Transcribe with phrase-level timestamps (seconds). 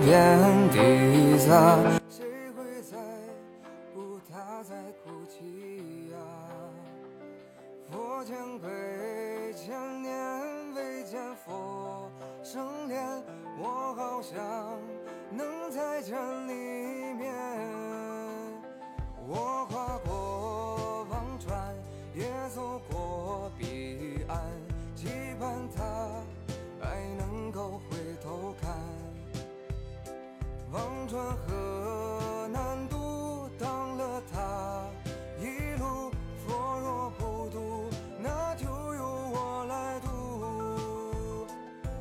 [0.00, 0.38] 遍
[0.70, 1.76] 地撒。
[2.08, 2.24] 谁
[2.56, 2.96] 会在
[3.94, 6.16] 乎他在哭泣呀？
[7.90, 12.10] 佛前跪千年未见佛
[12.42, 13.04] 生脸，
[13.58, 14.34] 我好想
[15.30, 16.16] 能再见
[16.48, 17.32] 你一面。
[19.28, 19.66] 我
[30.72, 34.88] 忘川河难渡，当了他
[35.38, 36.10] 一路
[36.46, 41.46] 佛若不渡，那就由我来渡。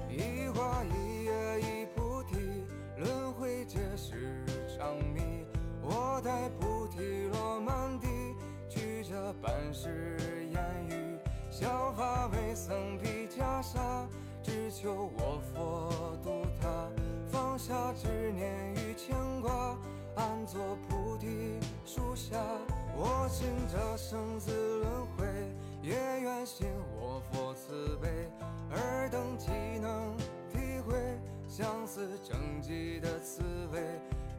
[0.10, 2.66] 一花一叶一菩提，
[2.98, 4.42] 轮回皆是
[4.78, 5.46] 长谜。
[5.82, 8.08] 我待菩提落满地，
[8.70, 11.20] 举着半世烟雨，
[11.50, 11.68] 削
[11.98, 14.08] 发为僧披袈裟，
[14.42, 16.88] 只求我佛渡他，
[17.30, 18.71] 放下执念，
[20.42, 20.60] 安坐
[20.90, 22.36] 菩提树下。
[22.96, 25.28] 我信这生死轮回，
[25.84, 26.68] 也愿信
[27.00, 28.10] 我佛慈悲，
[28.72, 30.18] 尔等岂能
[30.52, 30.96] 体会
[31.48, 33.84] 相思成疾的滋味？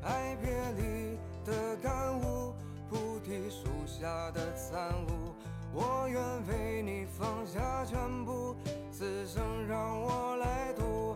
[0.03, 2.53] 爱别离的感悟，
[2.91, 5.33] 菩提树下的参悟。
[5.73, 8.57] 我愿为你放下全部，
[8.91, 11.12] 此生让我来渡。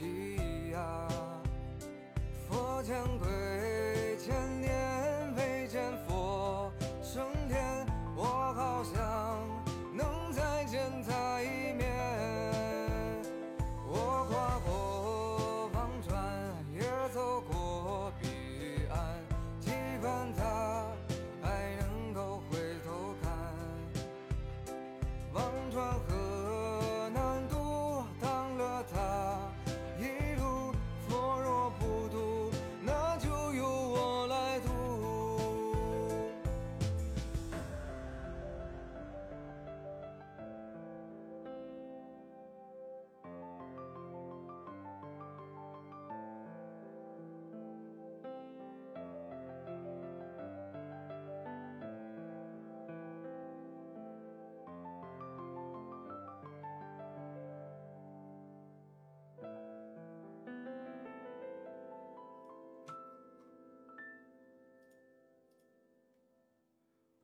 [0.00, 1.06] 西呀？
[2.48, 3.28] 佛前跪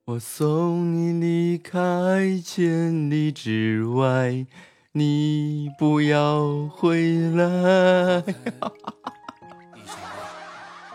[0.08, 4.46] 我送你离开千里之外，
[4.92, 8.22] 你不要回来。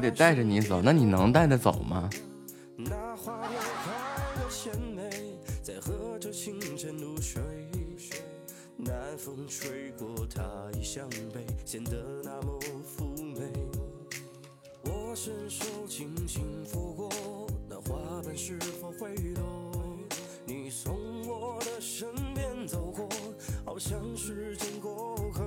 [0.00, 0.80] 不得带着你走？
[0.82, 2.08] 那你能带得走吗？
[9.18, 10.08] 风吹过
[11.66, 12.58] 显得那么
[12.96, 13.40] 妩媚。
[14.84, 17.10] 我伸手轻轻拂过，
[17.68, 19.98] 那花瓣是否会落？
[20.46, 20.96] 你从
[21.28, 23.06] 我的身边走过，
[23.66, 25.42] 好像时间过客。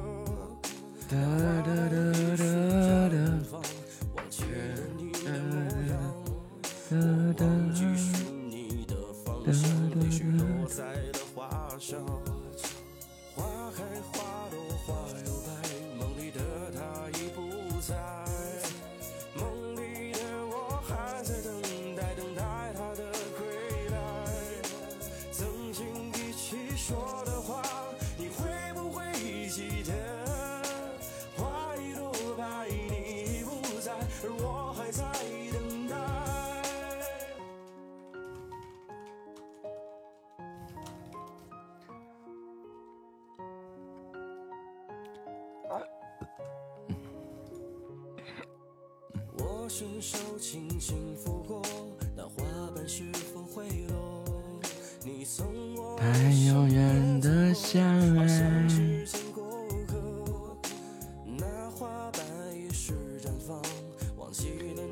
[1.10, 2.13] 哒哒哒哒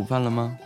[0.00, 0.58] 午饭了吗？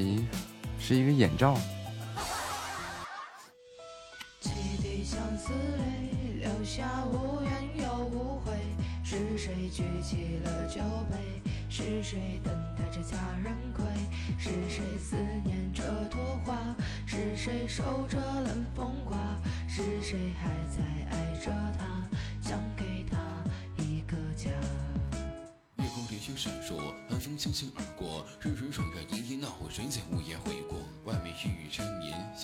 [0.00, 0.20] 咦
[0.78, 1.56] 是一个眼罩。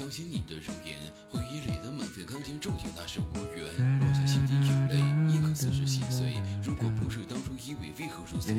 [0.00, 0.96] 想起你的容颜，
[1.28, 4.96] 回忆里的满嘴干净，重情那是无缘，落下心底眼泪，
[5.30, 6.40] 一颗似是心碎。
[6.64, 8.50] 如果不是当初以为，为何如此？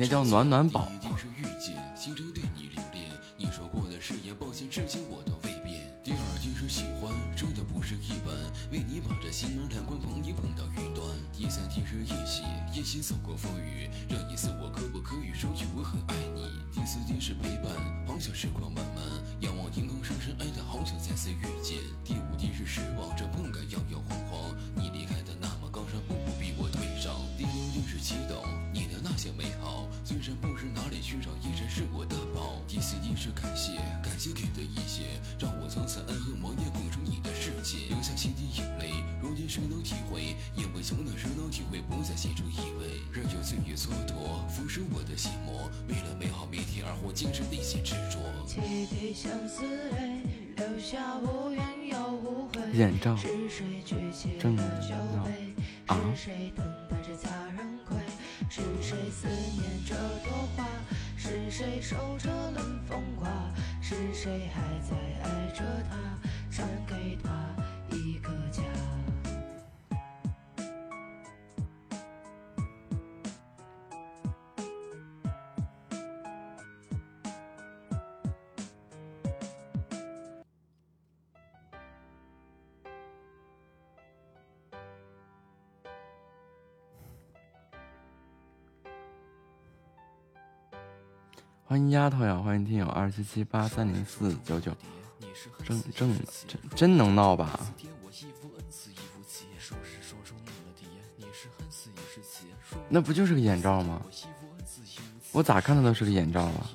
[92.02, 94.76] 丫头呀，欢迎听友二七七八三零四九九，
[95.64, 96.12] 真真
[96.48, 97.60] 真真能闹吧？
[102.88, 104.02] 那不就是个眼罩吗？
[105.30, 106.70] 我咋看的都是个眼罩啊？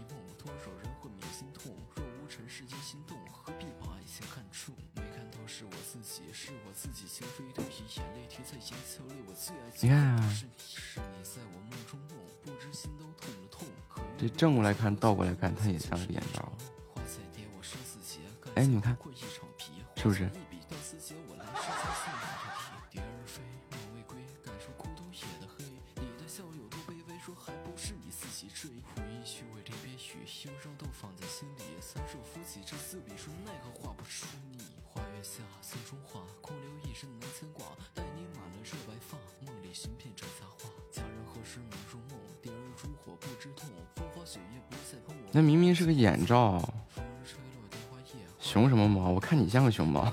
[9.81, 10.33] 你看啊，
[14.17, 16.51] 这正过来看，倒过来看，它也像个眼罩。
[18.55, 18.97] 哎，你们看，
[19.95, 20.29] 是不是？
[45.31, 46.61] 那明明是个眼罩，
[48.39, 49.09] 熊什么猫？
[49.09, 50.11] 我看你像个熊猫。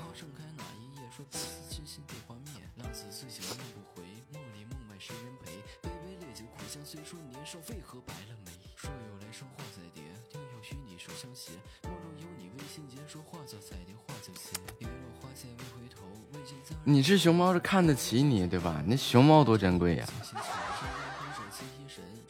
[16.87, 18.83] 你是熊猫是看得起你对吧？
[18.87, 20.07] 那熊猫多珍贵呀！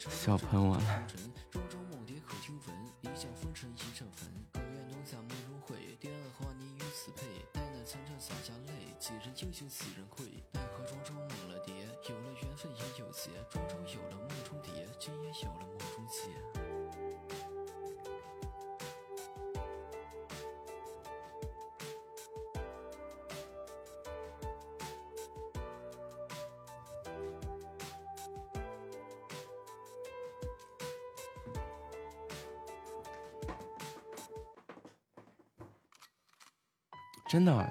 [0.09, 1.03] 小喷我了。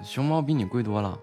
[0.05, 1.19] 熊猫比你贵多了。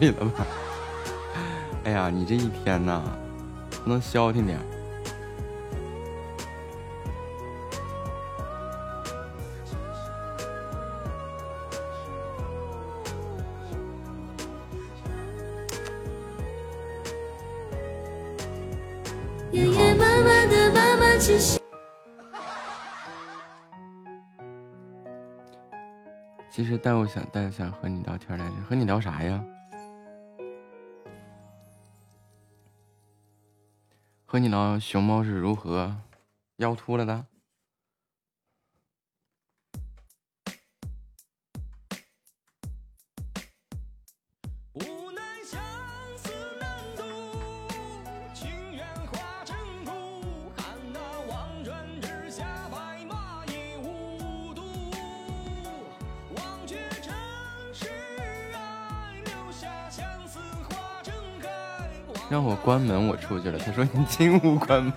[0.00, 0.46] 这是碎了吧？
[1.84, 3.02] 哎呀，你这一天呐，
[3.84, 4.58] 不能消停点。
[26.50, 29.40] 其实但我想带我想和你聊天来着，和你聊啥呀？
[34.80, 35.96] 熊猫是如何
[36.56, 37.26] 腰突了的？
[63.28, 63.58] 出去了。
[63.58, 64.94] 他说你进屋关门。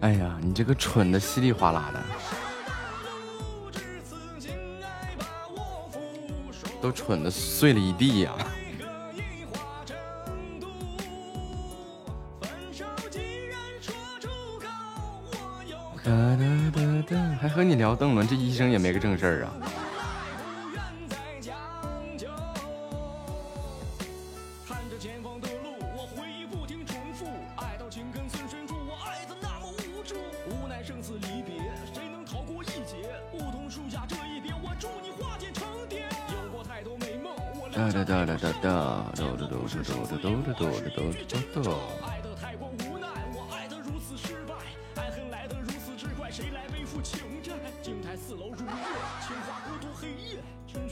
[0.00, 2.00] 哎呀，你这个蠢的稀里哗啦的，
[6.98, 8.34] 蠢的碎了一地呀！
[17.40, 19.54] 还和你聊邓伦，这医生也没个正事儿啊！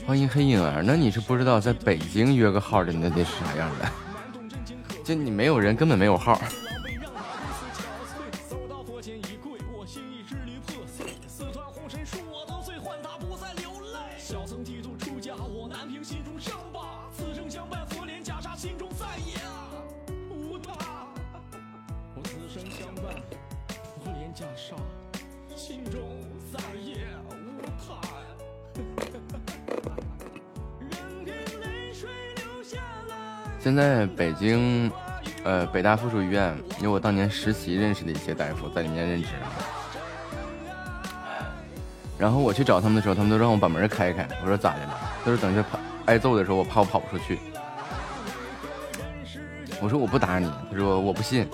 [0.05, 3.89] 欢迎黑影儿，那你是不知道在北京约个号的那得是啥样的？
[5.03, 6.39] 就你没有人，根本没有号。
[34.17, 34.91] 北京，
[35.43, 39.29] 呃，北大附属医院有我当年实习认识的一些大夫在里面任职。
[42.17, 44.27] 然后我去找他们的时候，他们都让我把门开开。
[44.41, 44.97] 我说咋的了？
[45.23, 47.39] 他说等下跑挨揍的时候，我怕我跑不出去。
[49.79, 50.51] 我说我不打你。
[50.71, 51.47] 他说我不信。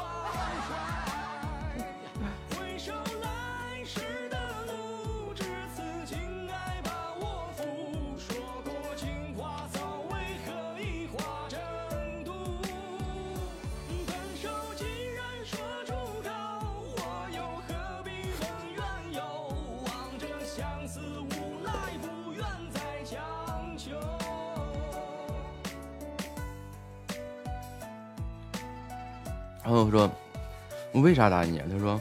[31.23, 31.99] 啥打你？”他说：“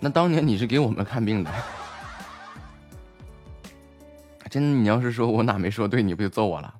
[0.00, 1.50] 那当年你是给我们看病的。
[4.48, 6.74] 真的，你要是说我哪没说对，你不就揍我了？”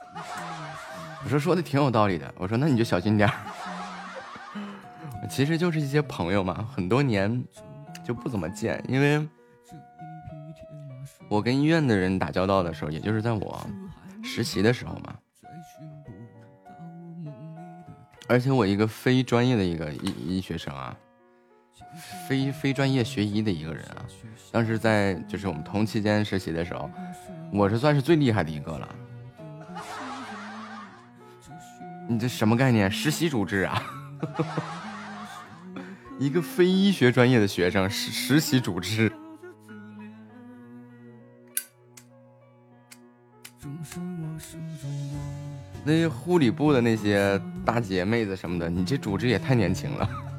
[1.24, 3.30] 我说：“说的挺有道理的。”我说：“那你就小心点
[5.30, 7.44] 其实就是一些朋友嘛，很多年
[8.04, 9.26] 就不怎么见，因为
[11.28, 13.64] 我跟医院的人打交道的时候，也就是在我
[14.22, 15.11] 实习的时候嘛。
[18.32, 20.96] 而且我一个非专业的一个医医学生啊，
[22.26, 24.06] 非非专业学医的一个人啊，
[24.50, 26.90] 当时在就是我们同期间实习的时候，
[27.52, 28.88] 我是算是最厉害的一个了。
[32.08, 32.90] 你这什么概念？
[32.90, 33.82] 实习主治啊？
[36.18, 39.12] 一个非医学专业的学生实实习主治。
[45.84, 50.31] 那些护理部的那些大姐妹子什么的，你这主治也太年轻了。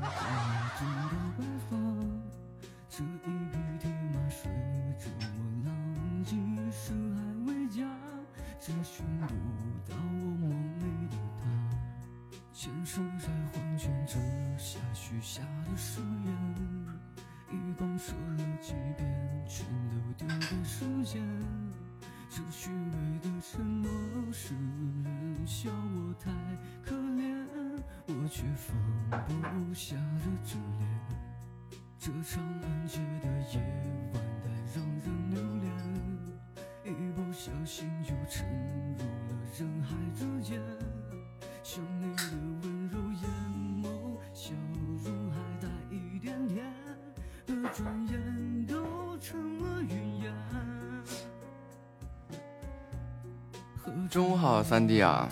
[54.93, 55.27] 对呀！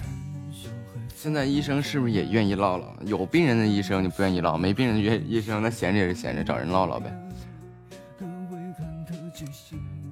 [1.16, 2.96] 现在医生是不是也愿意唠唠？
[3.06, 7.16] 有病人的医生就不愿意唠，没病人的医生那闲着也是闲着，找人唠唠呗。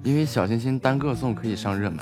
[0.04, 1.98] 因为小心心单个送可以上热门。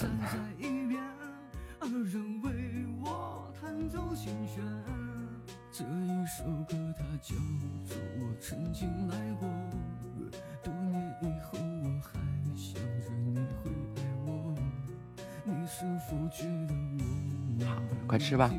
[18.28, 18.50] 快吃吧。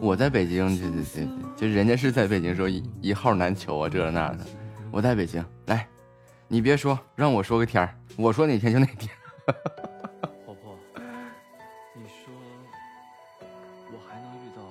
[0.00, 4.44] 我在北京，这这这就人家是在北京说一一号难求啊，这那的。
[4.90, 5.86] 我在北京，来，
[6.46, 9.10] 你别说，让我说个天儿，我说哪天就哪天。
[10.44, 10.78] 婆婆，
[11.94, 12.32] 你说
[13.90, 14.62] 我还能遇到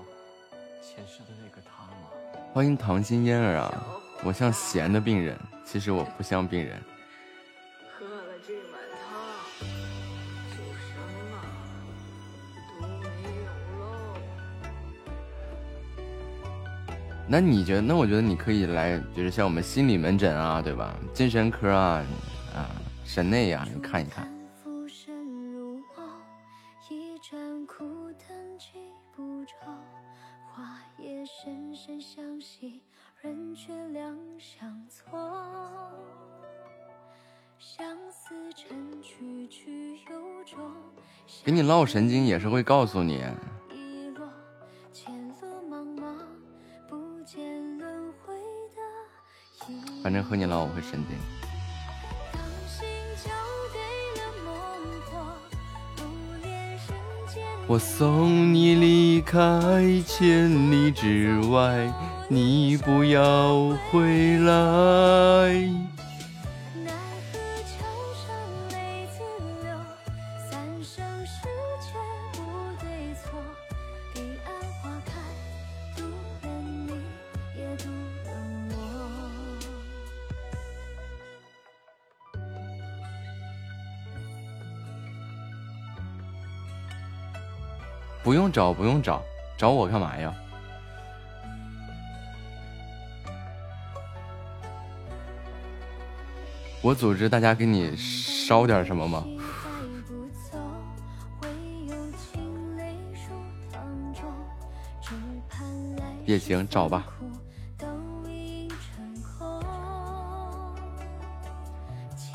[0.81, 2.09] 前世的那个他吗？
[2.53, 3.85] 欢迎唐心嫣儿啊！
[4.23, 6.79] 我像闲的病人，其实我不像病人。
[17.29, 17.81] 那你觉得？
[17.81, 20.95] 那我觉得你可以来，就是像我们心理门诊啊，对吧？
[21.13, 22.01] 精神科啊，
[22.55, 22.71] 啊，
[23.03, 24.27] 神内啊，你看一看。
[24.63, 25.13] 浮生
[25.51, 26.07] 如梦，
[26.89, 28.79] 一盏枯灯记
[29.15, 29.43] 不
[31.25, 32.81] 深深相惜，
[33.21, 35.19] 人却两相错。
[37.59, 39.99] 相思成曲曲
[41.43, 43.21] 给你唠神经也是会告诉你，
[50.01, 51.17] 反正和你唠我会神经。
[57.67, 59.41] 我送你离开
[60.07, 61.93] 千里之外，
[62.29, 65.96] 你不要回来。
[88.27, 89.23] 不用找，不用找，
[89.57, 90.35] 找我干嘛呀？
[96.81, 99.23] 我组织大家给你烧点什么吗？
[106.25, 107.07] 也行，找吧。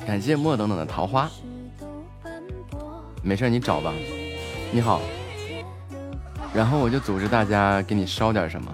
[0.07, 1.31] 感谢莫等等的桃花，
[3.23, 3.93] 没事，你找吧。
[4.73, 4.99] 你好，
[6.55, 8.71] 然后我就组织大家给你烧点什么，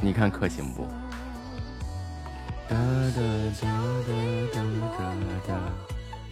[0.00, 0.86] 你看可行不？
[2.68, 3.20] 哒哒
[3.60, 3.66] 哒
[4.06, 4.12] 哒
[4.54, 4.62] 哒
[4.96, 5.00] 哒
[5.48, 5.50] 哒。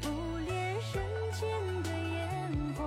[0.00, 0.06] 不
[0.46, 1.42] 恋人间
[1.82, 2.16] 的烟
[2.76, 2.84] 火，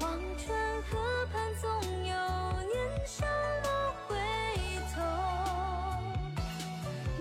[0.00, 0.56] 望穿
[0.90, 0.90] 河
[1.30, 2.14] 畔总有
[2.72, 2.74] 年
[3.06, 3.26] 少
[3.62, 3.68] 莫
[4.08, 4.10] 回
[4.94, 4.96] 头。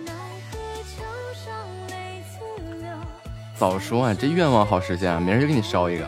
[0.06, 0.10] 奈
[0.50, 1.04] 何桥
[1.36, 1.44] 上
[1.90, 1.92] 泪
[2.32, 2.40] 自
[2.78, 2.88] 流，
[3.58, 5.20] 早说啊，这愿望好实现啊！
[5.20, 6.08] 明儿就给你烧一个，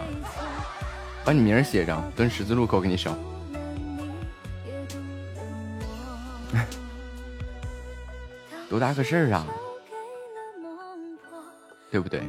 [1.26, 3.14] 把你名写上，蹲十字路口给你烧。
[3.14, 5.02] 渡了你，也渡了
[8.60, 8.70] 我。
[8.70, 9.48] 多大个事儿啊，
[11.90, 12.22] 对不对？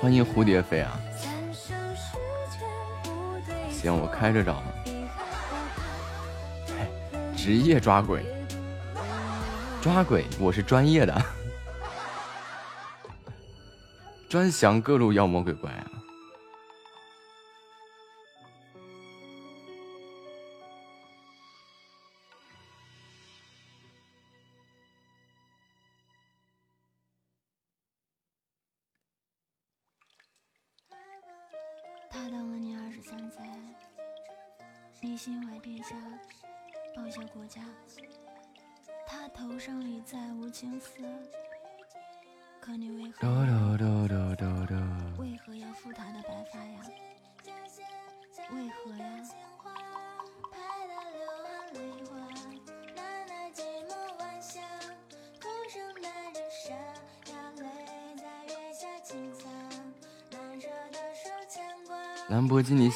[0.00, 1.00] 欢迎蝴蝶飞啊！
[3.70, 4.62] 行，我开着找。
[7.44, 8.24] 职业抓鬼，
[9.82, 11.22] 抓鬼，我是专业的，
[14.30, 15.84] 专降各路妖魔鬼怪啊！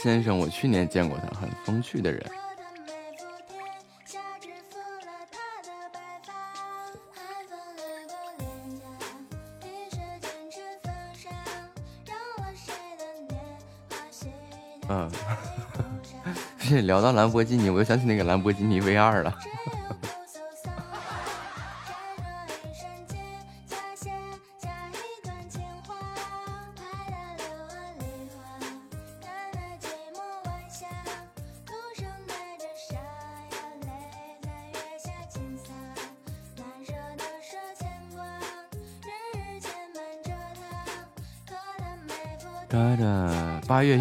[0.00, 2.24] 先生，我去年见过他，很风趣的人。
[14.90, 15.10] 嗯，
[16.58, 19.36] 是聊到兰博基尼，我又想起那个兰博基尼 V 二了。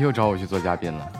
[0.07, 1.11] 又找我去做嘉宾了。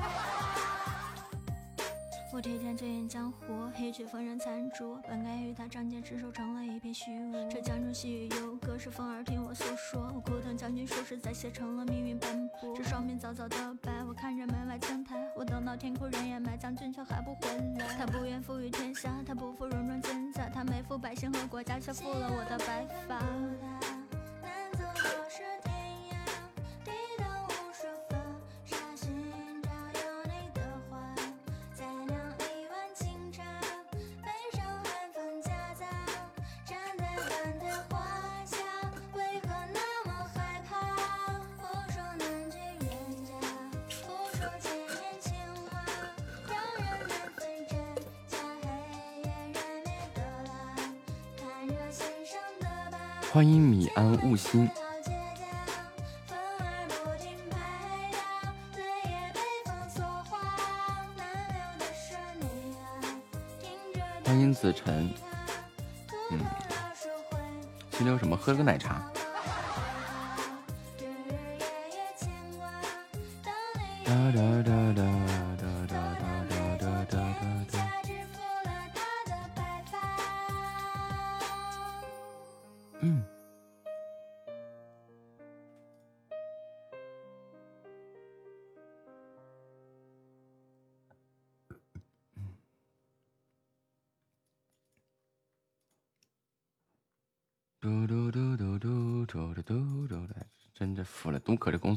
[68.68, 68.97] 奶茶。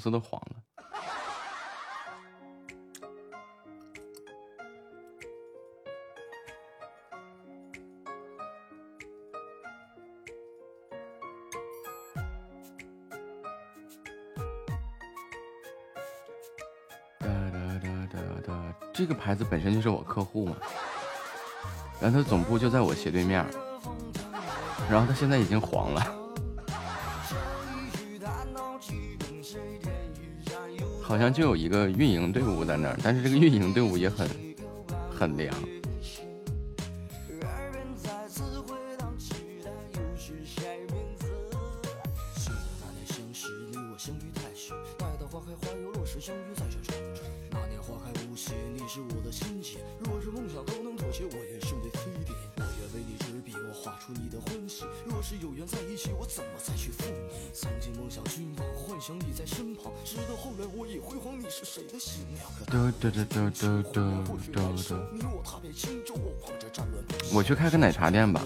[0.01, 0.57] 司都黄了。
[17.19, 20.57] 哒哒哒哒哒，这个牌子本身就是我客户嘛，
[22.01, 23.45] 然后他总部就在我斜对面，
[24.91, 26.01] 然后他现在已经黄了，
[31.11, 34.29] 好像就有一个运营队伍在那儿，但是这个运营队伍也很
[35.11, 35.53] 很凉。
[63.61, 64.01] 嘟嘟
[64.51, 64.94] 嘟嘟。
[67.35, 68.40] 我，去开个奶茶店吧。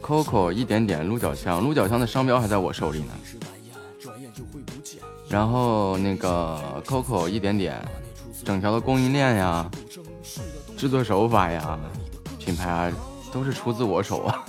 [0.00, 3.12] Coco 一点点鹿角香，鹿角香的商标还在我手里呢。
[5.28, 7.78] 然后那个 Coco 一点点，
[8.42, 9.70] 整条的供应链呀、
[10.78, 11.78] 制作手法呀、
[12.38, 12.90] 品牌啊，
[13.30, 14.42] 都是出自我手啊。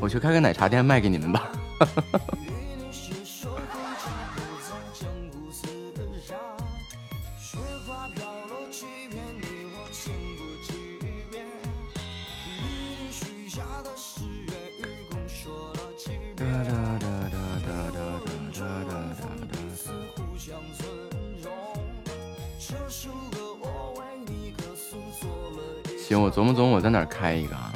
[0.00, 1.50] 我去开个奶茶店卖给你们吧。
[1.80, 2.20] 哈哈哈
[26.06, 27.72] 行，我琢磨琢磨，我在哪开一个啊？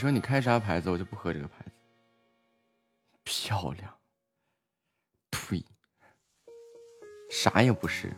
[0.00, 1.70] 说你开啥牌子，我就不喝这个牌子。
[3.22, 3.94] 漂亮，
[5.30, 5.62] 呸，
[7.28, 8.10] 啥也不是。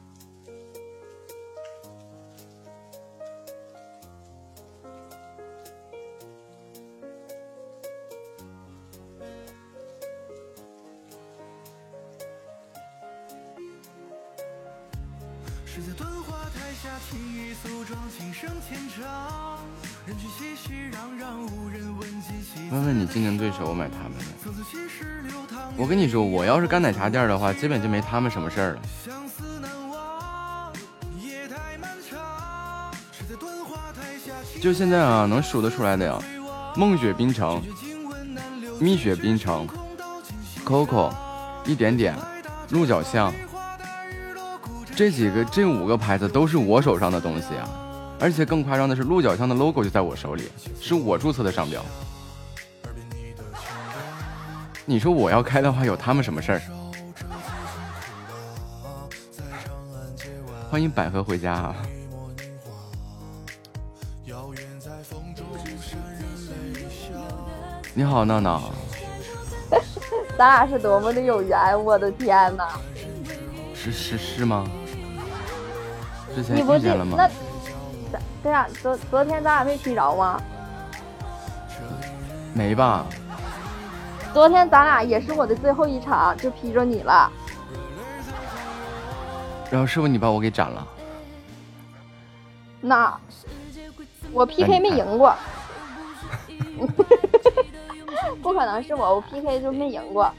[15.66, 20.32] 是在敦化台下听雨诉状，琴声千丈，人群熙熙攘攘，无人问津。
[22.70, 24.24] 问问你竞争对手，我买他们的。
[25.76, 28.82] 我跟你说，我要是干奶茶店的话，基本就没他们什么事儿了。
[34.60, 36.18] 就现在啊，能数得出来的呀，
[36.76, 37.60] 梦雪冰城、
[38.80, 39.66] 蜜雪冰城、
[40.64, 41.12] Coco、
[41.64, 42.16] 一点点、
[42.70, 43.32] 鹿角巷，
[44.94, 47.68] 这几个这五个牌子都是我手上的东西啊。
[48.22, 50.48] 而且更夸张的是，鹿角巷的 logo 就在我手里，
[50.80, 51.84] 是我注册的商标。
[54.84, 56.62] 你说我要开的话，有他们什么事儿？
[60.70, 61.74] 欢迎百合回家啊！
[67.92, 68.70] 你好，闹闹。
[70.38, 72.78] 咱俩是多么的有缘，我的天哪！
[73.74, 74.64] 是是是吗？
[76.36, 77.28] 之前遇见了吗
[78.42, 80.40] 对呀、昨昨天咱俩没劈着吗？
[82.54, 83.06] 没吧？
[84.34, 87.30] 昨天咱俩也是我的最后一场，就劈着你了。
[89.70, 90.86] 然后是不是你把我给斩了？
[92.80, 93.16] 那
[94.32, 95.34] 我 PK 没赢过，
[98.42, 100.30] 不可能是我，我 PK 就没赢过。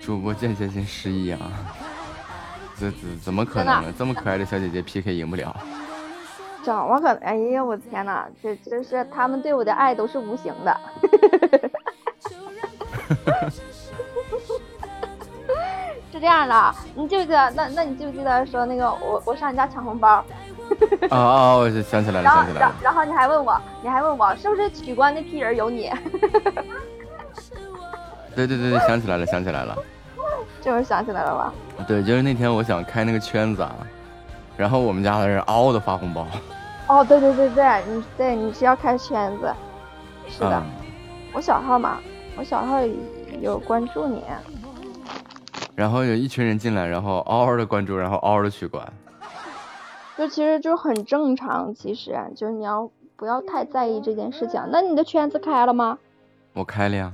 [0.00, 1.40] 主播间歇性失忆啊！
[2.78, 3.92] 这怎怎么可能呢？
[3.96, 5.54] 这么可爱的小姐姐 PK 赢不了。
[6.62, 7.22] 怎么可能？
[7.22, 8.26] 哎呀，我的天哪！
[8.42, 10.80] 这这是他们对我的爱都是无形的。
[16.10, 17.50] 是这样的，你记不记得？
[17.50, 20.24] 那那你记不记得说那个我我上你家抢红包，
[21.10, 21.56] 啊啊！
[21.56, 22.60] 我想起来了，想起来了。
[22.60, 25.90] 然然后你还问我，你还问我是不是取关那批人有你？
[28.34, 29.76] 对对对对，想起来了，想起来了。
[30.60, 31.54] 这会儿想起来了吧？
[31.86, 33.74] 对，就是那天我想开那个圈子啊，
[34.56, 36.26] 然后我们家的人嗷的发红包。
[36.86, 39.52] 哦，对对对对，你对你是要开圈子，
[40.28, 40.64] 是的，嗯
[41.32, 41.98] 我小号嘛，
[42.36, 42.78] 我小号
[43.40, 44.22] 有关注你，
[45.74, 48.86] 然后有一群人进来，然后嗷嗷的关注，然后嗷嗷的取关。
[50.16, 54.62] 就其实就很正常，其实就是你要不要太在意这件事情。
[54.70, 55.98] 那你的圈子开了吗？
[56.52, 57.12] 我开了呀。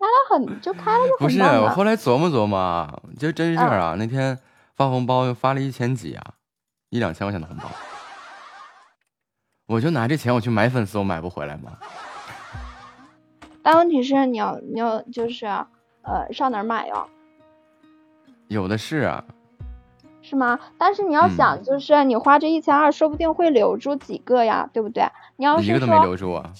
[0.00, 1.62] 开了很就开了就不是，很棒了。
[1.64, 3.94] 我后来琢磨琢磨啊，就真事儿啊。
[3.98, 4.38] 那天
[4.74, 6.24] 发红包又发了一千几啊，
[6.88, 7.64] 一两千块钱的红包，
[9.66, 11.72] 我就拿这钱我去买粉丝，我买不回来吗？
[13.62, 17.04] 但问题是你要你要就是呃上哪儿买呀？
[18.48, 19.22] 有的是啊，
[20.22, 20.58] 是吗？
[20.78, 25.04] 但是你要嗯想，就是你花这一千二，说不定会留住几个呀，对不对？
[25.36, 26.50] 你要是一个都没留住啊。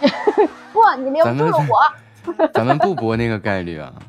[0.72, 1.64] 不，你留住了我，
[2.52, 3.92] 咱们不博那个概率啊。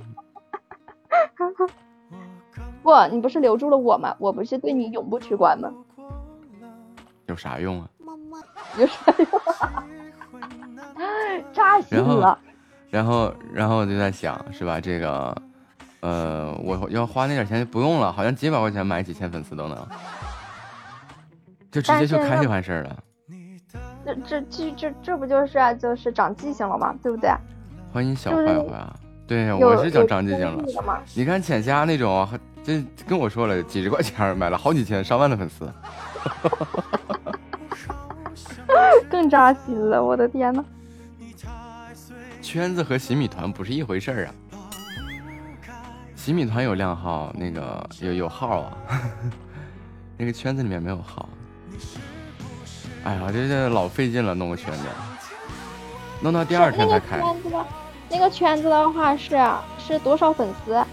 [2.84, 4.15] 不，你不是留住了我吗？
[4.19, 5.71] 我不是对你永不取关吗？
[7.25, 7.89] 有啥用啊？
[8.78, 9.28] 有啥用？
[11.51, 12.39] 扎心然后了。
[12.89, 14.80] 然后，然后我就在想，是吧？
[14.80, 15.36] 这个，
[16.01, 19.88] 呃，我要花那点钱就不用了，好像几百块钱买几千粉丝都能，
[21.71, 22.97] 就直接就开就完事儿了。
[24.06, 26.95] 这这这这这不就是啊就是长记性了吗？
[27.01, 27.30] 对不对？
[27.95, 28.93] 欢迎小坏坏啊！
[29.25, 30.62] 对，我是长有长记性了。
[31.13, 32.27] 你看浅虾那种，
[32.62, 35.71] 这跟我说了几十块钱买了好几千上万的粉丝，
[39.10, 40.62] 更扎心了，我的天呐！
[42.41, 44.36] 圈子和洗米团不是一回事儿啊。
[46.17, 48.77] 洗米团有靓号，那个有有号啊，
[50.19, 51.29] 那个圈子里面没有号。
[53.05, 54.84] 哎呀，这这老费劲了，弄个圈子，
[56.19, 57.21] 弄到第二天才开，
[58.10, 59.39] 那个圈子的，话是
[59.78, 60.84] 是多少粉丝？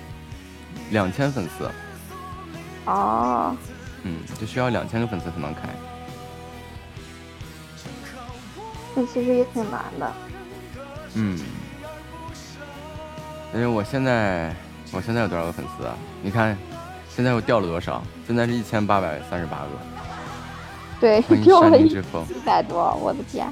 [0.91, 1.71] 两千粉丝，
[2.85, 3.57] 哦，
[4.03, 5.63] 嗯，就需要两千个粉丝才能开。
[8.95, 10.13] 那其实也挺难的。
[11.15, 11.39] 嗯，
[13.55, 14.55] 因为我现在
[14.93, 15.95] 我现在有多少个粉丝啊？
[16.23, 16.57] 你看，
[17.09, 18.03] 现在又掉了多少？
[18.27, 19.67] 现在是一千八百三十八个，
[21.01, 21.95] 对， 掉了一
[22.45, 23.51] 百多，我的天！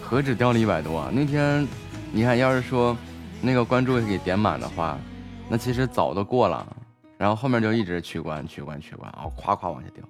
[0.00, 1.08] 何止掉了一百多啊？
[1.12, 1.66] 那天
[2.14, 2.94] 你看，要是说
[3.40, 4.98] 那个关注给点满的话，
[5.48, 6.66] 那其实早都过了，
[7.16, 10.04] 然后后面就一直取关取关取关啊，夸夸往下掉。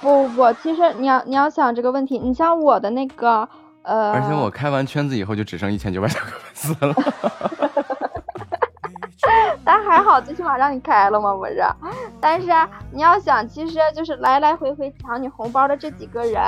[0.00, 3.48] 不不不，其实你要你要想这个问题，你像我的那个
[3.82, 6.94] 呃，而且我开完圈子以后就只剩一千九百多个粉丝了。
[9.64, 11.62] 但还好，最起码让你开了嘛，不是？
[12.20, 16.42] 但是啊你要想，其实就是来来回回抢你红包的这几个人，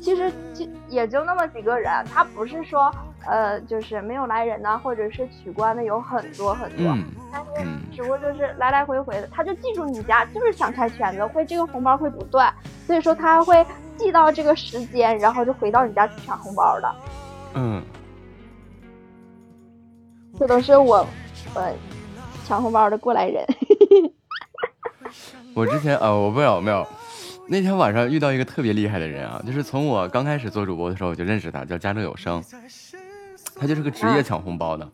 [0.00, 2.92] 其实就也就那么几个人，他不是说
[3.26, 12.52] 呃，就是没有来人呢，或者是取关的有很多很多，嗯但是嗯，只不过就是来来回回的，他就记住你家就是想开圈子，会这个红包会不断，
[12.86, 13.64] 所以说他会
[13.96, 16.94] 记到这个时间，然后就回到你家去抢红包的。
[17.54, 17.82] 嗯，
[20.38, 21.06] 这都是我
[21.54, 21.72] 呃
[22.44, 23.44] 抢红包的过来人。
[25.54, 26.86] 我之前呃，我不知道有没有，
[27.46, 32.42] 那天晚上遇到一个特别厉害的人啊，就是从我刚开始做主播的时候我就认识他，叫家政有声，
[33.56, 34.88] 他就是个职业抢红包的，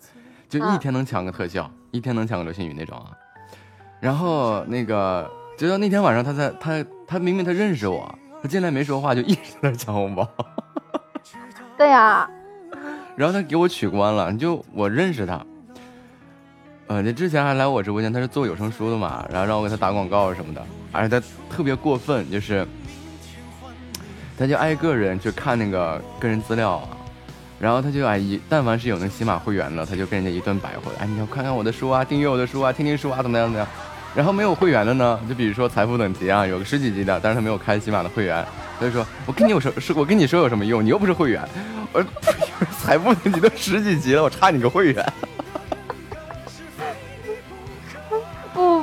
[0.49, 3.11] 就一天能抢个特效，一天能抢个流星雨那种啊。
[4.01, 10.29] 然后那个，直到那天晚上他在他他明明他认识我，他进来没说话，就一直在抢红包。
[11.79, 12.29] 对呀、
[13.17, 15.43] 然后他给我取关了，就我认识他，
[16.91, 20.61] 呃，这之前还来我直播间，他是做有声书的嘛，然后让我给他打广告什么的，
[20.91, 22.67] 而且他特别过分，就是
[24.37, 26.89] 他就挨个人去看那个个人资料啊，
[27.61, 33.69] 然后他就哎一但凡是有那喜马会员的，他就跟人家一顿白活，哎你要看看我的书啊，订阅我的书啊，听听书啊，怎么样怎么样。
[34.13, 38.45] 然后没有会员的呢，就比如说财富等级啊，有个十几级的，但是他没有开喜马的会员，
[38.81, 40.85] 他就说我跟你有什是我跟你说有什么用？
[40.85, 41.41] 你又不是会员。
[41.93, 42.05] 我
[42.83, 45.13] 财富等级都十几级了，我差你个会员。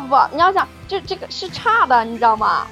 [0.07, 2.65] 不你要想这这个是差的，你知道吗？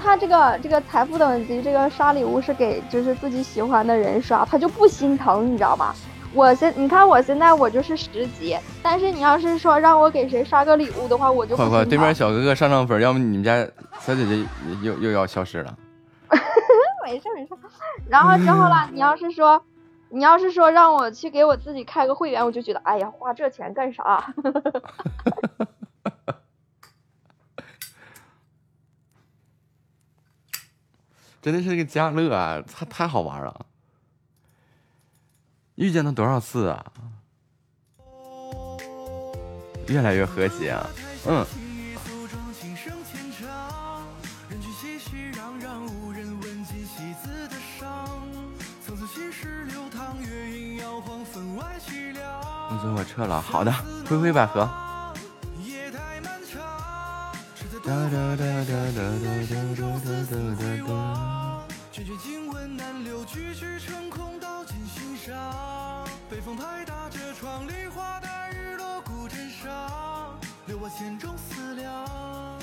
[0.00, 5.94] 他这个这个财富等级，这个刷礼物是给就是自己喜欢的人刷，他就不心疼，你知道吗？
[6.34, 13.66] 我现你看我现在我就是十级，但是你要是说让我给谁刷个礼物的话，我就不快快，对面小哥哥上上分，要不你们家
[13.98, 14.44] 小姐姐
[14.82, 15.74] 又又要消失了。
[17.04, 17.54] 没事没事。
[18.08, 19.60] 然后之后啦，你要是说，
[20.10, 24.32] 你要是说让我去给我自己开个会员，我就觉得，哎呀，花这钱干啥？
[31.40, 33.66] 真的是那个佳乐啊，太太好玩了。
[35.76, 36.92] 遇见他多少次啊？
[39.86, 40.86] 越来越和谐啊。
[41.26, 41.46] 嗯。
[52.70, 53.72] 你随我撤了，好的，
[54.08, 54.87] 灰灰百合。
[57.88, 61.66] 哒哒哒哒哒哒哒哒哒哒哒。
[61.90, 66.06] 卷卷经文难留，句句成空，道尽心伤。
[66.28, 72.60] 北风拍打着窗梨花带，雨落古镇上，留我千种思量。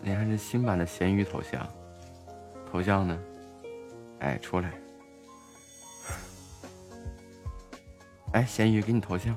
[0.00, 1.64] 你看这新版的咸鱼头像，
[2.68, 3.16] 头像呢？
[4.18, 4.81] 哎，出来。
[8.32, 9.36] 哎，咸鱼给你头像。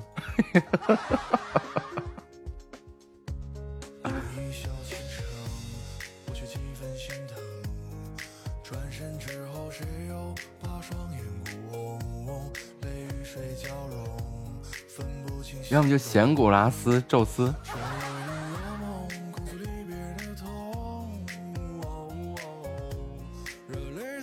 [15.68, 17.52] 要么就咸古拉斯宙斯。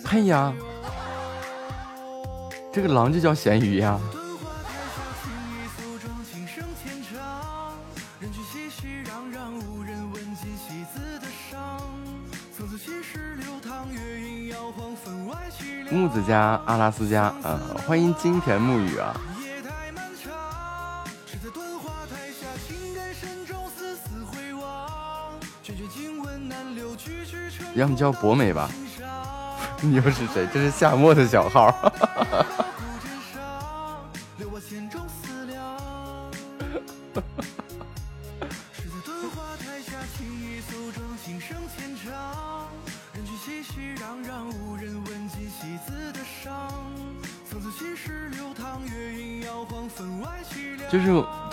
[0.04, 0.52] 嘿呀，
[2.72, 4.00] 这个狼就叫咸鱼呀。
[15.94, 19.14] 木子家，阿拉斯加，呃，欢迎金田木雨啊。
[19.40, 20.34] 夜太漫长，
[21.40, 21.64] 在断
[22.10, 22.74] 台下，情
[23.14, 25.38] 深，丝丝回望。
[25.62, 27.38] 经文难留，曲曲。
[27.76, 28.68] 要么叫博美吧。
[29.80, 30.48] 你又是谁？
[30.52, 32.63] 这是夏末的小号，哈哈哈哈。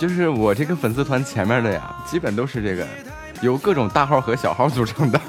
[0.02, 2.84] 就是我这个粉丝团前面的呀，基本都是这个
[3.40, 5.20] 由各种大号和小号组成的。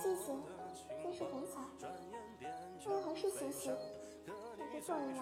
[0.00, 0.30] 谢谢，
[1.02, 1.66] 真是很好。
[2.86, 3.74] 我还是谢谢，
[4.56, 5.18] 还是送你。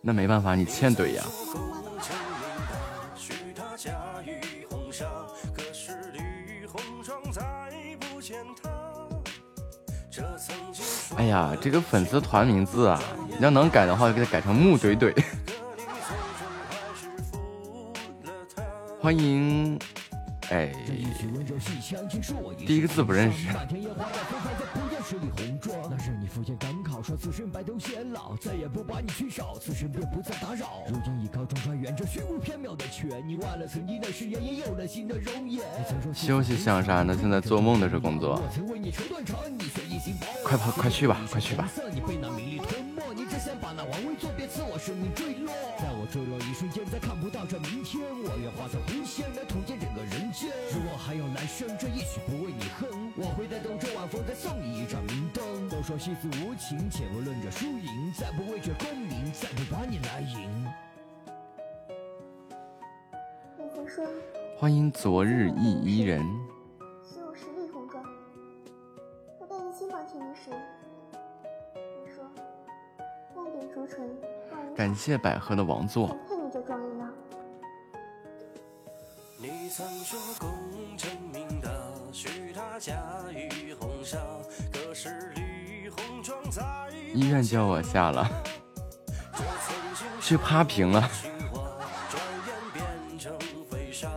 [0.00, 1.24] 那没办法，你欠怼呀。
[11.16, 15.12] 哎呀，这个粉丝团名字啊，你要能改的话，就给它改成木怼怼。
[19.12, 19.78] 欢迎，
[20.48, 20.72] 哎，
[22.66, 23.48] 第一个字不认识。
[25.90, 29.08] 那是你赶考，说此生白头偕老，再也不把你
[29.60, 30.82] 此生便不再打扰。
[30.88, 35.62] 如今已高中川远这虚无缥缈的权，你忘了曾经的誓言，也有了新的容颜。
[36.14, 37.14] 休息想啥呢？
[37.20, 38.42] 现在做梦的是工作。
[40.42, 41.68] 快跑，快去吧，快去吧。
[43.14, 45.52] 你只想把那王位做别赐我生命坠落。
[45.78, 50.48] 在我坠落一瞬间，再看不到这明天，我愿化作红线来统见整个人间。
[50.72, 55.68] 如果还有来生，这一曲不为你哼，我会在兜着晚风，再送你一盏明灯。
[55.68, 60.66] 都说戏子无情，且不论这输赢，再不为这功名，再不把你来赢。
[63.58, 64.04] 逆风说
[64.56, 66.24] 欢迎昨日忆伊人，
[73.82, 73.98] 朱唇
[74.76, 76.06] 感谢百合的王座。
[76.28, 77.08] 配你这妆容呢？
[79.36, 80.48] 你曾说功
[80.96, 81.68] 成名达，
[82.12, 82.94] 许他驾
[83.34, 84.18] 驭红纱，
[84.72, 86.62] 可是李红妆在
[87.12, 88.30] 医院叫我下了，
[90.20, 91.10] 去趴平了。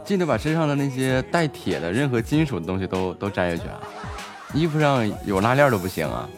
[0.03, 3.81] 记得把身上的那些带铁的任何金属的东西都都摘下去啊！
[4.53, 6.29] 衣服上有拉链都不行啊！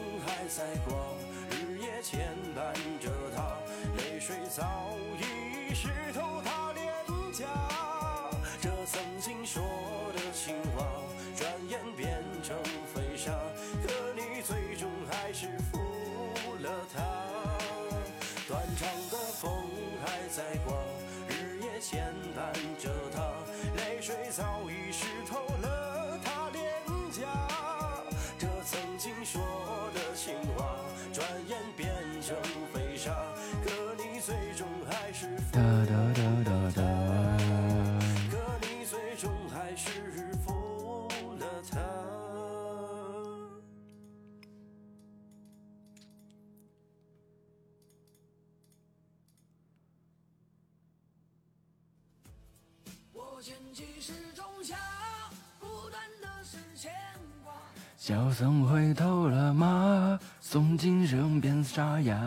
[58.08, 60.18] 小僧回头了吗？
[60.42, 62.18] 诵经声变沙哑，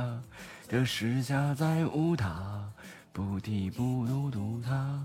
[0.68, 2.62] 这世下再无他，
[3.14, 5.02] 菩提不渡渡他，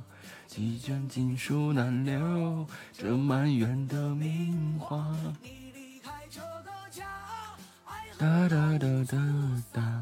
[0.47, 5.15] 几卷经书难留这满园的名花。
[5.41, 7.05] 你离开这个家，
[7.86, 10.01] 爱哒哒哒哒哒。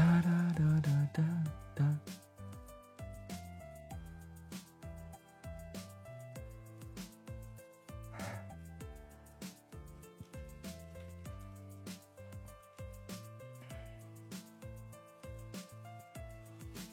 [0.00, 1.22] 哒哒哒哒哒
[1.74, 1.84] 哒。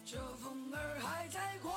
[0.04, 1.72] 这风儿还在刮，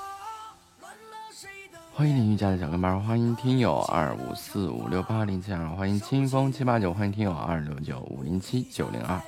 [0.81, 9.21] 乱了谁的欢迎林瑜伽的小跟班，欢迎听友二五四五六八零七二，欢迎清风七八九，欢迎听友二六九五零七九零二。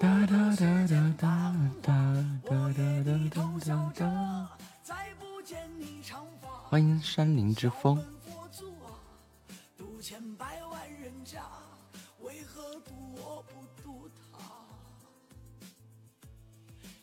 [0.00, 1.28] 哒哒哒哒哒
[1.82, 1.92] 哒
[2.42, 4.48] 哒哒哒哒哒哒。
[6.70, 8.02] 欢迎山林之风。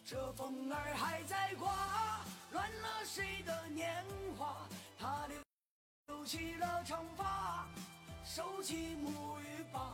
[0.04, 1.72] 这风儿还在刮，
[2.52, 4.04] 乱了谁的年
[4.36, 4.68] 华？
[4.98, 5.28] 他
[6.08, 7.68] 留起了长发，
[8.26, 9.93] 收起木鱼吧，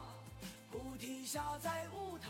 [0.72, 2.30] 菩提下再无他。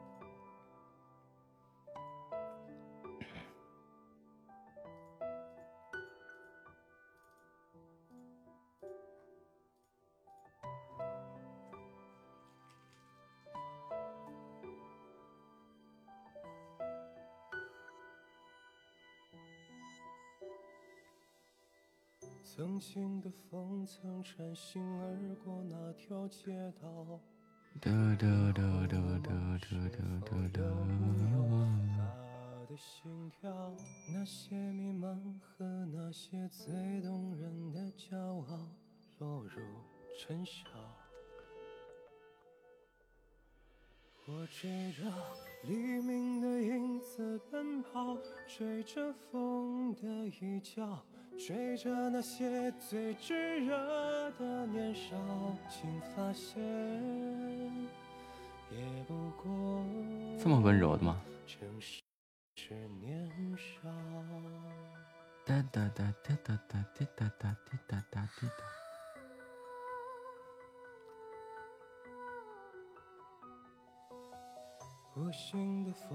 [22.53, 27.17] 曾经的风曾穿行而过那条街道，
[27.79, 27.89] 哒
[28.19, 29.69] 哒哒哒哒哒
[30.25, 30.61] 哒哒
[31.95, 33.73] 他的心跳，
[34.13, 38.67] 那些迷茫和那些最动人的骄傲
[39.19, 39.61] 落入
[40.19, 40.67] 尘嚣。
[44.27, 45.09] 我追着
[45.63, 51.01] 黎明的影子奔跑，追着风的一角，
[51.37, 55.15] 追着那些最炙热的年少，
[55.67, 56.61] 竟发现
[58.69, 59.83] 也不过
[60.39, 61.21] 这么温柔的吗？
[61.47, 62.01] 正是
[62.99, 63.89] 年少。
[65.43, 68.63] 哒哒哒哒哒哒滴哒哒滴哒哒滴哒。
[75.15, 76.07] 无心的风，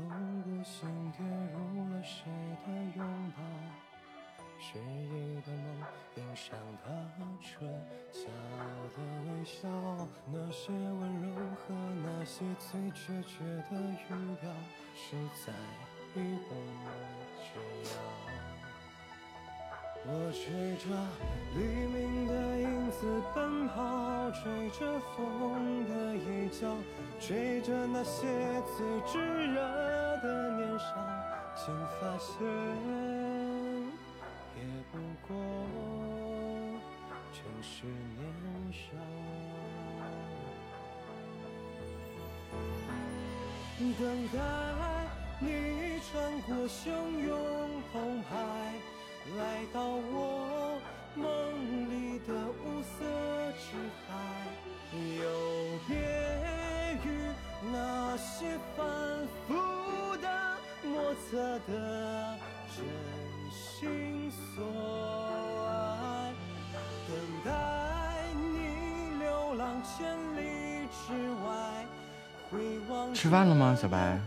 [0.47, 2.25] 无心跌入了谁
[2.65, 3.43] 的拥抱？
[4.67, 5.87] 失忆的梦，
[6.17, 6.91] 映上他
[7.41, 7.71] 唇
[8.11, 8.27] 角
[8.97, 8.99] 的
[9.31, 9.69] 微笑。
[10.33, 11.63] 那些温柔和
[12.03, 14.03] 那些最决绝的语
[14.41, 14.51] 调，
[14.93, 15.15] 是
[15.47, 15.53] 在
[16.17, 16.53] 与我
[17.39, 17.47] 折
[17.85, 17.89] 腰。
[20.09, 20.45] 我追
[20.79, 20.85] 着
[21.55, 22.99] 黎明的影子
[23.33, 25.17] 奔跑，追着风
[25.89, 26.77] 的衣角，
[27.21, 28.27] 追着那些
[28.77, 29.15] 最炙
[29.53, 29.61] 热
[30.23, 30.85] 的年少，
[31.55, 31.65] 竟
[32.01, 32.35] 发现
[37.69, 38.23] 是年
[38.73, 38.79] 少。
[43.99, 44.35] 等待
[45.41, 45.47] 你
[46.07, 46.13] 穿
[46.43, 46.77] 过汹
[47.27, 47.31] 涌
[47.93, 48.31] 澎湃。
[49.37, 49.41] 来
[49.73, 50.81] 到我
[51.17, 51.27] 梦
[51.91, 52.31] 里的
[52.63, 52.95] 五色
[53.59, 53.67] 之
[54.07, 54.09] 海，
[55.19, 55.23] 有
[55.89, 55.91] 别
[57.05, 57.07] 于
[57.73, 58.79] 那些反
[59.49, 59.51] 复
[60.23, 60.25] 的
[60.85, 61.71] 莫测的
[62.71, 62.79] 真
[63.51, 64.63] 心所，
[67.47, 70.05] 等待你流浪千
[70.37, 71.13] 里之
[71.45, 71.87] 外，
[72.51, 74.19] 回望吃饭了吗，小白？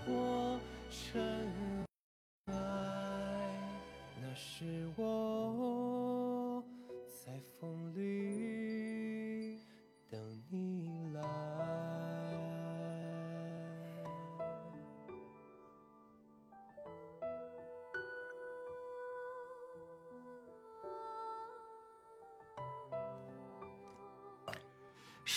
[2.45, 5.03] 那是我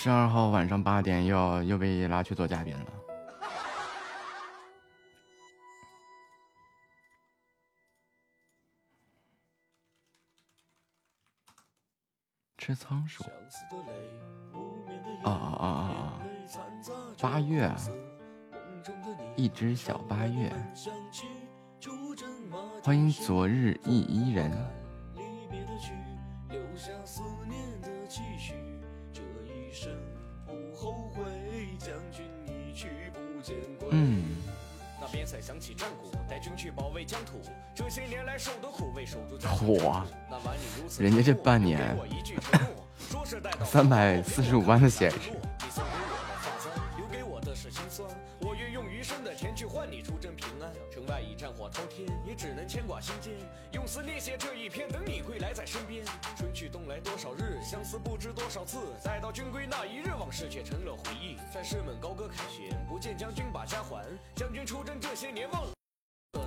[0.03, 2.87] 十二号晚上八点又要又被拉去做嘉宾了。
[12.59, 13.23] 吃仓鼠。
[15.23, 16.19] 啊啊啊啊啊！
[17.21, 17.73] 八月，
[19.37, 20.53] 一只小八月。
[22.83, 24.82] 欢迎昨日忆伊人。
[33.93, 34.37] 嗯，
[35.01, 37.41] 那边才响起战鼓，带军去保卫疆土。
[37.75, 41.97] 这些年来受的苦，为守住疆嚯那晚你如此人家这半年
[43.65, 45.19] 三百四十五万的显示，
[49.13, 50.73] 生的甜去换你出征平安。
[50.91, 53.35] 城外已战火滔天，也只能牵挂心间。
[53.73, 56.05] 用思念写这一篇，等你归来在身边。
[56.37, 58.79] 春去冬来多少日，相思不知多少次。
[59.05, 61.37] 待到君归那一日，往事却成了回忆。
[61.53, 64.05] 战士们高歌凯旋，不见将军把家还。
[64.35, 65.73] 将军出征这些年，忘了。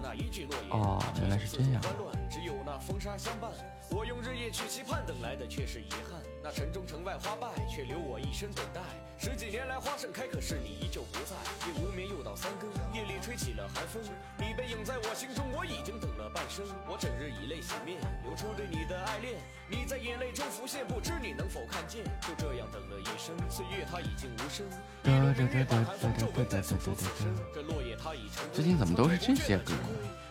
[0.02, 1.82] 那一句诺言，哦原来是这样
[2.30, 3.52] 只有那风沙相伴。
[3.90, 6.22] 我用日夜去期盼，等来的却是遗憾。
[6.46, 8.80] 那城中城外花败，却留我一身等待。
[9.18, 11.34] 十几年来花盛开，可是你依旧不在。
[11.66, 14.00] 夜无眠又到三更，夜里吹起了寒风，
[14.38, 16.64] 你背影在我心中，我已经等了半生。
[16.86, 22.06] 我整日以泪洗面，流出对你的爱恋，你在眼泪中浮现，不知你能否看见？
[22.22, 24.62] 就这样等了一生，岁月它已经无声。
[25.02, 28.46] 一轮日月把寒风皱纹在，这落叶它已成。
[28.54, 29.74] 最近怎么都是这些歌？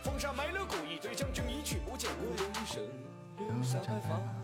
[0.05, 2.09] 风沙埋了骨，一堆将军一去不见。
[3.37, 4.44] 留下白发。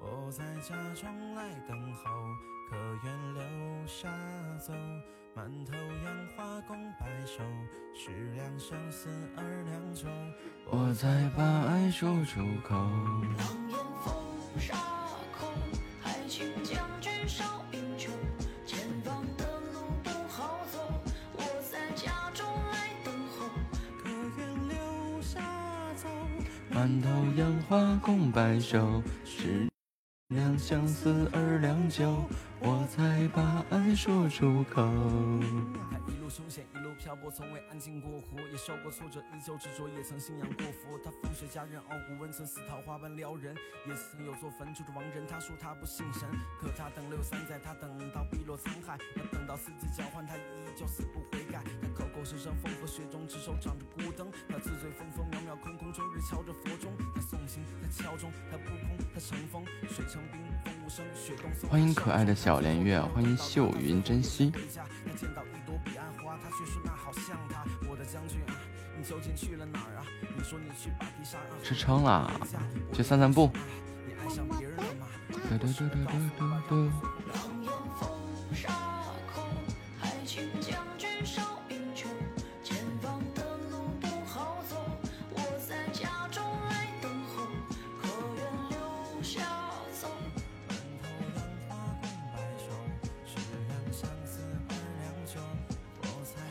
[0.00, 2.10] 我在家中来等候，
[2.70, 4.08] 可愿留下
[4.58, 4.72] 走？
[5.34, 5.72] 满头
[6.04, 7.42] 杨花共白首，
[7.94, 10.08] 十两相思二两酒。
[10.70, 12.74] 我才把爱说出口。
[12.74, 14.14] 狼烟风
[14.58, 14.74] 沙
[15.38, 15.46] 口，
[16.00, 18.10] 还请将军少饮酒。
[18.66, 20.78] 前方的路不好走，
[21.34, 23.46] 我在家中来等候。
[24.02, 25.40] 可愿留下
[25.94, 26.08] 走？
[26.70, 29.69] 满头杨花共白首，十
[30.30, 32.24] 两相思二两酒，
[32.60, 34.88] 我才把爱说出口。
[37.00, 41.00] 漂泊，从未安静过活，也受过挫折，依旧执着，也曾信仰过佛。
[41.02, 43.56] 他风水佳人，傲骨温存，似桃花般撩人，
[43.88, 45.26] 也曾有座坟住着亡人。
[45.26, 46.28] 他说他不信神，
[46.60, 50.40] 可他等了有三载，他等到碧落沧海，他等到四季交换，他依
[50.76, 51.64] 旧死不悔改。
[51.80, 54.30] 他口口声声风和雪中，执手掌着孤灯。
[54.46, 56.92] 他自醉风风渺渺，空空终日敲着佛钟。
[57.14, 61.50] 他诵经，他敲钟，他不空，他成风，水成冰，风无声，雪冻。
[61.70, 64.52] 欢迎可爱的小连月，欢迎秀云珍惜。
[64.52, 65.69] 他见到一
[66.30, 67.64] 花，他却说那好像他。
[67.88, 68.54] 我的将军啊，
[68.96, 70.06] 你究竟去了哪儿啊？
[70.36, 71.58] 你说你去巴提沙啊？
[71.60, 72.30] 吃撑了，
[72.92, 73.50] 去散散步。
[74.06, 75.08] 你爱上别人了吗？
[75.28, 75.96] 嘟嘟嘟嘟
[76.38, 76.90] 嘟嘟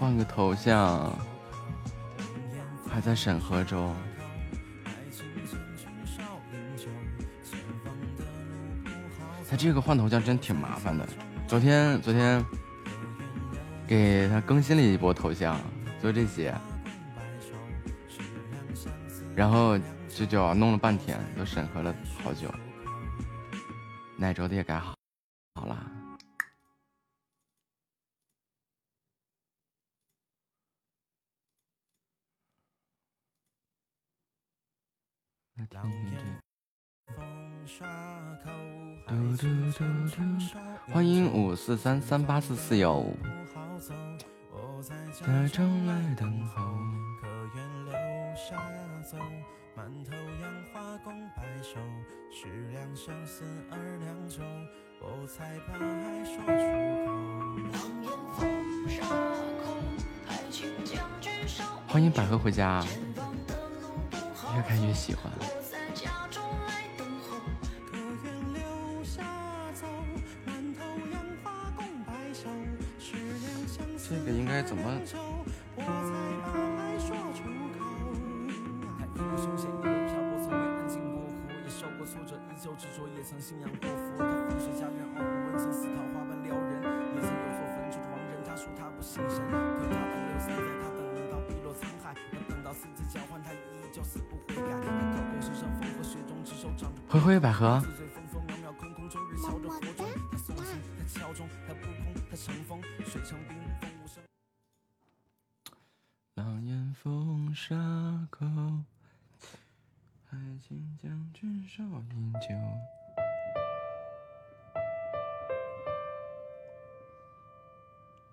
[0.10, 1.16] 换个头像，
[2.89, 3.95] 还在审核中。
[9.47, 11.07] 他这个换头像真挺麻烦的。
[11.47, 12.43] 昨天昨天
[13.86, 15.62] 给他更新了一波头像，
[16.01, 16.55] 就这些，
[19.36, 21.93] 然后就就弄了半天，都审核了
[22.24, 22.51] 好久。
[24.18, 24.95] 奶粥的也改好
[25.53, 25.99] 好了。
[40.91, 43.03] 欢迎五四三三八四四幺，
[45.22, 46.64] 在中来等候。
[49.76, 51.80] 满头杨花共白首，
[52.32, 54.41] 十两相思二两酒，
[55.01, 56.51] 我才把爱说出
[57.05, 57.07] 口。
[57.74, 58.39] 狼烟风
[58.89, 59.05] 沙
[59.64, 59.66] 口，
[60.26, 62.84] 海清将军少欢迎百合回家，
[64.56, 65.32] 越看越喜欢。
[65.39, 67.38] 我在家中来等候。
[67.89, 69.24] 可愿留下
[69.74, 69.88] 走，
[70.45, 72.50] 满头杨花共白首，
[73.00, 74.84] 十两相思这个应该怎么？
[75.76, 76.12] 我才
[76.43, 77.43] 把爱说出
[77.78, 77.80] 口。
[78.97, 84.18] 他一路凶险，一路漂泊，从未安静过活，也受过挫折，依旧执着，也曾信仰过佛。
[84.18, 86.82] 他风水家园傲骨温存，似桃花般撩人，
[87.16, 88.41] 也曾有错焚烛的亡人。
[88.45, 93.58] 他说他不信神，可他的留散在他等到碧落沧海，他等到四季交换，他依
[93.91, 94.29] 旧死不
[97.08, 100.06] 灰灰百合，自醉风风渺渺，空空终日敲着佛钟。
[100.32, 100.66] 他诵经，
[100.97, 104.24] 他敲钟，他不空，他成风，水成冰，风无声。
[106.36, 107.76] 狼烟风沙
[108.30, 108.45] 口，
[110.30, 110.38] 海
[110.68, 112.50] 清将军少饮酒。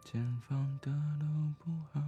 [0.05, 2.01] 前方的路不好。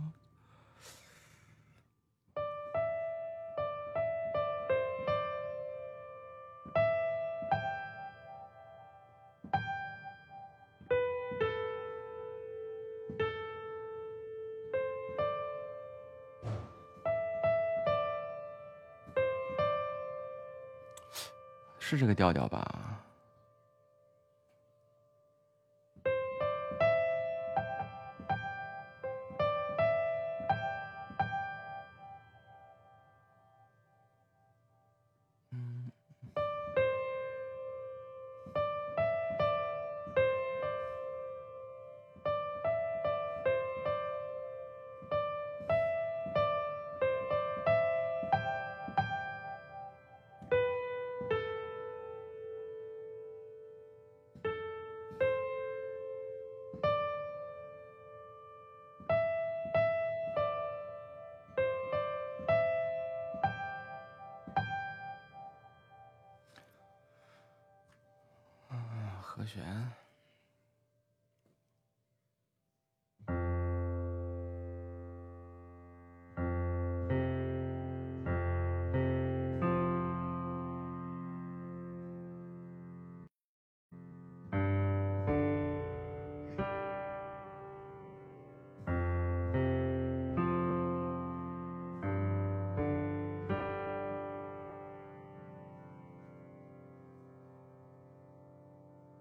[21.88, 22.87] 是这个调调吧？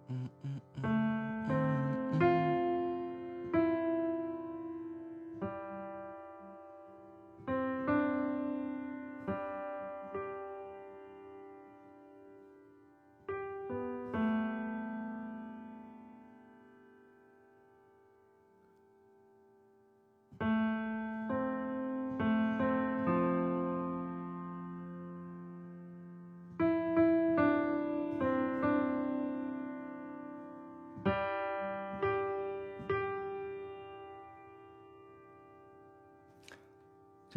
[0.10, 1.36] 嗯嗯嗯。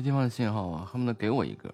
[0.01, 1.71] 这地方的信号啊，恨不得给我一个。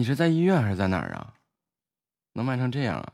[0.00, 1.34] 你是在医院还是在哪儿啊？
[2.32, 3.12] 能卖成这样啊？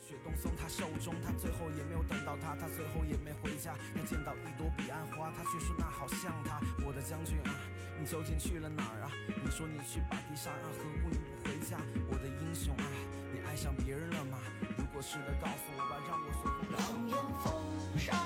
[0.00, 3.74] 雪冬送他寿终，他最后也没有等到他，他最后也没回家。
[3.94, 6.58] 他见到一朵彼岸花，他却说那好像他。
[6.86, 7.52] 我的将军啊，
[8.00, 9.12] 你究竟去了哪儿啊？
[9.44, 11.76] 你说你去巴迪沙啊，何故你不回家？
[12.08, 12.84] 我的英雄啊，
[13.30, 14.38] 你爱上别人了吗？
[14.78, 16.80] 如果是的，告诉我吧，让我随风狼
[17.12, 17.14] 烟
[17.44, 17.52] 风
[17.98, 18.16] 沙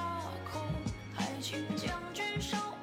[0.46, 0.62] 空，
[1.18, 2.78] 爱情将军少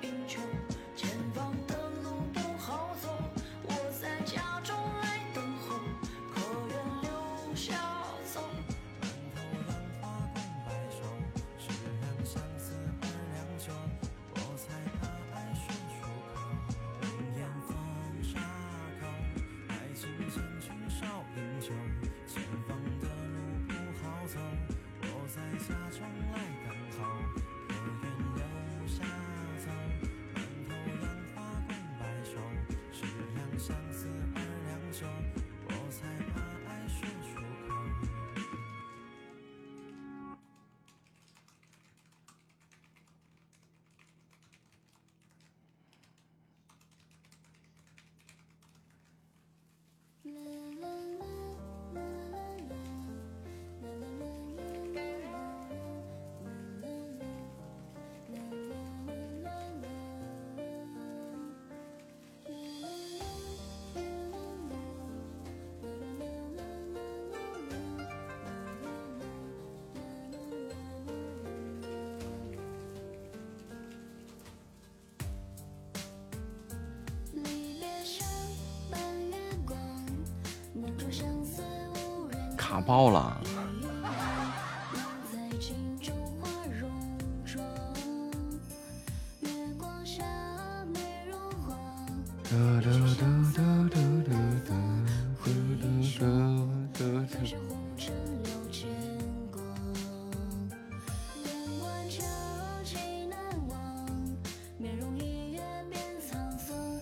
[106.30, 107.02] 沧桑。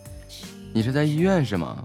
[0.73, 1.83] 你是在医院是吗？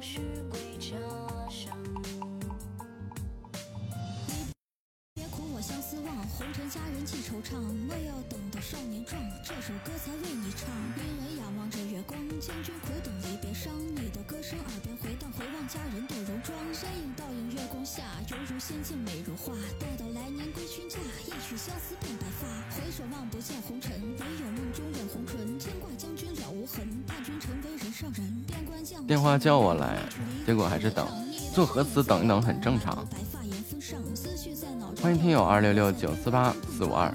[0.00, 0.94] 是归家
[1.50, 1.76] 乡
[5.14, 6.68] 别哭我相思忘红尘。
[6.68, 7.56] 佳人寄惆怅
[7.88, 22.46] 莫要等到少年壮这首歌才为你唱迷人仰望着月光将军苦等离别伤你的歌声耳边回荡回望佳人的戎装身影倒映月光下犹如仙境美如画待到来年归君嫁一曲相思变白发
[22.76, 23.98] 回首望不见红尘。
[24.20, 26.28] 唯有梦中染红唇牵挂将军
[29.06, 29.98] 电话叫我来，
[30.46, 31.06] 结果还是等，
[31.54, 33.06] 做核磁等一等很正常。
[35.02, 37.12] 欢迎听友二六六九四八四五二。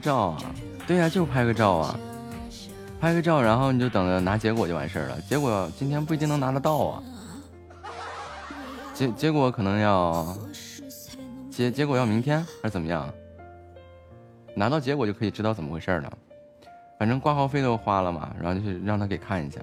[0.00, 0.42] 照啊，
[0.86, 1.98] 对呀，就拍个照啊，
[3.00, 5.20] 拍个照，然后你就等着拿结果就完事儿了。
[5.28, 7.02] 结果今天不一定能拿得到啊，
[8.94, 10.36] 结结果可能要
[11.50, 13.08] 结结果要明天还是怎么样？
[14.56, 16.12] 拿到结果就可以知道怎么回事了。
[16.98, 19.60] 反正挂号费都花了嘛，然后就是让他给看一下。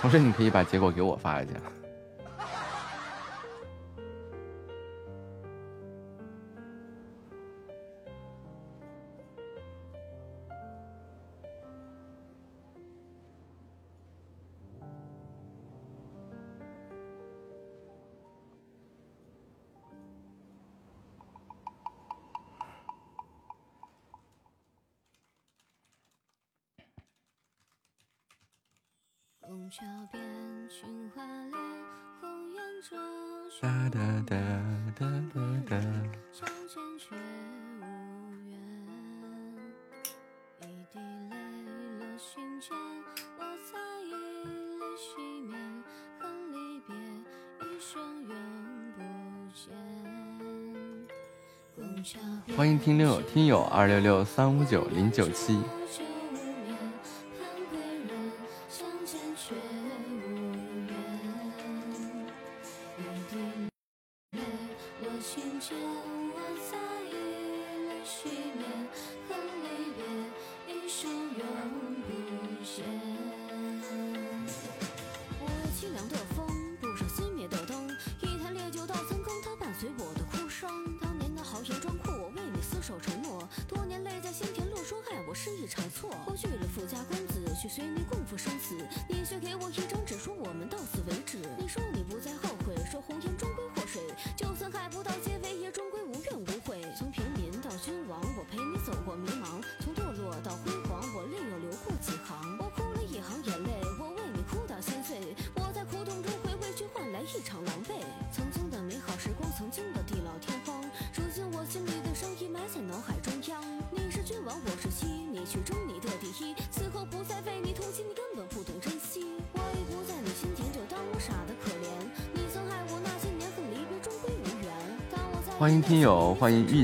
[0.00, 1.52] 同时，你可以把结果给我发一下。
[29.76, 30.22] 桥边，
[30.70, 31.52] 群花恋，
[32.22, 32.96] 红颜中。
[36.98, 37.14] 却
[37.82, 37.84] 无，
[40.62, 40.98] 一滴
[41.28, 41.36] 泪
[42.00, 42.72] 落心间，
[43.38, 44.08] 我在意
[44.96, 45.08] 熄
[45.46, 45.52] 灭，
[46.20, 46.24] 恨
[46.54, 46.56] 离
[46.86, 46.88] 别，
[47.78, 48.32] 生永
[48.96, 49.68] 不见。
[52.56, 55.60] 欢迎听六听友二六六三五九零九七。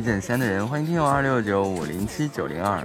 [0.02, 2.84] 一切都是的人，欢迎听友二六九五零七九零二。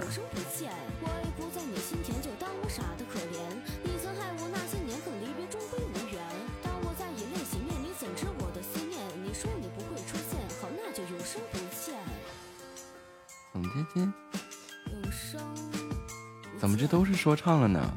[16.60, 17.92] 怎么这有说是说唱了呢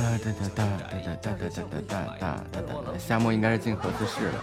[0.00, 2.98] 哒哒哒哒哒哒哒哒哒哒哒哒哒。
[2.98, 4.42] 夏末应该是进核磁室了。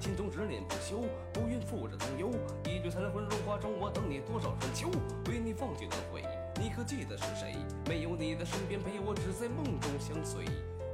[0.00, 2.28] 心中执念不休，不愿负着担忧。
[2.64, 4.90] 一句残魂入画中，我等你多少春秋？
[5.28, 6.24] 为你放尽轮回，
[6.60, 7.54] 你可记得是谁？
[7.86, 10.44] 没有你的身边陪我，只在梦中相随。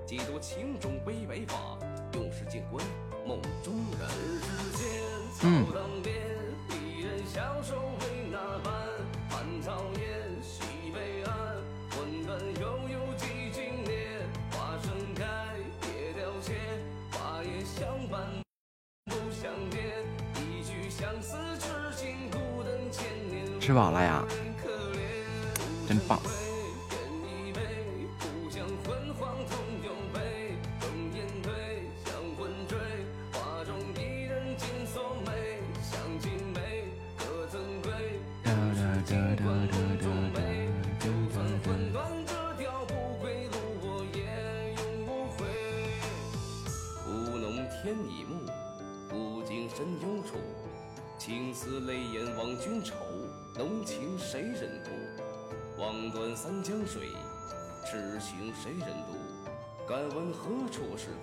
[0.05, 1.79] 几多情中悲白发，
[2.19, 2.85] 永世静观
[3.27, 4.11] 梦中人。
[4.43, 4.87] 世间
[5.33, 6.15] 草当边，
[6.69, 7.77] 一人消瘦
[23.67, 24.25] 吃饱了呀，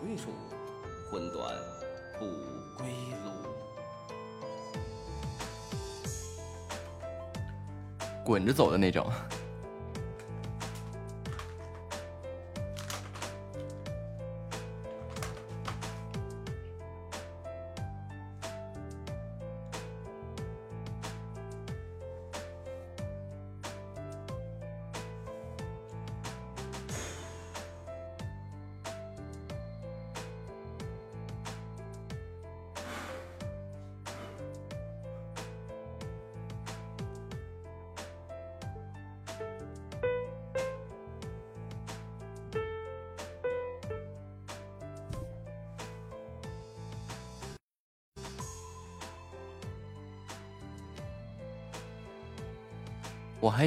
[0.04, 0.32] 归处？
[1.10, 1.56] 魂断
[2.20, 2.26] 不
[2.78, 2.88] 归
[3.24, 3.32] 路。
[8.26, 9.10] 滚着走的那种。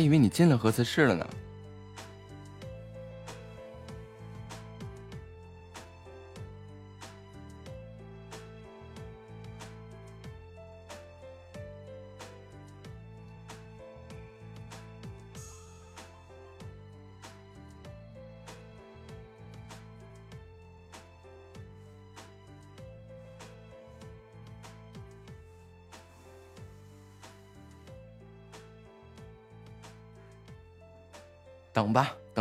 [0.06, 1.28] 以为你进了核磁室了呢。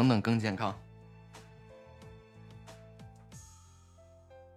[0.06, 0.72] 等等更健康。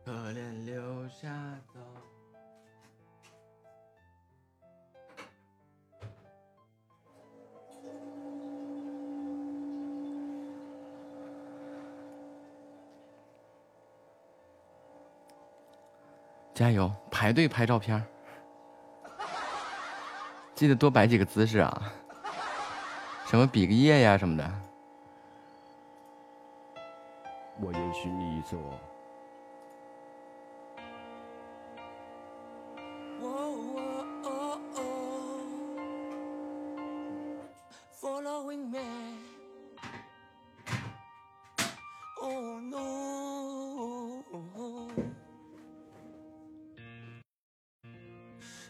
[0.04, 1.26] 可怜留下
[1.72, 1.80] 走。
[16.52, 18.04] 加油，排队拍照片，
[20.54, 21.92] 记得多摆几个姿势啊，
[23.26, 24.67] 什么比个耶呀什么的。
[27.60, 28.58] 我允许你做。
[38.00, 38.78] Following me.
[42.20, 42.98] Oh no.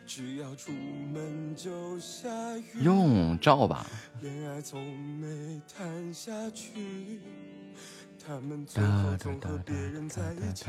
[0.06, 2.82] 只要出门就下雨。
[2.82, 3.86] 用照吧。
[4.22, 7.20] 恋爱从没谈下去，
[8.28, 10.66] 他们最后总和别人在一起，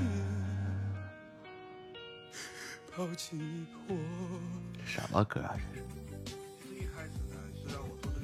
[2.89, 3.95] 抛弃我。
[4.85, 5.57] 什么歌啊？
[5.73, 5.83] 这是。
[6.73, 8.21] 一开始呢，是让我做这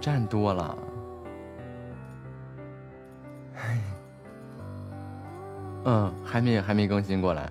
[0.00, 0.78] 站多了，
[5.84, 7.50] 嗯，还没还没更新过来。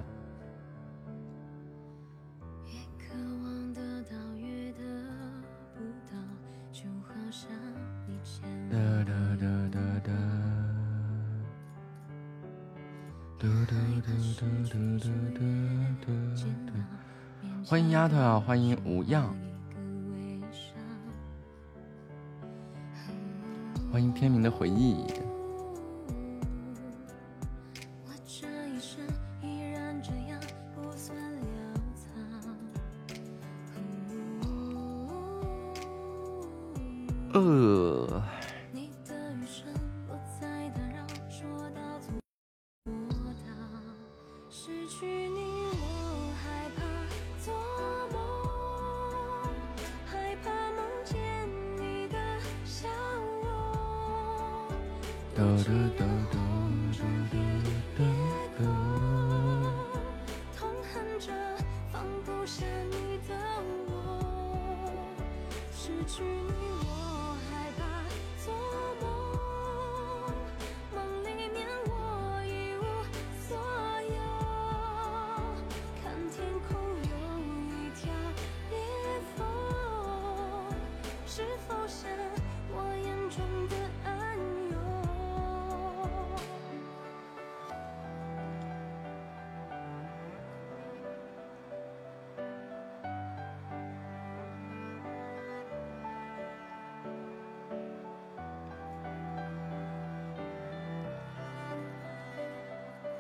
[66.08, 66.67] 去你。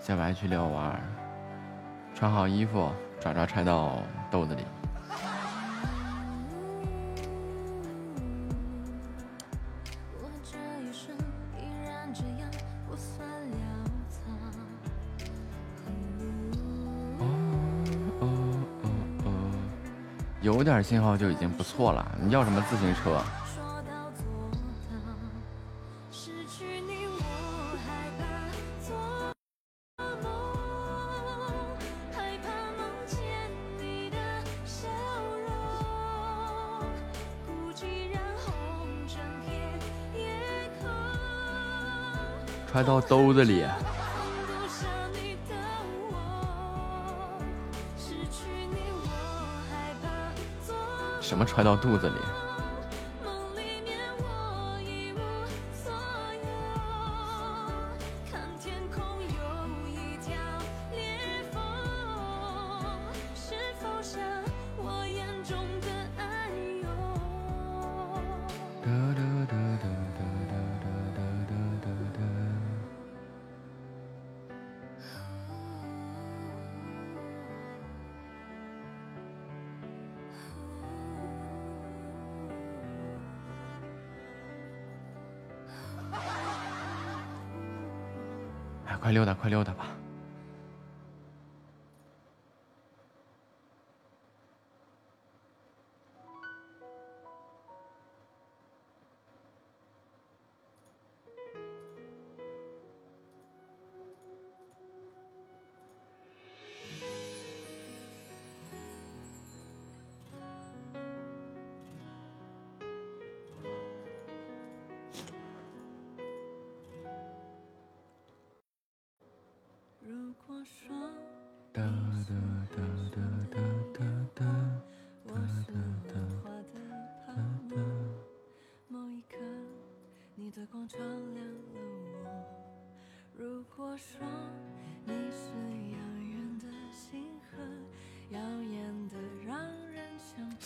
[0.07, 1.01] 下班去遛弯儿，
[2.15, 2.89] 穿好衣服，
[3.19, 3.97] 爪爪揣到
[4.31, 4.63] 兜子里。
[20.41, 23.21] 有点信号就已经不错了，你要什么自行车？
[42.77, 43.65] 揣到兜子里，
[51.19, 52.46] 什么揣到肚子里？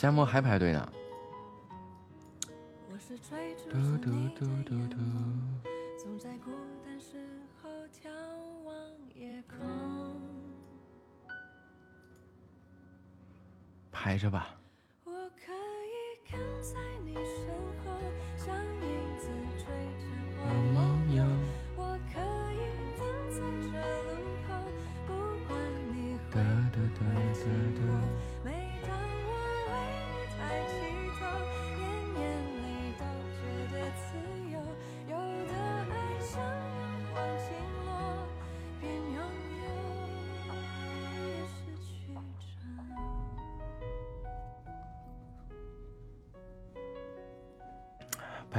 [0.01, 0.90] 加摸还排队呢？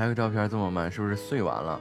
[0.02, 1.80] 拍个照片这么慢是不是碎完了？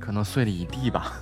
[0.00, 1.12] 可能碎了一地吧。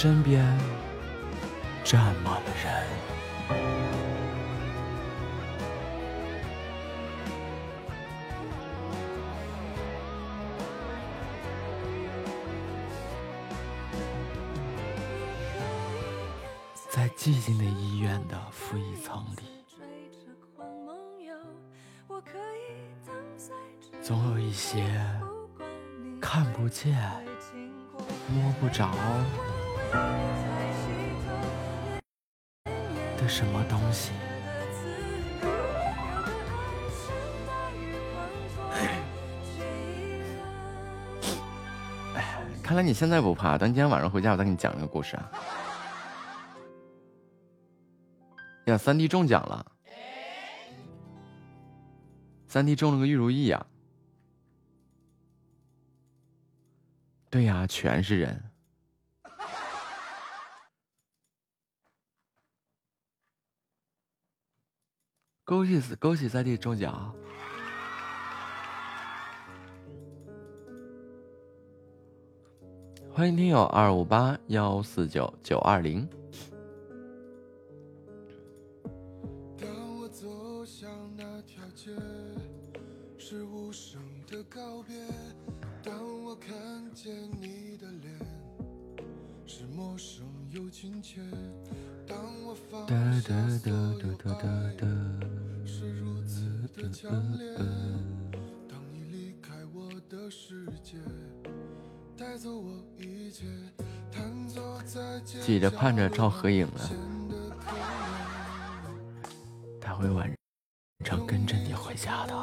[0.00, 0.46] 身边
[1.82, 2.72] 站满了人。
[16.88, 19.42] 在寂静的医院的负一层里，
[24.00, 24.80] 总有一些
[26.20, 26.96] 看不见、
[28.28, 28.88] 摸不着
[33.16, 34.12] 的什么东西。
[42.62, 45.32] 看来你现在不怕，等今天晚上回家，我再给你讲一个故事啊。
[48.66, 49.64] 呀，三弟中奖了，
[52.46, 53.66] 三弟中了个玉如意呀、
[57.30, 58.50] 对呀、全是人。
[65.48, 67.10] 恭喜，恭喜三弟中奖！
[73.10, 76.06] 欢迎听友二五八幺四九九二零。
[79.56, 79.66] 当
[79.98, 81.96] 我走向那条街，
[83.16, 84.94] 是无声的告别。
[85.82, 85.94] 当
[86.24, 86.52] 我看
[86.92, 87.10] 见
[87.40, 88.14] 你的脸，
[89.46, 91.22] 是陌生又亲切。
[92.06, 92.94] 当我放哒
[93.26, 93.70] 哒下
[96.82, 97.56] 的强烈。
[98.68, 100.96] 当你离开我的世界，
[102.16, 103.46] 带走我一切，
[104.86, 106.96] 在街记着盼着照合影啊，显
[107.28, 107.66] 得可
[109.80, 110.32] 他会晚
[111.04, 112.34] 上跟着你回家的。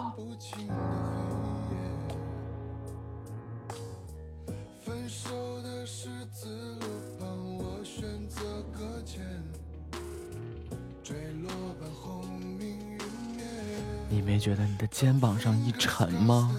[14.36, 16.54] 没觉得你的肩膀上一沉吗？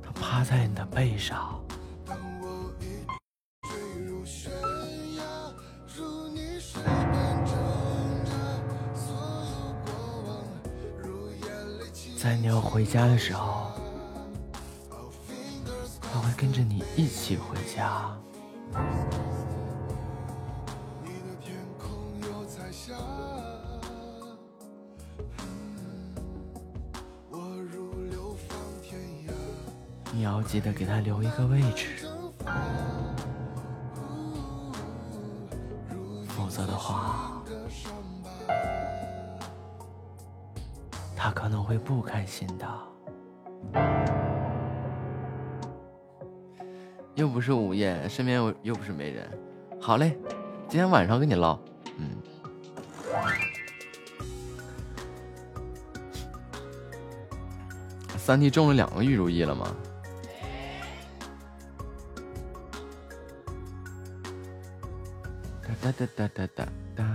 [0.00, 1.60] 他趴在你的背上。
[12.16, 13.72] 在你要回家的时候，
[16.00, 18.16] 他会跟着你一起回家。
[30.76, 32.08] 给他留一个位置，
[36.28, 37.40] 否则的话，
[41.16, 42.66] 他可能会不开心的。
[47.14, 49.30] 又不是午夜，身边又又不是没人。
[49.80, 50.18] 好嘞，
[50.68, 51.56] 今天晚上跟你唠。
[51.96, 52.10] 嗯。
[58.18, 59.66] 三弟中了两个玉如意了吗？
[65.84, 67.13] 哒哒哒哒哒哒。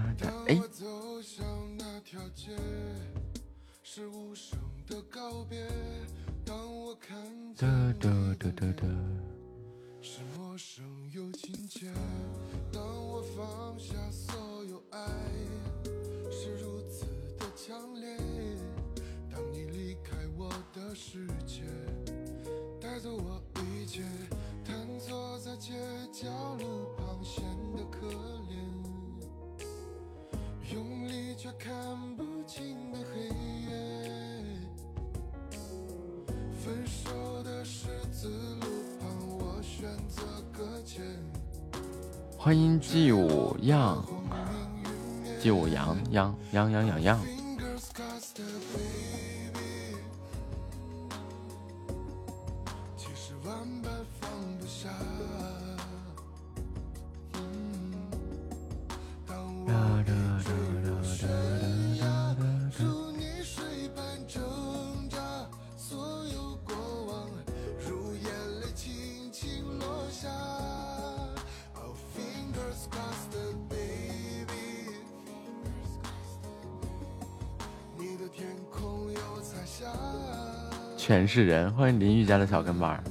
[81.29, 83.03] 是人，欢迎林玉家的小跟班儿，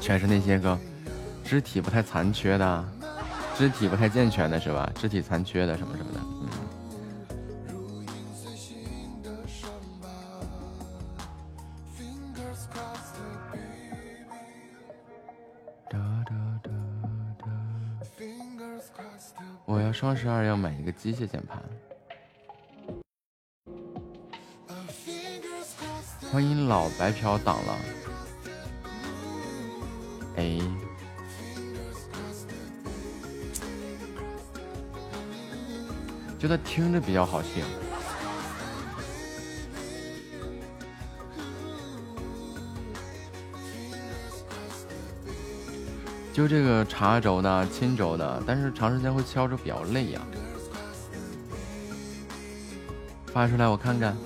[0.00, 0.76] 全是那些个
[1.44, 2.84] 肢体不太残缺的，
[3.56, 4.90] 肢体不太健全的是吧？
[4.96, 6.48] 肢体残缺的什么什么的，嗯。
[15.88, 16.34] 哒哒
[16.64, 16.70] 哒
[17.38, 17.46] 哒
[19.66, 21.62] 我要双十二要买一个机械键盘。
[26.38, 27.76] 欢迎老白嫖党了，
[30.36, 30.60] 哎，
[36.38, 37.64] 觉得听着比较好听。
[46.32, 50.22] 就这个茶轴的、轻轴的，但是长时间会敲着比较累呀、
[53.26, 54.16] 发出来我看看。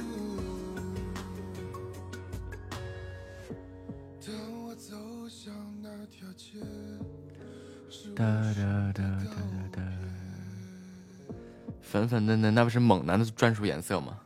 [8.15, 8.23] 哒
[8.55, 9.83] 哒哒哒哒哒，
[11.81, 14.19] 粉粉嫩嫩，那不是猛男的专属颜色吗？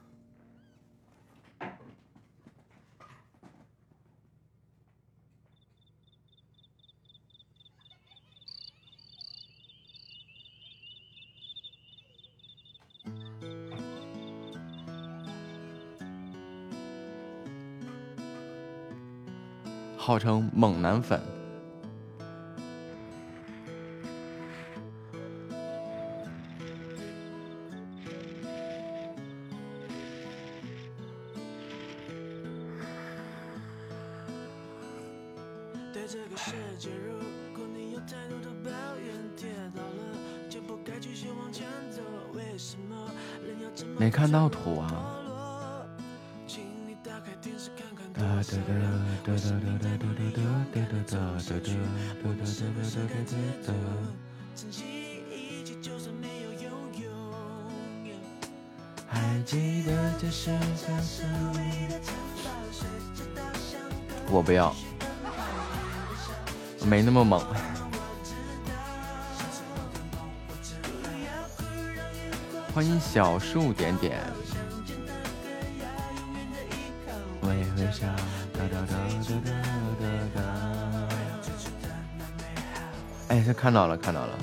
[19.97, 21.36] 号称猛男粉。
[44.17, 45.13] 看到图啊！
[64.31, 64.75] 我不要，
[66.87, 67.76] 没那么猛。
[72.77, 74.21] 欢迎小树点点，
[77.41, 78.07] 我也微笑，
[78.53, 78.93] 哒哒哒
[79.25, 79.57] 哒哒
[79.99, 80.05] 哒
[80.35, 80.45] 哒。
[83.29, 84.39] 哎，这看到了，看到了。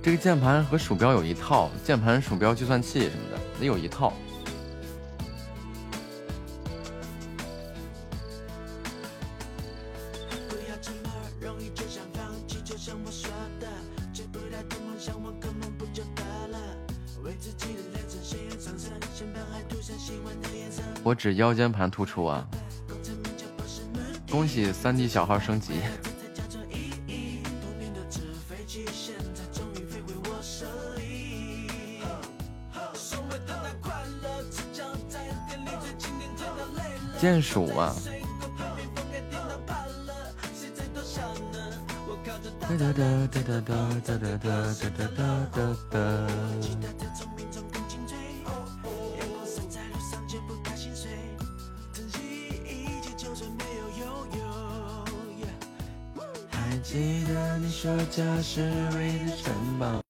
[0.00, 4.12] 这个键盘和鼠标有一套，键盘、鼠标、计算器什么的，得有一套。
[21.20, 22.48] 指腰间盘突出啊！
[24.30, 25.74] 恭喜三 D 小号升级。
[27.60, 30.64] 童年的纸飞机，现在终于飞回我手
[30.96, 31.68] 里。
[32.94, 33.92] 所谓的那快
[34.22, 36.80] 乐，只叫在店里最经典甜到累
[37.12, 37.20] 了。
[37.20, 37.94] 键鼠啊！
[42.62, 45.58] 哒哒哒哒哒哒哒哒哒哒哒
[45.90, 45.98] 哒
[58.10, 58.62] 家是
[58.96, 60.02] 唯一的城堡，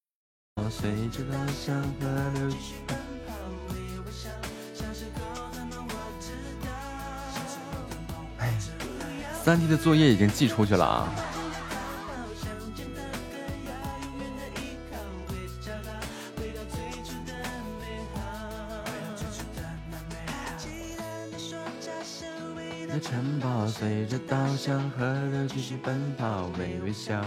[0.71, 2.75] 随着稻香河流去。
[8.39, 8.59] 哎，
[9.45, 11.13] 三 D 的作业已经寄出去了啊！
[22.89, 26.30] 的城堡随着稻香河流继续奔跑，
[26.61, 27.25] 微微笑。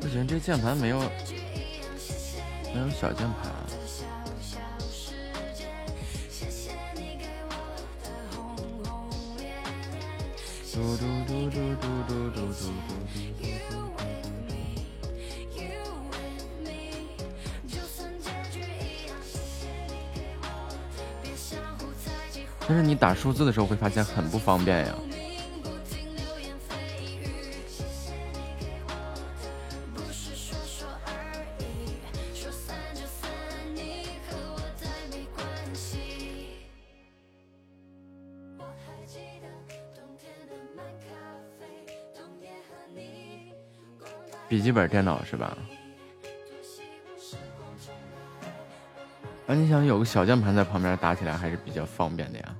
[0.00, 0.98] 不行，这键盘没有
[2.74, 3.83] 没有小键盘。
[23.14, 24.94] 数字的时候会发现很不方便呀。
[44.46, 45.56] 笔记本电脑是吧？
[49.46, 52.56] 而你想有个小键盘在旁边打起来还是比较方便的呀。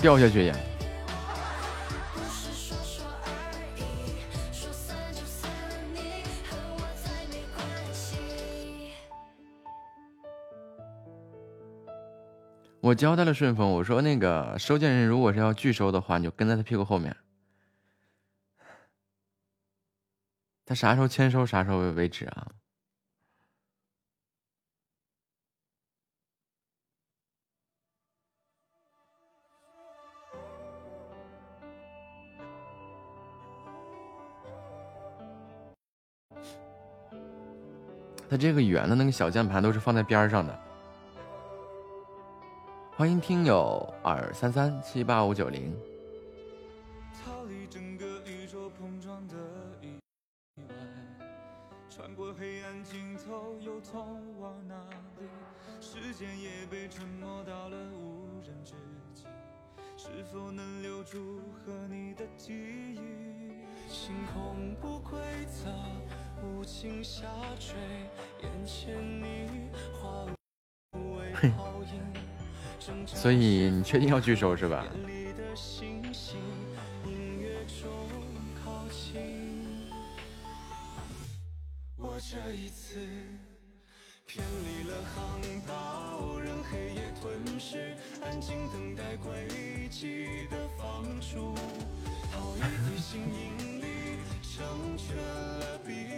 [0.00, 0.54] 掉下去也。
[12.82, 17.14] 我交代了顺丰，我说那个收件人如果是要拒收的话，你就跟在他屁股后面。
[20.64, 22.49] 他啥时候签收，啥时候为为止啊？
[38.40, 40.58] 这个圆的那个小键盘都是放在边上的。
[42.96, 45.76] 欢迎听友二三三七八五九零。
[47.22, 49.34] 逃离整个宇宙碰撞的
[49.82, 50.00] 意
[50.56, 50.74] 外，
[51.90, 54.74] 穿过黑暗尽头又通往哪
[55.18, 55.26] 里？
[55.78, 58.72] 时间也被沉默到了无人之
[59.14, 59.26] 际，
[59.98, 62.98] 是否能留住和你的记忆？
[63.86, 65.70] 星空不规则，
[66.42, 67.26] 无情下
[67.58, 67.74] 坠。
[73.06, 73.36] 所以
[73.70, 74.84] 你确定要拒收是吧？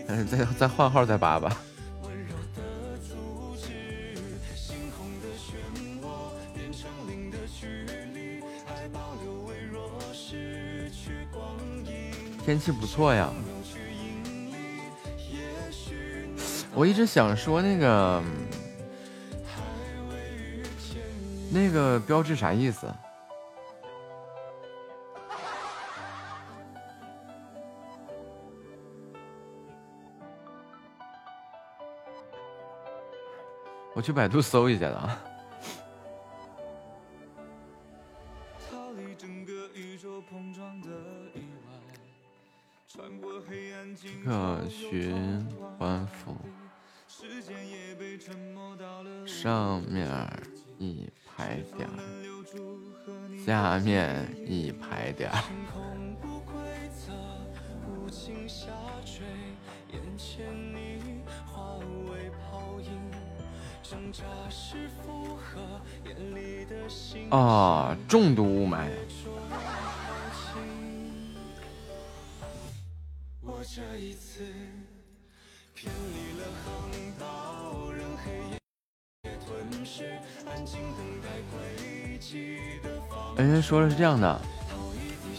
[0.09, 1.72] 嗯， 再 再换号再拔吧。
[12.53, 13.33] 天气不错呀。
[16.75, 18.23] 我一直想说那个
[21.51, 22.87] 那个标志啥意思？
[33.95, 35.19] 我去百度搜一下的啊。
[65.03, 65.61] 附和
[66.05, 68.89] 眼里的心啊，重度雾霾。
[73.41, 74.45] 我这一次
[75.75, 78.62] 偏离了航道，让黑夜
[83.37, 84.41] 人家说的是这样的，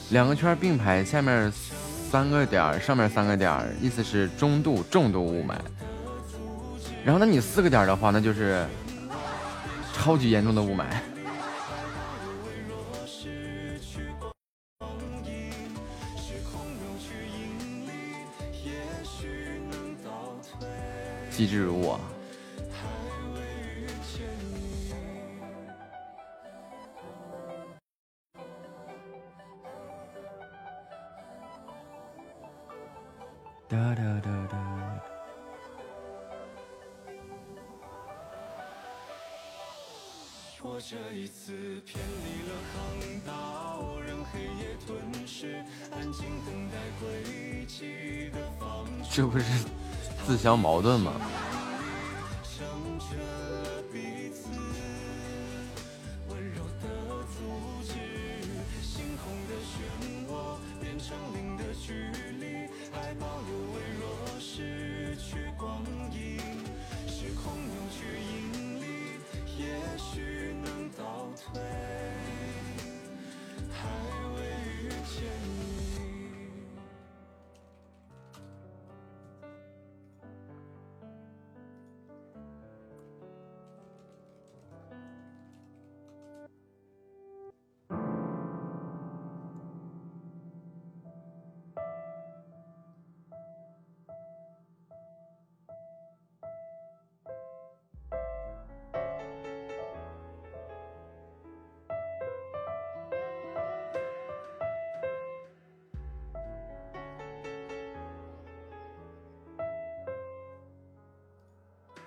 [0.09, 5.55] 两个圈并排，下面三个点儿，上面三个点儿，意思是中度、重度雾霾。
[7.05, 8.65] 然后，那你四个点的话，那就是
[9.93, 10.85] 超级严重的雾霾。
[21.29, 21.99] 机智如我。
[33.73, 34.55] 哒哒哒哒。
[40.61, 42.75] 我这一次偏离了航
[43.25, 45.55] 道，让黑夜吞噬，
[45.91, 49.11] 安静等待轨迹的方向。
[49.11, 49.45] 这不是
[50.23, 51.11] 自相矛盾吗？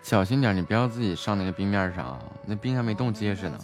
[0.07, 3.59] 小心点，你不要自己上那个冰面上啊，那冰还没冻结实呢。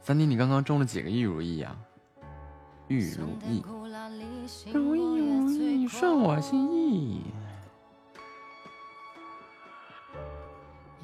[0.00, 1.76] 三弟，你刚刚中了几个玉如意呀、
[2.86, 3.64] 玉如意，
[4.72, 7.24] 如意如意，顺我心意。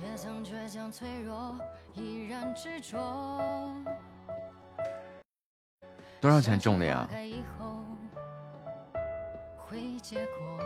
[0.00, 1.58] 也曾倔强脆弱，
[1.94, 3.74] 依然执着。
[6.20, 7.08] 多少钱中的呀？
[9.66, 10.64] 会结果。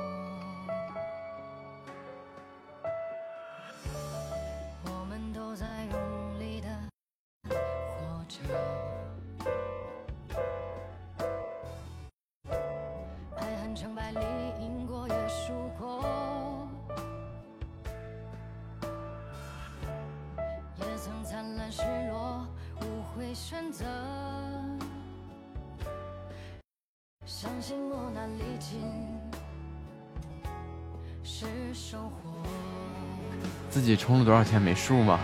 [33.79, 35.21] 自己充了多少钱没数吗？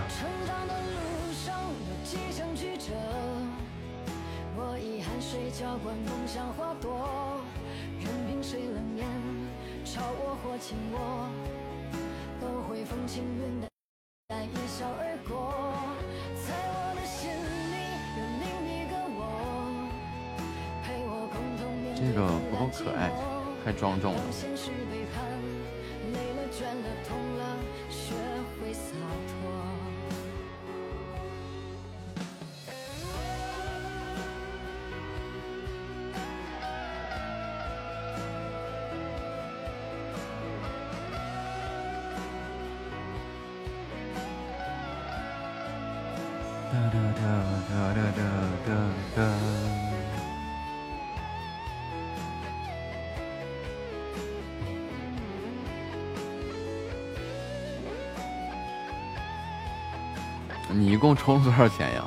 [61.25, 62.04] 充了多少钱呀？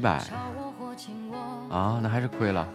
[0.00, 0.18] 百。
[1.70, 2.66] 啊，那还是亏了。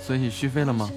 [0.00, 0.88] 所以续费了吗？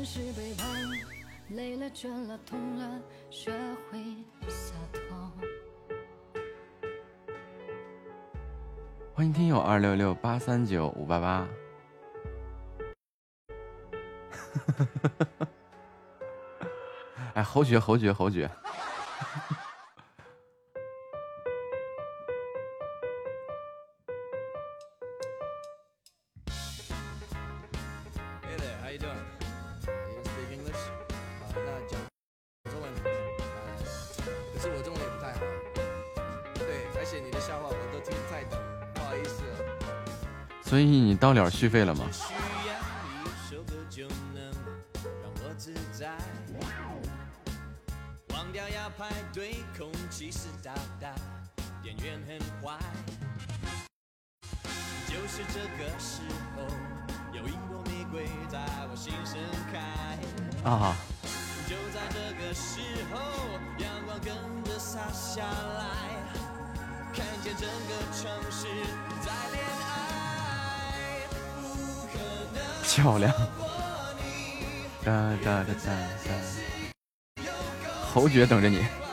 [9.65, 11.47] 二六六八三九五八八。
[17.33, 18.47] 哎侯爵侯爵侯爵。
[40.75, 42.03] 所以你到了续费了吗？
[73.05, 73.31] 漂亮。
[75.03, 75.91] 哒哒哒哒
[76.25, 77.43] 哒。
[78.11, 79.04] 侯爵等着你。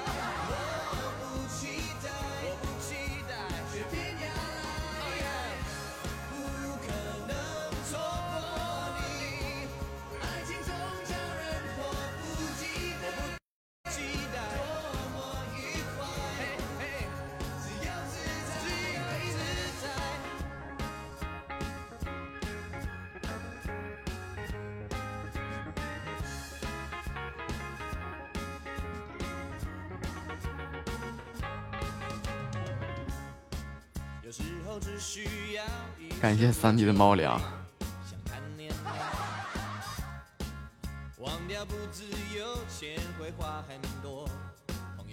[36.51, 37.41] 三 D 的猫粮。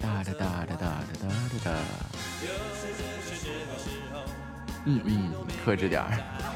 [0.00, 1.28] 哒哒哒哒哒哒
[1.62, 1.70] 哒哒。
[4.86, 6.49] 嗯嗯，克制点儿。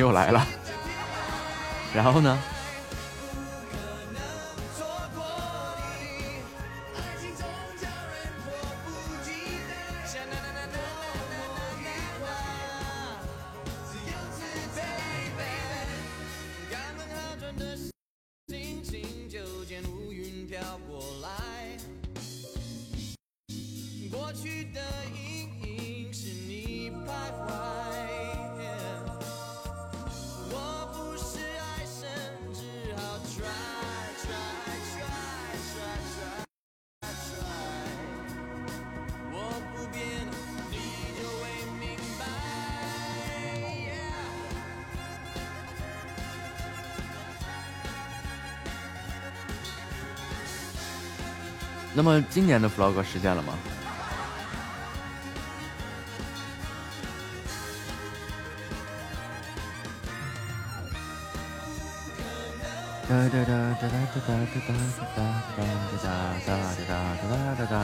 [0.00, 0.46] 又来了。
[1.94, 2.38] 然后呢？
[52.28, 53.54] 今年的 vlog 实现了吗？
[63.08, 64.70] 哒哒哒哒哒哒哒哒
[65.10, 65.64] 哒
[65.96, 66.08] 哒
[66.46, 66.48] 哒
[66.86, 66.92] 哒哒
[67.28, 67.74] 哒哒哒。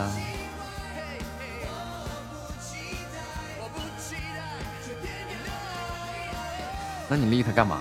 [7.09, 7.81] 那你立他干嘛？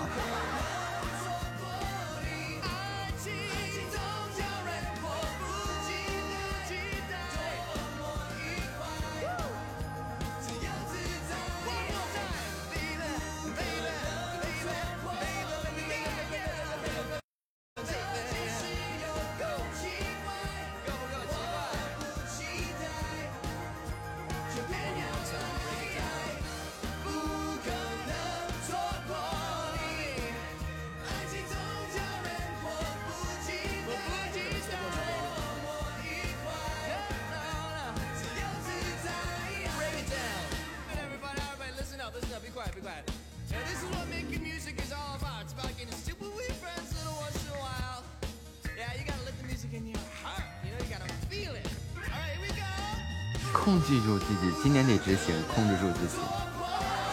[55.06, 56.18] 执行，控制住自己。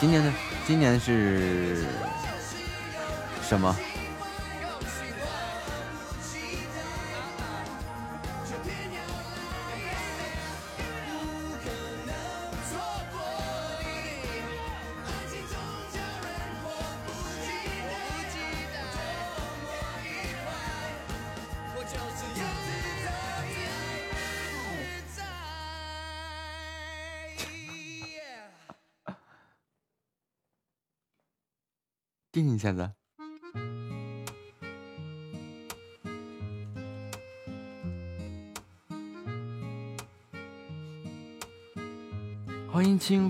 [0.01, 0.33] 今年的
[0.67, 1.85] 今年是
[3.47, 3.77] 什么？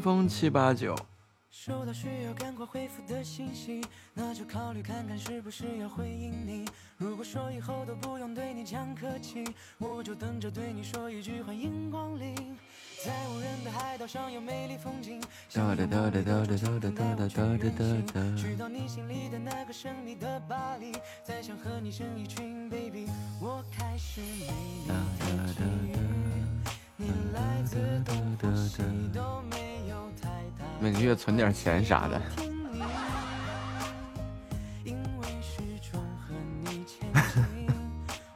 [0.02, 0.96] 风七八九。
[1.48, 3.80] 收到需要赶快回复的信息，
[4.12, 6.68] 那就考虑看看是不是要回应你。
[6.96, 9.44] 如果说以后都不用对你讲客气，
[9.78, 12.34] 我就等着对你说一句欢迎光临。
[13.04, 15.20] 在无人的海岛上有美丽风景，
[15.52, 20.92] 哒哒哒哒哒哒哒哒哒哒哒哒去到你心里的那个神秘的巴黎，
[21.22, 23.06] 再想和你生一群 baby，
[23.40, 24.46] 我开始没
[24.88, 25.60] 有太急。
[26.96, 29.71] 你来自东或西都没
[30.80, 32.20] 每个月存点钱啥的。
[34.84, 37.68] 因为始终和你前进，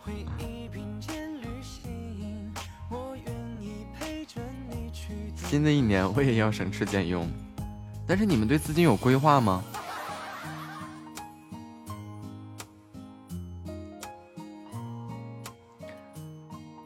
[0.00, 2.52] 回忆并肩旅行，
[2.88, 4.40] 我愿意陪着
[4.70, 7.28] 你去新的一年我也要省吃俭用，
[8.06, 9.64] 但是你们对资金有规划吗？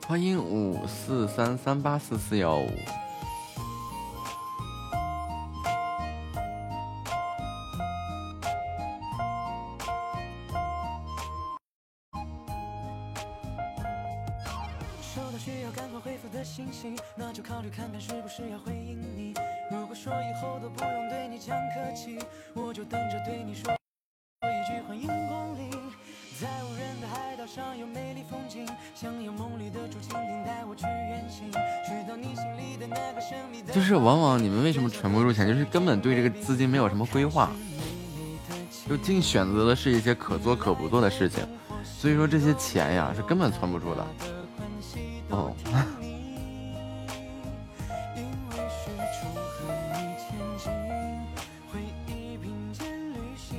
[0.07, 2.69] 欢迎五四三三八四四幺五。
[37.13, 37.51] 规划，
[38.89, 41.47] 就净选择的是一些可做可不做的事情，
[41.85, 44.07] 所以说这些钱呀是根本存不住的。
[45.31, 45.55] 哦，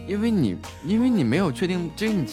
[0.07, 2.25] 因为你因为你没有确定这个你，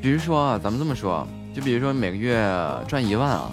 [0.00, 2.40] 比如说啊，咱们这么说，就比如说每个月
[2.88, 3.52] 赚一万啊，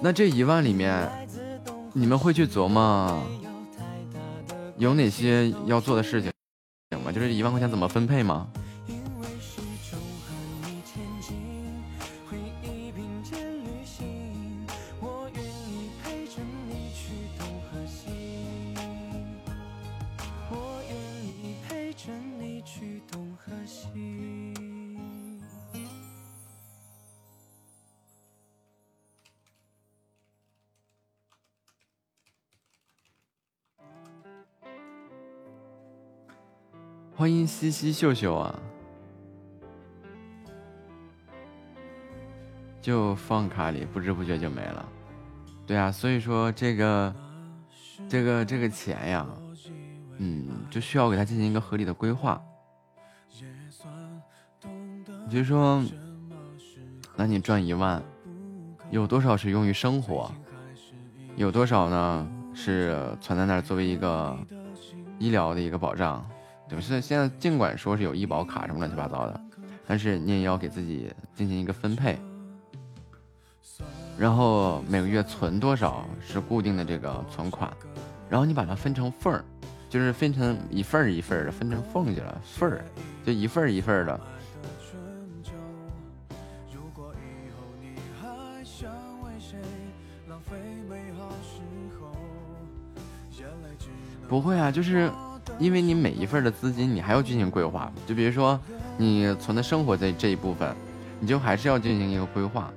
[0.00, 1.06] 那这一万里面，
[1.92, 3.22] 你们会去琢磨
[4.80, 6.32] 有哪些要做的事情
[7.04, 7.12] 吗？
[7.12, 8.48] 就是一万块钱怎么分配吗？
[37.70, 38.58] 西秀秀啊！
[42.80, 44.88] 就放卡里，不知不觉就没了。
[45.66, 47.14] 对啊，所以说这个
[48.08, 49.26] 这个这个钱呀，
[50.18, 52.42] 嗯，就需要给他进行一个合理的规划。
[55.30, 55.82] 就说，
[57.14, 58.02] 那你赚一万，
[58.90, 60.30] 有多少是用于生活？
[61.36, 62.28] 有多少呢？
[62.52, 64.36] 是存在那作为一个
[65.20, 66.28] 医疗的一个保障？
[66.70, 66.80] 对吧？
[66.80, 69.40] 现在现在尽管说是有医保卡什么乱七八糟的，
[69.88, 72.16] 但是你也要给自己进行一个分配。
[74.16, 77.68] 然后每个月存多少是固定的这个存款，
[78.28, 79.44] 然后你把它分成份儿，
[79.88, 82.84] 就是分成一份儿一份儿的，分成缝去了份儿，
[83.26, 84.20] 就一份儿一份儿的。
[94.28, 95.10] 不会啊，就是
[95.60, 98.58] 因为你每一份的资金你还要进行规划，就比如说
[98.96, 100.74] 你存的生活这这一部分，
[101.20, 102.70] 你就还是要进行一个规划，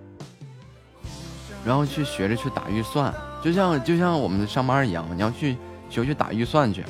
[1.66, 5.56] 然后去学着去打预算，就像就像我们上班一样，你要去
[5.90, 6.84] 学去打预算去。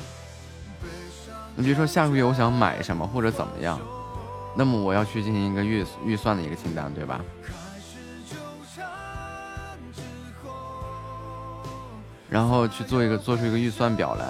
[1.54, 3.78] 你比如说下个月我想买什么或者怎么样，
[4.56, 7.20] 那么我要去进行一个预预算的一个清单，对吧？
[12.28, 14.26] 然后去做一个做出一个预算表来，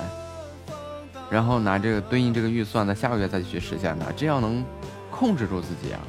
[1.30, 4.64] 然后拿这个对应这个预算，在下个月再去实现它，这样能
[5.10, 6.01] 控制住自己啊。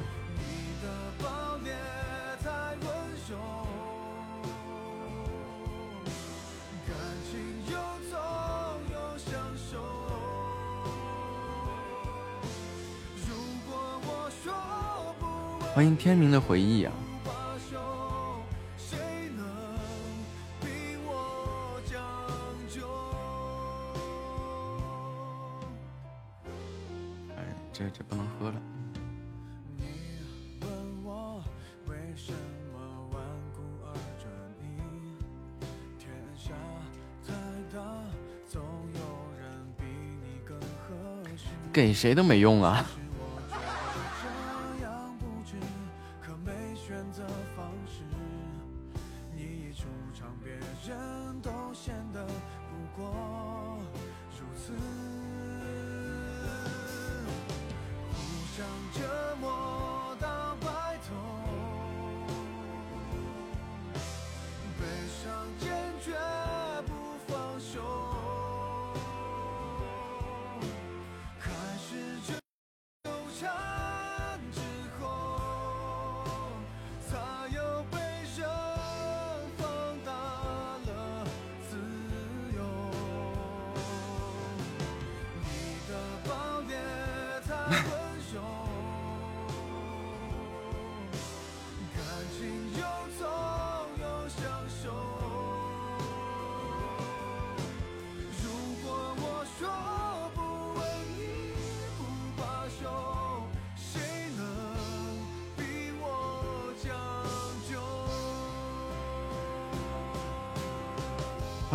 [15.73, 16.93] 欢迎天明的回忆啊！
[27.77, 28.61] 这这不能喝了。
[41.73, 42.85] 给谁都没用啊！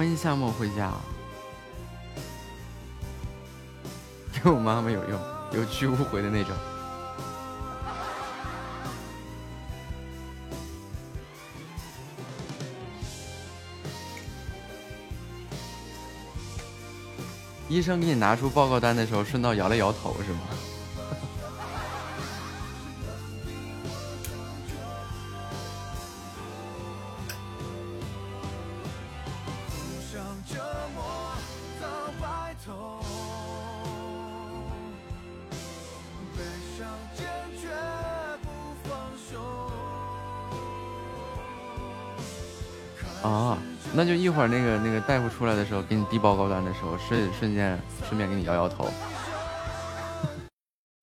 [0.01, 0.95] 欢迎夏末回家，
[4.33, 5.21] 对我妈妈有用，
[5.53, 6.57] 有去无回的那种。
[17.69, 20.41] 医生给你拿出报告单的时候，顺道摇了摇头，是吗？
[45.07, 48.89] 大夫出来的时候，给你递报告单的时候，瞬瞬间顺便给你摇摇头。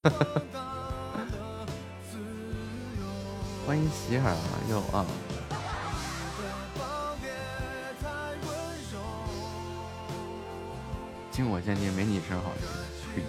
[3.65, 4.37] 欢迎喜儿啊，
[4.69, 5.05] 又啊。
[11.29, 12.51] 经我鉴定，没你声好
[13.13, 13.23] 听。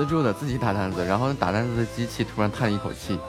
[0.00, 3.20] 自助的自己打单子，然后打单子的机器突然叹一口气，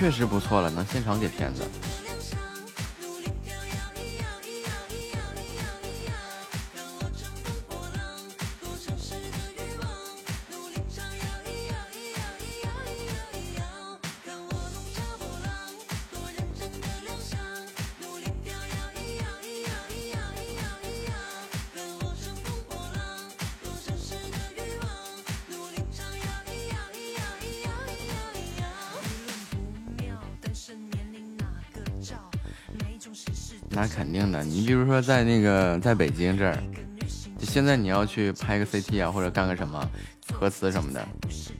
[0.00, 1.62] 确实不错了能现场给片子。
[34.42, 36.56] 你比如说在那个在北京这儿
[37.38, 39.88] 现在你要去拍个 ct 啊或者干个什么
[40.32, 41.06] 核磁什么的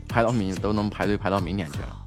[0.08, 1.99] 排到明都能排队排到明年去了。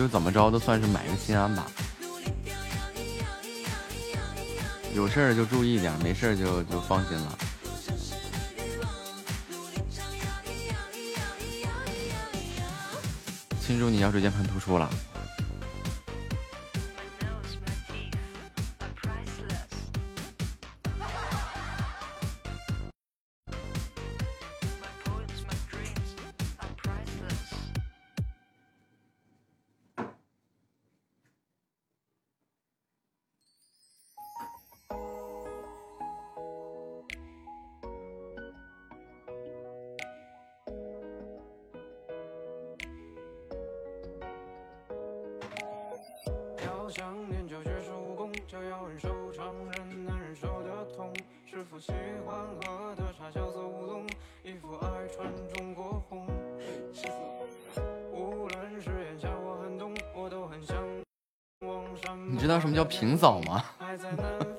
[0.00, 1.66] 就怎么着都算是买个心安吧。
[4.94, 7.38] 有事儿就注意点，没事儿就就放心了。
[13.60, 14.88] 庆祝你腰椎间盘突出了！
[62.30, 63.64] 你知道什么叫平扫吗？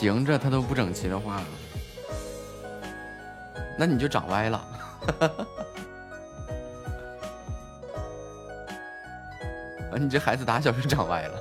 [0.00, 1.40] 平着它都不整齐的话，
[3.78, 4.58] 那你就长歪了。
[9.92, 11.40] 啊，你这孩子打小就长歪了。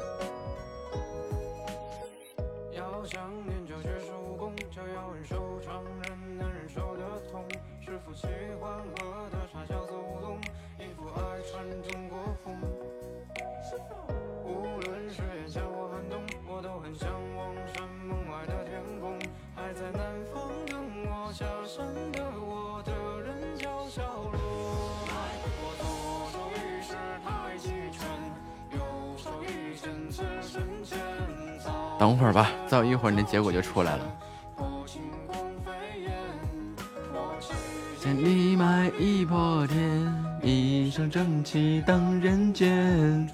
[33.33, 34.03] 结果就出来了。
[38.99, 43.27] 一破天，一身正气荡人间。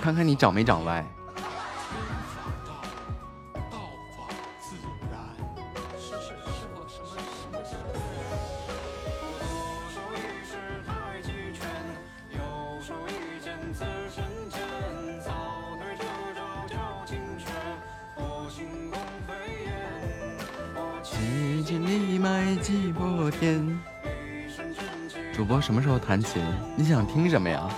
[0.00, 1.04] 看看你长没长歪。
[26.12, 26.42] 弹琴？
[26.76, 27.70] 你想听什么呀？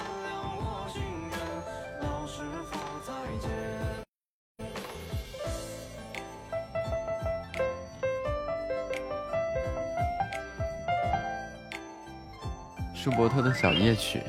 [12.92, 14.20] 舒伯特的小夜曲。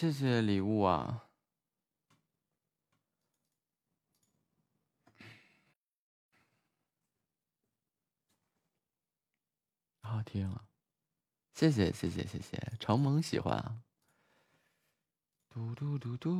[0.00, 1.26] 谢谢礼物啊！
[10.00, 10.64] 好听啊！
[11.52, 13.82] 谢谢谢谢谢谢，承蒙喜欢啊！
[15.50, 16.32] 嘟嘟嘟嘟。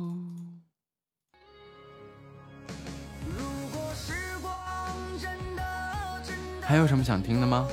[6.63, 7.69] 还有什么想听的吗？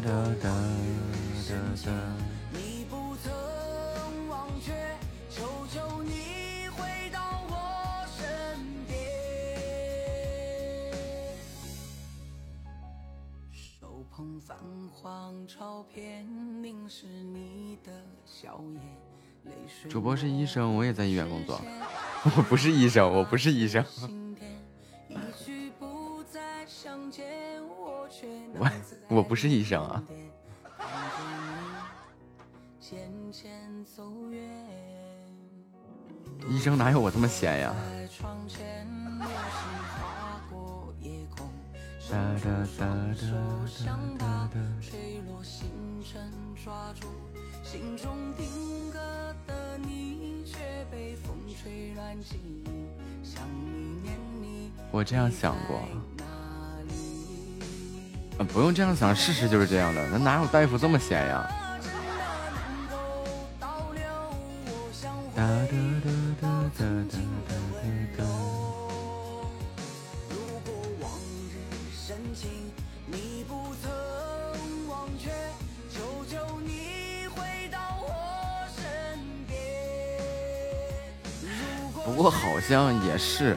[0.00, 0.48] 哒哒
[1.82, 1.90] 哒。
[2.52, 3.32] 你不曾
[4.28, 4.72] 忘却，
[5.28, 5.42] 求
[5.72, 8.24] 求你回到我身
[8.86, 8.96] 边。
[13.50, 14.56] 手捧泛
[14.92, 16.24] 黄照片，
[16.62, 17.90] 凝视你的
[18.24, 21.60] 笑颜，泪水主播是医生，我也在医院工作。
[22.24, 23.84] 我不是医生，我不是医生。
[29.08, 30.02] 我不是医生啊。
[36.48, 37.74] 医生哪有我这么闲呀？
[45.26, 45.68] 落星
[46.02, 46.32] 辰，
[46.64, 47.06] 抓住
[47.62, 48.98] 心中定格
[49.46, 50.58] 的你，却
[50.90, 52.64] 被风吹乱记忆。
[53.22, 54.72] 想你念你。
[54.90, 55.80] 我这样想过。
[58.38, 60.08] 呃，不用这样想，事实就是这样的。
[60.08, 61.48] 那哪有大夫这么闲呀？
[82.04, 83.56] 不过好像也是，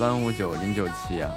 [0.00, 1.30] 三五九零九七啊！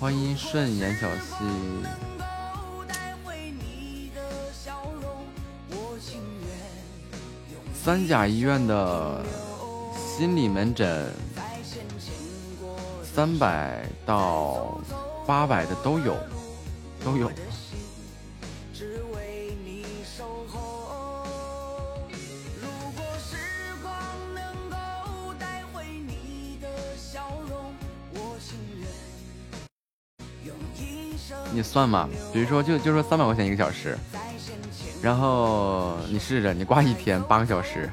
[0.00, 1.44] 欢迎顺延小溪。
[7.74, 9.22] 三甲医院的
[9.94, 11.12] 心理门诊，
[13.04, 14.80] 三百到
[15.26, 16.16] 八百的都有，
[17.04, 17.30] 都有。
[31.78, 33.96] 算嘛，比如说就就说三百块钱一个小时，
[35.00, 37.88] 然后你试着你挂一天八个小时，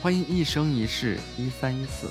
[0.00, 2.08] 欢迎一生一世一三一四。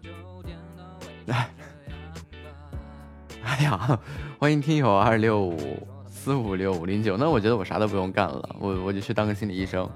[0.00, 1.32] 就点到为止。
[3.44, 4.00] 哎呀，
[4.38, 7.18] 欢迎听友二六五四五六五零九。
[7.18, 9.86] 那我觉得我啥都不用干了，我我就去当个心理医生。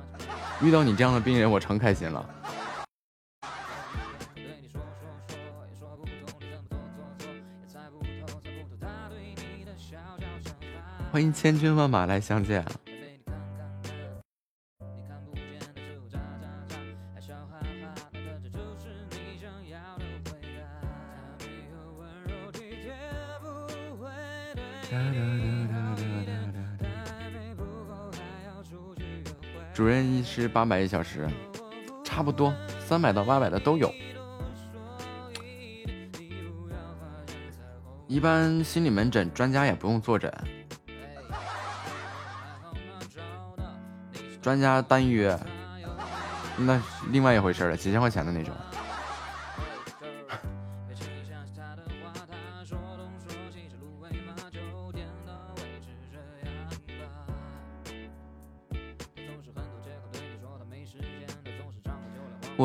[0.61, 2.29] 遇到你这样的病人，我成开心了。
[11.11, 12.63] 欢迎千军万马来相见！
[30.43, 31.29] 是八百一小时，
[32.05, 33.93] 差不多三百到八百的都有。
[38.07, 40.33] 一般心理门诊专家也不用坐诊，
[44.41, 45.37] 专家单约，
[46.57, 46.81] 那
[47.11, 48.55] 另外一回事了，几千块钱的那种。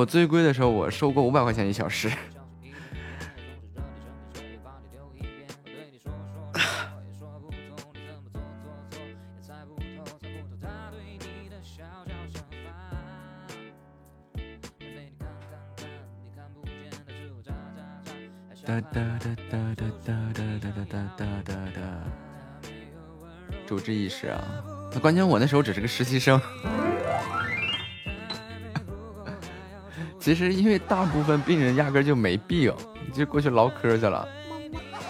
[0.02, 2.10] 我最贵的时候，我收过五百块钱一小时。
[18.65, 21.82] 哒哒哒哒哒哒哒哒哒哒哒哒。
[23.68, 24.44] 主治医师啊，
[24.91, 26.41] 那关键我那时候只是个实习生。
[30.31, 32.73] 其实因为大部分病人压根就没病，
[33.11, 34.25] 就过去唠嗑去了。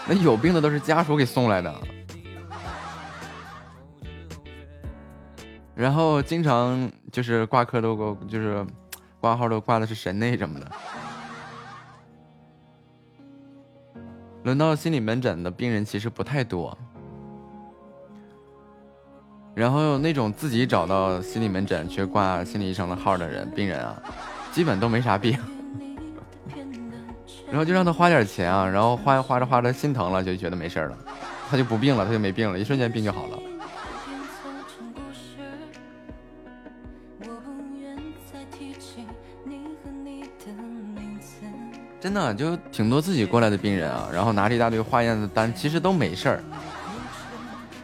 [0.07, 1.72] 那有病的都是家属给送来的，
[5.76, 8.65] 然后经常就是挂科都给就是
[9.19, 10.72] 挂号都挂的是神内什么的。
[14.41, 16.76] 轮到心理门诊的病人其实不太多，
[19.53, 24.02] 然后那种自己找到心理门诊去挂心理医生的号的人，病人啊，
[24.52, 25.38] 基本都没啥病，
[27.48, 30.98] 然后就让他花点钱啊，然后花着花着花着心疼了，就觉得没事了，
[31.49, 33.38] 他就不病了，他就没病了，一瞬间病就好了。
[41.99, 46.44] 真的就挺多自己过来的病人啊，然后拿着一大堆化验的单，其实都没事儿，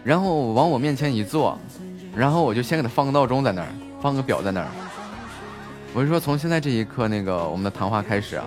[0.04, 1.56] 然后往我面前一坐，
[2.16, 3.68] 然后我就先给他放个闹钟在那儿，
[4.02, 4.68] 放个表在那儿，
[5.94, 8.46] 我是说从现在这一刻那个我们的谈话开始啊，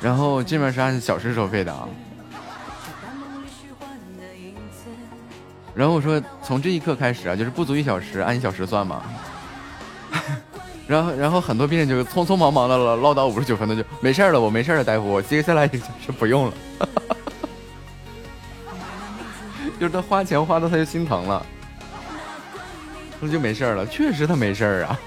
[0.00, 1.86] 然后这边是按小时收费的啊，
[5.74, 9.02] 然后我说从这一刻开始啊，就是不足一小时按一小时算嘛。
[10.88, 15.68] 然后，然后很多病人就匆匆忙忙的唠，唠叨五十九分钟就没事了，我没事了，大夫，我接下来
[16.04, 16.52] 是不用了。
[19.78, 21.46] 就是他花钱花的他就心疼了，
[23.20, 24.98] 那就没事了，确实他没事啊。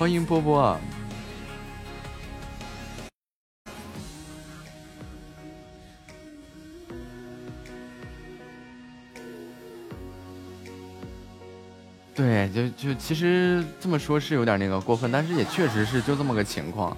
[0.00, 0.80] 欢迎波波啊。
[12.14, 16.96] 对，就就其实这么说，是有点那个过分，但是也确实是就这么个情况。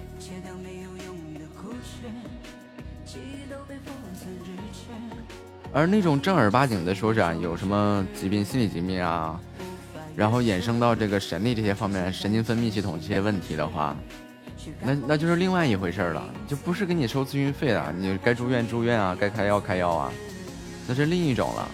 [5.73, 9.37] 而那种正儿八经的说是啊，有什么疾病、心理疾病啊，
[10.15, 13.95] 然后衍生到这个神力这些方面、神经分泌系统这些问题的话，
[14.81, 20.11] 那那就是另外一回事了，就不是给你收咨询费了，你该住院住院啊，该开药开药啊，
[20.87, 21.69] 那是另一种了。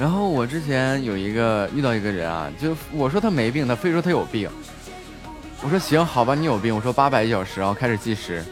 [0.00, 4.48] 然后我之前有一个遇到一个人啊，就我说他没病，他非说他有病。
[5.62, 6.74] 我说行，好吧，你有病。
[6.74, 8.42] 我说八百一小时，然后开始计时，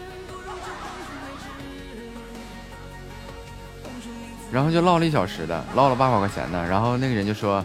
[4.52, 6.62] 然后就唠了一小时的，唠了八百块钱的。
[6.68, 7.64] 然后那个人就说：“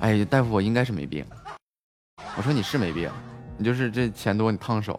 [0.00, 1.22] 哎，大夫，我应该是没病。”
[2.38, 3.10] 我说你是没病，
[3.58, 4.98] 你就是这钱多，你烫手。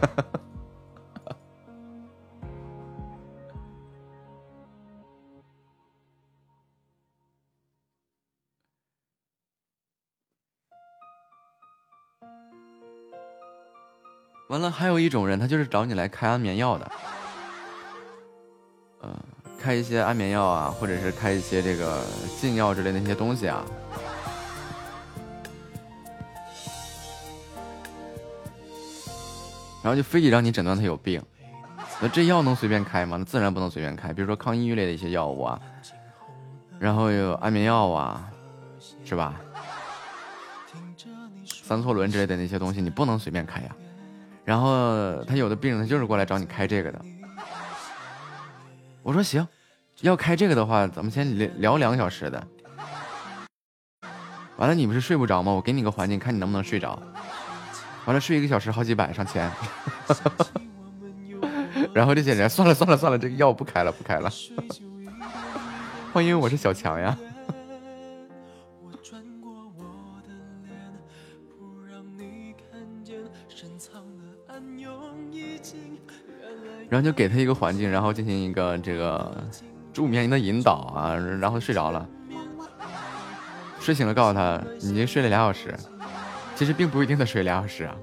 [0.00, 0.24] 哈哈
[14.54, 16.92] 完了，还有一种人，他就是找你来开安眠药的，
[19.02, 19.12] 嗯，
[19.58, 22.04] 开一些安眠药啊，或者是开一些这个
[22.40, 23.64] 禁药之类的那些东西啊，
[29.82, 31.20] 然后就非得让你诊断他有病。
[32.00, 33.16] 那这药能随便开吗？
[33.16, 34.12] 那自然不能随便开。
[34.12, 35.60] 比如说抗抑郁类的一些药物啊，
[36.78, 38.30] 然后有安眠药啊，
[39.04, 39.34] 是吧？
[41.44, 43.74] 三唑仑之类的那些东西，你不能随便开呀。
[44.44, 47.00] 然后他有的病人他就是过来找你开这个的，
[49.02, 49.46] 我说行，
[50.02, 52.46] 要开这个的话，咱们先聊聊两个小时的。
[54.56, 55.50] 完了，你不是睡不着吗？
[55.50, 57.02] 我给你个环境，看你能不能睡着。
[58.04, 59.50] 完了，睡一个小时好几百上千。
[61.94, 64.30] 然后这些人，算了算了算了，这个药不开了不开了。
[66.12, 67.16] 欢迎，我是小强呀。
[76.88, 79.36] 然后就给他一个环境，然后进行一个这个
[79.92, 82.06] 助眠的引导啊，然后睡着了。
[83.80, 85.74] 睡醒了告诉他，你已经睡了俩小时，
[86.56, 87.96] 其实并不一定得睡俩小时啊。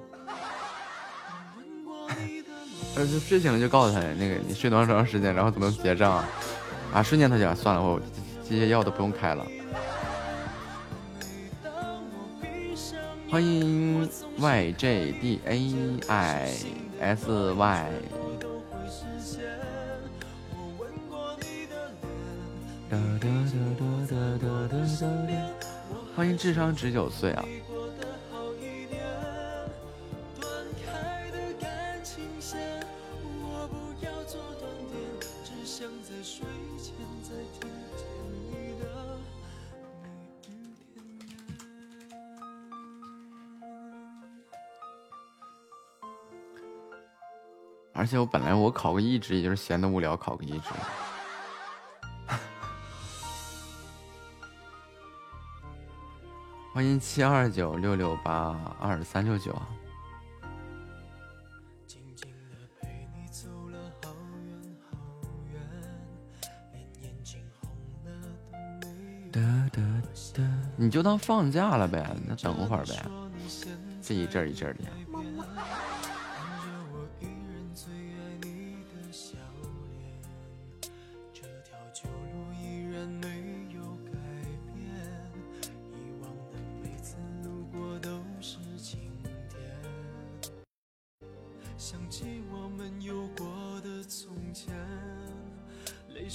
[2.96, 6.28] 呃，就睡醒了就告诉他，那个你睡多长多长时间，然后怎么结账啊？
[6.94, 8.00] 啊，瞬间他就算了，我
[8.48, 9.46] 这些药都不用开了。
[13.30, 14.10] 欢迎
[14.40, 15.52] YJDAISY。
[26.14, 27.46] 欢迎智商值九岁啊！
[47.94, 50.70] 而且我本来我考个一职，也就是闲的无聊考个一职。
[56.74, 59.54] 欢迎七二九六六八二三六九。
[70.78, 73.06] 你就当放假了呗，那等会儿呗，
[74.02, 74.84] 这一阵一阵的。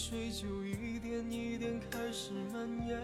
[0.08, 2.96] 水就一点一点开始蔓延。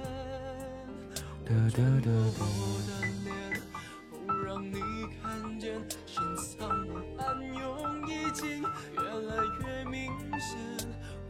[1.44, 2.44] 哒哒哒哒。
[2.46, 2.90] 我的
[3.24, 3.60] 脸，
[4.08, 4.78] 不让你
[5.20, 9.34] 看见，深藏不暗涌已经越来
[9.66, 10.86] 越明显。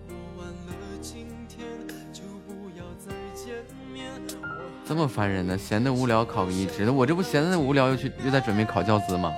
[0.06, 1.66] 过完了今天，
[2.12, 4.12] 就不要再见面。
[4.84, 5.56] 这么烦人呢？
[5.56, 9.32] 闲的无聊考个一职，我这不闲的无聊又去又在准备考教资吗？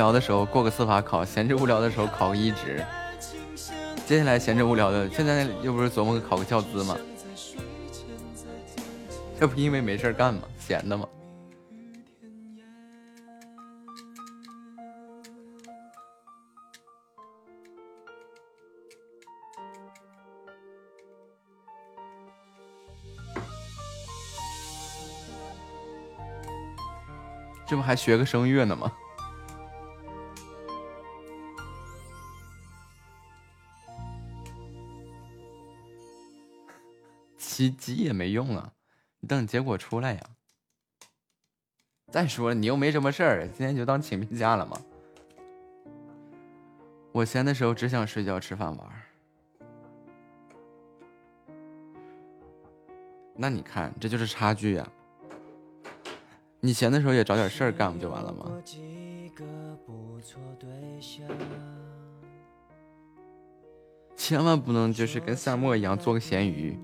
[0.00, 2.82] 聊的时候过个司法考，闲着无聊的时候考个一职。
[4.06, 6.96] 接下来闲着无聊的，现在又不是琢磨考个教资吗？
[9.38, 10.40] 这不因为没事干吗？
[10.58, 11.06] 闲的吗？
[27.68, 28.90] 这不还学个声乐呢吗？
[37.60, 38.72] 急急也没用啊，
[39.18, 40.20] 你等结果出来呀。
[42.10, 44.80] 再说了，你又没什么事儿，今天就当请病假了嘛。
[47.12, 49.02] 我闲的时候只想睡觉、吃饭、玩儿。
[53.36, 54.88] 那你看，这就是差距呀。
[56.60, 58.50] 你闲的时候也找点事儿干，不就完了吗？
[64.16, 66.78] 千万不能就是跟夏沫一样做个咸鱼。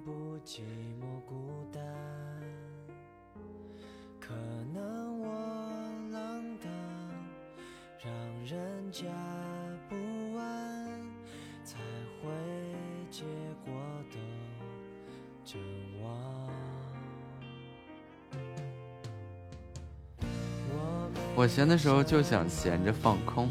[21.37, 23.51] 我闲的时候就想闲着放空。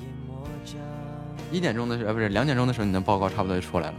[1.51, 3.95] 一点钟的时候，呃，不是两点钟的时候，你的报告差不多就出来了。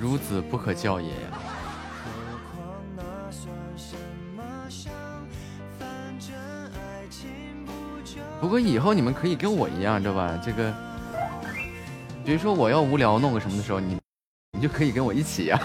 [0.00, 1.16] 孺子不可教也呀！
[8.40, 10.40] 不过以后你们可以跟我一样，知道吧？
[10.44, 10.72] 这个，
[12.24, 14.01] 比如说我要无聊弄个什么的时候，你。
[14.62, 15.60] 你就可以跟我一起呀、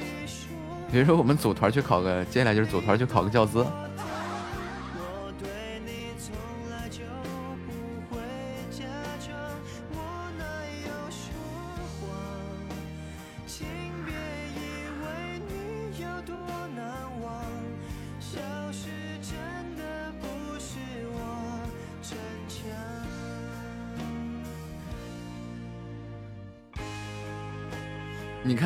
[0.92, 3.66] 比如说我们组团去考个，接下来就是组团去考个教资。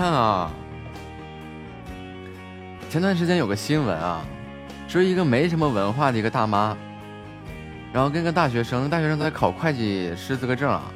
[0.00, 0.50] 看啊，
[2.88, 4.24] 前段时间有个新闻啊，
[4.88, 6.74] 说一个没什么文化的一个大妈，
[7.92, 10.90] 然后跟个大学生，大学生在考会计师资格证啊，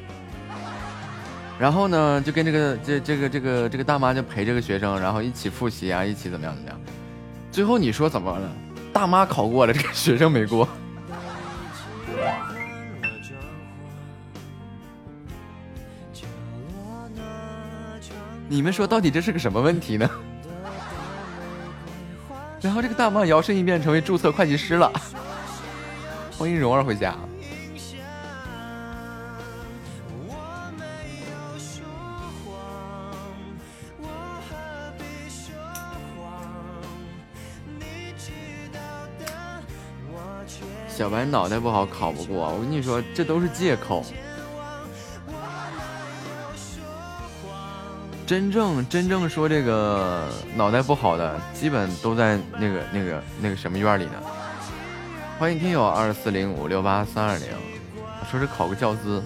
[1.59, 6.81] 然后呢就跟这个这这个这个这个大妈就陪这个学生，然后一起复习啊，一起怎么样怎么样，
[7.51, 8.49] 最后你说怎么了？
[8.91, 10.67] 大妈考过了，这个学生没过。
[18.55, 20.09] 你们说到底这是个什么问题呢？
[22.63, 24.89] 然后这个大妈摇身一变成为注册会计师了，
[26.37, 27.13] 欢迎蓉儿回家。
[40.87, 44.01] 小白脑袋不好考不过，我跟你说，这都是借口。
[48.25, 54.13] 真正真正说这个脑袋不好的，基本都在那个那个那个什么院里呢？
[55.37, 57.47] 欢迎听友二四零五六八三二零，
[58.29, 59.23] 说是考个教资。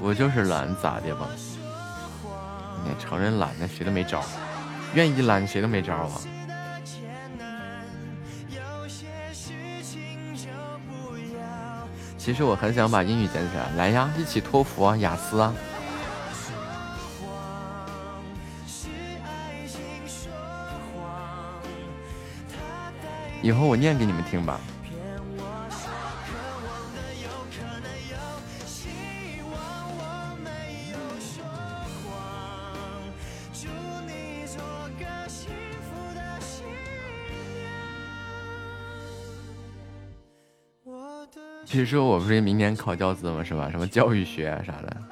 [0.00, 1.26] 我就是懒，咋的吧？
[2.84, 4.20] 你承认懒，那谁都没招；
[4.94, 6.10] 愿意懒，谁都没招啊。
[12.18, 15.52] 其实我很想把英语捡起来，来呀，一起托福啊，雅思啊。
[23.42, 24.60] 以后我念给你们听吧。
[41.72, 43.42] 其实我不是明年考教资吗？
[43.42, 43.70] 是吧？
[43.70, 45.02] 什么教育学啊啥的。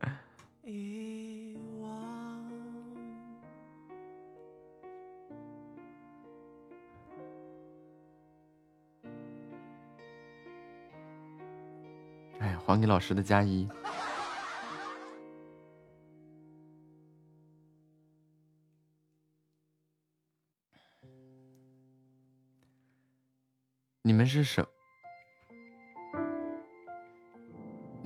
[12.40, 13.68] 哎，还给老师的加一。
[24.00, 24.66] 你们是什？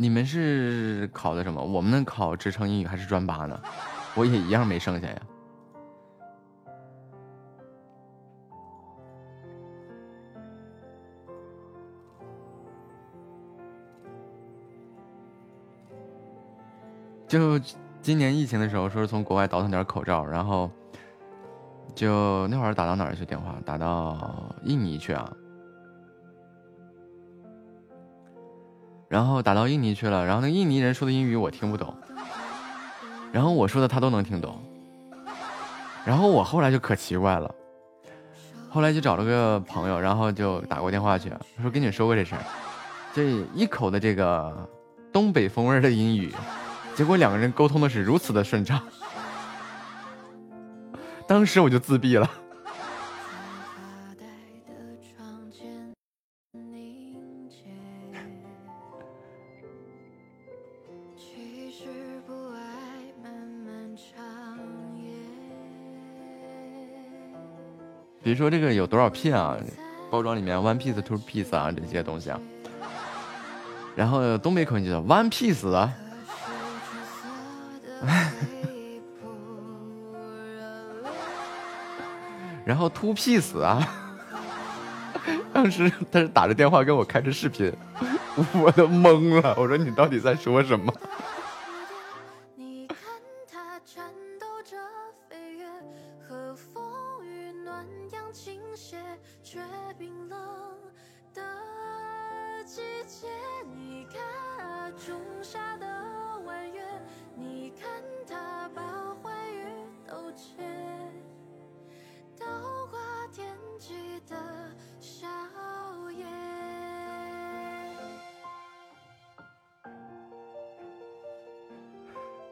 [0.01, 1.61] 你们是考的什么？
[1.61, 3.61] 我们能考职称英语还是专八呢？
[4.15, 5.21] 我也一样没剩下呀。
[17.27, 17.59] 就
[18.01, 20.71] 今年疫情的时候，说是从国外倒腾点口罩，然后
[21.93, 23.57] 就那会儿打到哪儿去电话？
[23.67, 25.29] 打到印尼去啊。
[29.09, 31.97] 然后打到印尼去了，然后那印尼人说的英语我听不懂，
[33.33, 34.63] 然后我说的他都能听懂，
[36.05, 37.55] 然后我后来就可奇怪了，
[38.69, 42.43] 后来就找了个朋友，然后就打过电话去，说跟你说过这事儿，
[43.15, 44.69] 这一口的这个
[45.11, 46.35] 东北风味的英语，
[46.95, 48.79] 结果两个人沟通的是如此的顺畅，
[51.27, 52.31] 当时我就自闭了。
[68.29, 69.57] 比如说这个有多少片啊？
[70.11, 72.39] 包装里面 one piece two piece 啊这些东西啊，
[73.97, 75.91] 然后东北口音就叫 one piece 啊。
[82.67, 83.83] 然后 two piece 啊，
[85.55, 87.73] 当时他是打着电话跟我开着视频，
[88.63, 89.55] 我都懵了。
[89.57, 90.93] 我说你到底在说什么？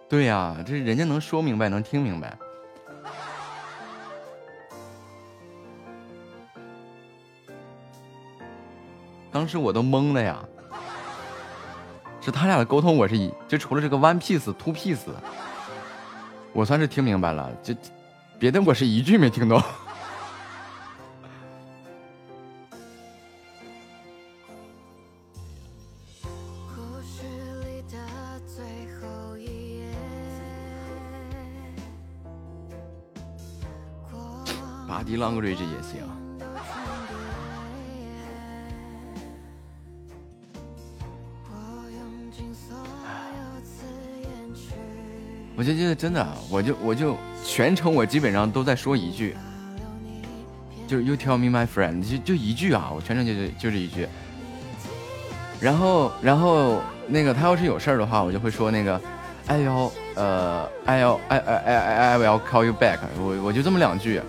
[0.08, 2.36] 对呀、这人家能说明白，能听明白。
[9.32, 10.38] 当时我都懵了呀，
[12.20, 15.08] 是他俩的沟通，我是一就除了这个 one piece two piece，
[16.52, 17.74] 我算是听明白了，就
[18.38, 19.62] 别的我是一句没听懂。
[35.16, 36.02] Language 也行。
[45.58, 49.34] 我就觉得真的，我就我就全程我基本上都在说一句，
[50.86, 54.06] 就是 You tell me my friend，就就一句啊，我全程就就就这一句。
[55.58, 59.00] 然后然后那个他要是有事儿的话，我就会说那个
[59.46, 64.20] ，I will 呃 I will I I I I I will call you back，我我就这么两句。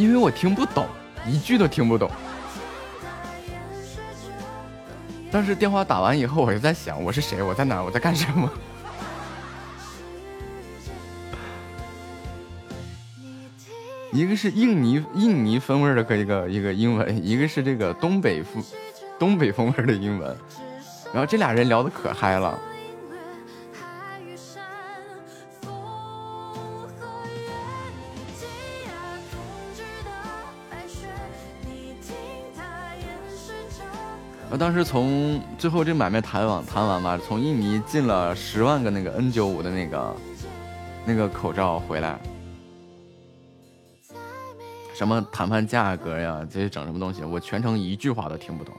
[0.00, 0.86] 因为我听不懂，
[1.26, 2.10] 一句都听不懂。
[5.30, 7.42] 当时电话打完以后，我就在想，我是谁？
[7.42, 7.82] 我在哪？
[7.82, 8.50] 我在干什么？
[14.10, 18.64] 一个是印尼印尼风味儿的一个一个英文， 一个是这个东北风
[19.18, 20.34] 东北风味的英文，
[21.12, 22.58] 然后这俩人聊的可嗨了。
[34.60, 40.14] 当时从最后这买卖谈完谈完吧，从印尼进了十万个那个 N 九五的那个
[41.06, 42.20] 那个口罩回来，
[44.94, 48.74] 什么谈判价格呀，这些整什么东西，我全程一句话都听不懂。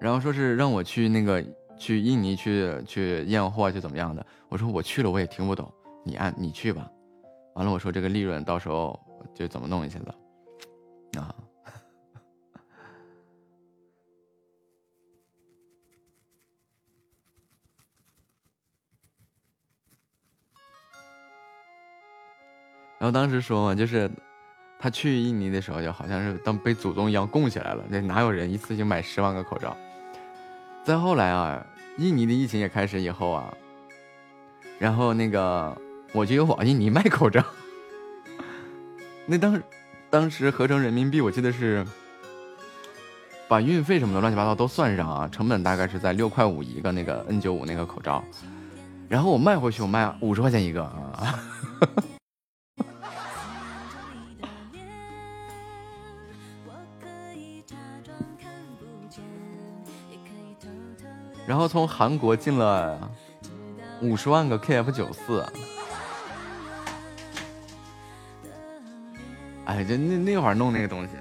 [0.00, 1.44] 然后说是让我去那个
[1.76, 5.70] 去印尼去去验货去怎么样的，我说我去了我也听不懂，
[6.02, 6.90] 你按你去吧。
[7.56, 8.98] 完了我说这个利润到时候
[9.34, 11.34] 就怎么弄一下子啊。
[23.06, 24.10] 后当时说嘛，就是
[24.78, 29.76] 他去印尼的时候，就好像是当被祖宗一样供起来了，那哪有人一次性买十万个口罩？
[30.84, 31.64] 再后来啊，
[31.98, 33.52] 印尼的疫情也开始以后啊，
[34.78, 35.76] 然后那个
[36.12, 37.42] 我就有往印尼卖口罩，
[39.26, 39.62] 那当
[40.10, 41.84] 当时合成人民币，我记得是
[43.48, 48.22] 把运费什么的乱七八糟都算上啊，成本大概是在六块五一个那个 N 九五那个口罩，
[49.08, 51.38] 然后我卖回去，我卖五十块钱一个啊。
[61.46, 63.10] 然后从韩国进了
[64.02, 65.46] 五十万个 KF 九四，
[69.64, 71.12] 哎，就那那会儿弄那个东西，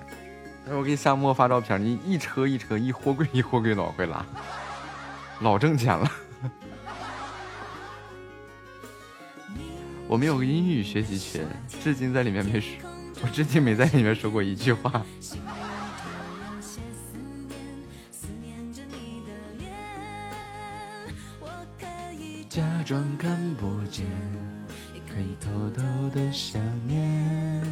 [0.65, 4.25] 待会儿我给夏沫发照片，你一车一车，一货柜一货柜的往回拉，
[5.41, 6.11] 老挣钱了。
[10.07, 11.43] 我们有个英语学习群，
[11.83, 12.77] 至今在里面没说，
[13.23, 15.03] 我至今没在里面说过一句话。
[22.85, 24.05] 装看不见，
[24.93, 25.81] 也可以偷偷
[26.11, 27.63] 的想念。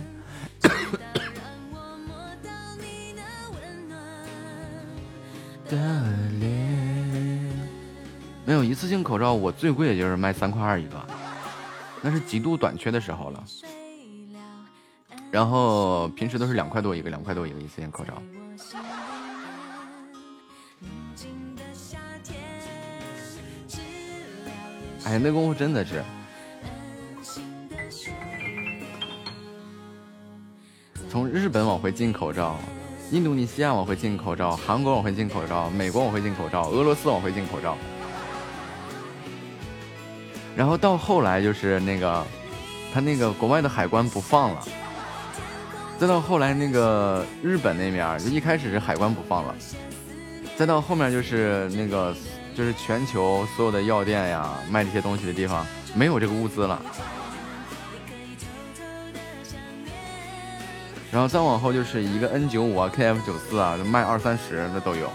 [8.43, 11.00] 没有一次性口罩，我最贵也就是卖三块二一个，
[12.01, 13.43] 那是极度短缺的时候了。
[15.30, 18.19] 然后平时都是两块多一个，两块多一个一次性口罩。
[25.06, 26.01] 哎，那功夫真的是，
[31.09, 32.57] 从日本往回进口罩，
[33.11, 37.77] 印度尼西亚往回进口罩，韩国往回进口罩，美国往回进口罩，俄罗斯往回进口罩，
[40.56, 42.25] 然后到后来就是那个，
[42.93, 44.65] 他那个国外的海关不放了，
[45.99, 49.53] 再到后来那个日本那面，就一开始是海关不放了，
[50.56, 52.15] 再到后面就是那个。
[52.56, 56.82] 就是全球所有的药店呀，卖这些东西的地方没有这个物资了。
[61.11, 65.09] 然后再往后就是一个 N 九五啊，KF 九四啊，卖二三十的都有。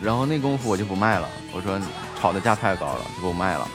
[0.00, 1.80] 然后那功夫我就不卖了，我说
[2.20, 3.66] 炒的价太高了，就不卖了。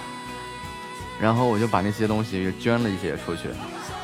[1.20, 3.50] 然后我就把那些东西捐了一些出去，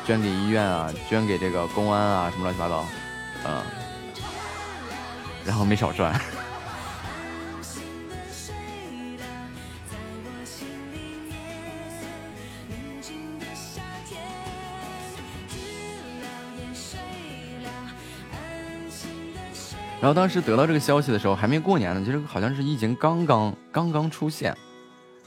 [0.06, 2.86] 捐给医院啊，捐给这个公安啊，什么乱七八糟，
[3.46, 3.62] 嗯，
[5.50, 6.12] 然后没少赚。
[20.00, 24.56] 然后当时得到这个消息的时候，还没过年呢，就是好像是疫情刚刚刚刚出现。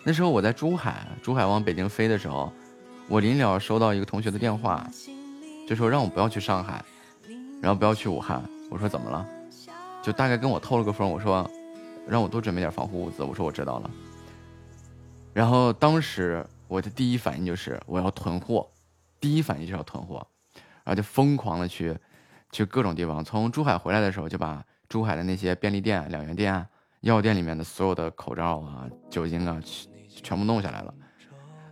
[0.06, 2.50] 那时候我在珠海，珠海往北京飞的时候，
[3.10, 4.90] 我临了收到一个同学的电话，
[5.68, 6.82] 就说让我不要去上海，
[7.62, 8.42] 然后不要去武汉。
[8.72, 9.28] 我说怎么了？
[10.04, 11.50] 就大概跟我透了个风，我说
[12.06, 13.24] 让我多准备点防护物资。
[13.24, 13.90] 我说我知道了。
[15.34, 18.70] 然后当时我的第一反应就是我要囤货，
[19.22, 20.16] 第一反应就是要囤货，
[20.84, 21.98] 然后就疯狂的去
[22.52, 23.24] 去各种地方。
[23.24, 26.68] 从珠海回来的时候，就把珠海的那些便利店、两元店、
[27.00, 29.60] 药店里面的所有的口罩啊、酒精啊，
[30.22, 30.94] 全部弄下来了。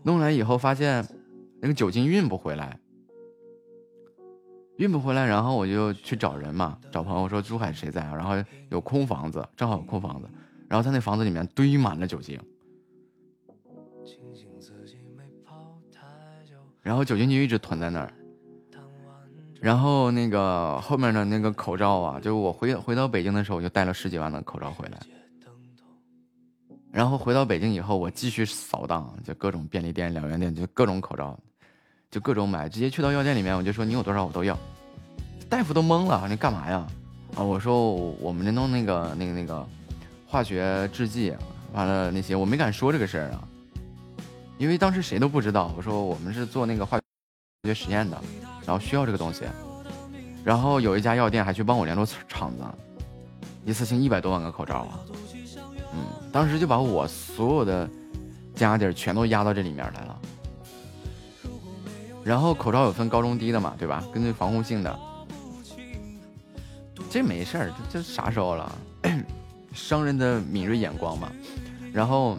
[0.04, 1.06] 弄来以后发现
[1.62, 2.80] 那个酒精运不回来，
[4.78, 8.16] 运不回来，然后我就去找人嘛，找朋友说珠海谁在啊？
[8.16, 8.34] 然后
[8.70, 10.28] 有空房子，正好有空房子，
[10.68, 12.40] 然后他那房子里面堆满了酒精。
[16.84, 18.12] 然后酒精就一直囤在那儿，
[19.62, 24.98] 然后那个后面的那个口罩啊，就我回回到北京的时候，我就带了十几万的口罩回来。
[26.92, 31.40] 然后回到北京以后，我继续扫荡，就各种便利店、两元店，就各种口罩，
[32.12, 34.58] 就各种买，直接去到药店里面，我就说你有多少我都要。
[35.50, 36.86] 大夫都懵了，你干嘛呀？
[37.38, 39.66] 啊，我说我们这弄那个那个那个
[40.28, 41.34] 化学制剂，
[41.72, 43.42] 完了那些我没敢说这个事儿啊。
[44.58, 47.00] 因为当时谁都不知道，我说我们是做那个化
[47.64, 48.22] 学实验的，
[48.66, 49.46] 然后需要这个东西，
[50.44, 52.64] 然后有一家药店还去帮我联络厂子，
[53.64, 55.00] 一次性一百多万个口罩啊，
[55.94, 57.90] 嗯，当时就把我所有的
[58.54, 60.20] 家底全都压到这里面来了。
[62.32, 64.02] 然后口罩有分高中低的嘛，对吧？
[64.14, 65.00] 根据防护性的，
[67.10, 68.72] 这没事儿，这这啥时候了？
[69.76, 71.30] 商人的敏锐眼光嘛，
[71.92, 72.38] 然后。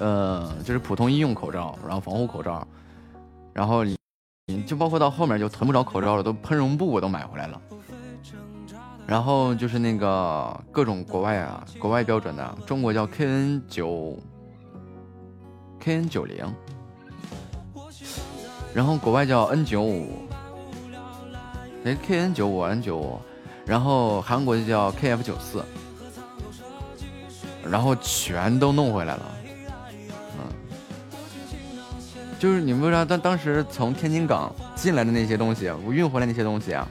[0.00, 2.64] 呃，就是普通医用口罩，然后防护口罩，
[3.52, 7.60] 然后你就包括到后面就囤不着口罩了，都喷绒布我都买回来了。
[9.08, 14.16] 然后就是那个各种国外啊，国外标准的，中国叫 KN 九
[15.82, 16.46] ，KN 九零，
[18.78, 20.22] 然后国外叫 N 九五，
[21.84, 23.18] 哎，KN 九五，N 九五，
[23.66, 25.64] 然后韩国就叫 KF 九四，
[27.68, 29.22] 然后全都弄回来了。
[30.38, 30.46] 嗯
[32.38, 36.86] 就是你们不知道，当当时从天津港进来的那些东西，我运回来那些东西啊，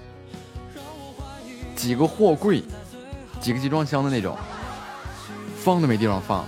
[1.74, 2.62] 几个货柜，
[3.40, 4.36] 几个集装箱的那种，
[5.56, 6.44] 放都没地方放。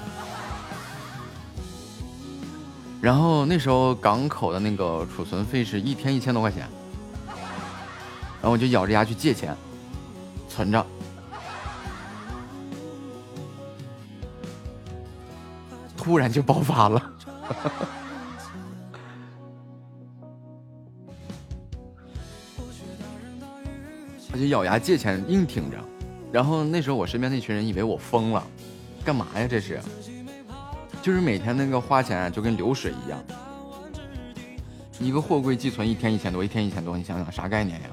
[3.02, 6.68] 然后那时候港口的那个储存费是一天一千多块钱，
[8.42, 9.56] 然后我就咬着牙去借钱，
[10.50, 10.86] 存着，
[15.96, 17.14] 突然就爆发了。
[24.34, 25.78] 就咬牙借钱硬挺着，
[26.32, 28.42] 然后那时候我身边那群人以为我疯了，
[29.04, 29.46] 干嘛呀？
[29.46, 29.82] 这是，
[31.02, 33.20] 就是每天那个花钱就跟流水一样，
[35.00, 37.90] 一个货柜寄存一天一千多，一天一千多，你想想啥概念呀？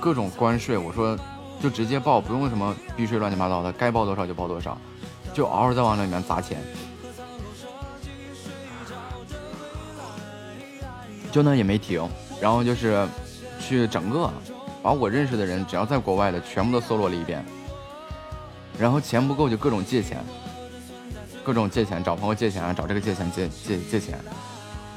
[0.00, 1.18] 各种关税，我说
[1.62, 4.76] 就直接报，不用什么避税乱七八糟的，该报多少就报多少，
[5.32, 6.58] 就嗷嗷在往里面砸钱。
[11.30, 12.08] 就那也没停，
[12.40, 13.06] 然后就是
[13.60, 14.32] 去整个
[14.82, 17.44] 把我认识的人，只要在国外的全部都搜罗了一遍，
[18.78, 20.24] 然后钱不够就各种借钱，
[21.44, 24.18] 各种借钱找朋友借钱啊，找这个借钱借借借钱，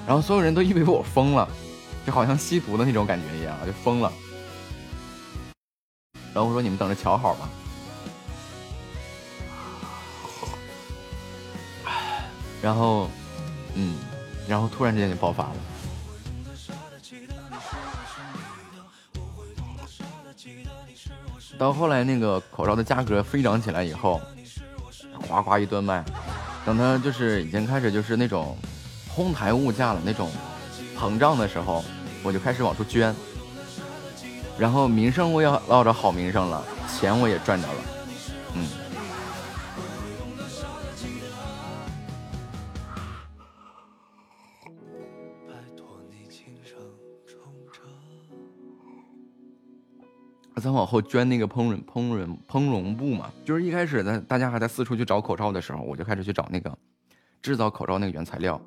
[0.07, 1.47] 然后所有人都以为我疯了，
[2.05, 4.11] 就好像吸毒的那种感觉一样，就疯了。
[6.33, 7.49] 然后我说你们等着瞧好吧，
[12.61, 13.09] 然后
[13.75, 13.97] 嗯，
[14.47, 15.55] 然后突然之间就爆发了。
[21.57, 24.19] 到后来，那个口罩的价格飞涨起来以后，
[25.27, 26.03] 哗哗一顿卖。
[26.65, 28.57] 等它就是已经开始就是那种
[29.09, 30.30] 哄抬物价了，那种
[30.98, 31.83] 膨胀的时候，
[32.23, 33.14] 我就开始往出捐。
[34.57, 37.73] 然后名声我也落着好名声了，钱我也赚着了，
[38.56, 38.67] 嗯。
[50.61, 56.77] 再往后捐那个烹饪烹饪烹饪布嘛，就是一开始在大家还在四处去找口罩的时候，我就开始去找那个
[57.41, 58.59] 制造口罩那个原材料，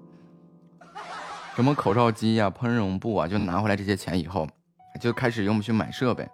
[1.54, 4.46] 什么口罩机呀、烹饪布啊，就拿回来这些钱以后，
[5.00, 6.28] 就开始用去买设备，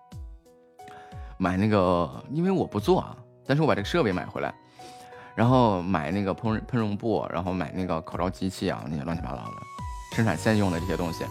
[1.38, 3.16] 买那个，因为我不做啊，
[3.46, 4.52] 但是我把这个设备买回来，
[5.34, 9.52] 然后买那个烹饪烹饪布，然后买那个口罩机器啊，那些乱七八糟的
[10.16, 11.24] 生产线用的这些东西，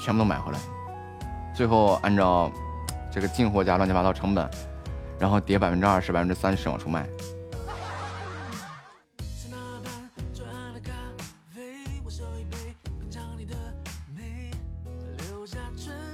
[0.00, 0.58] 全部都买回来，
[1.54, 2.50] 最后按照
[3.18, 4.48] 这个进货价乱七八糟成本，
[5.18, 7.04] 然后叠百分之二十、百分之三十往出卖。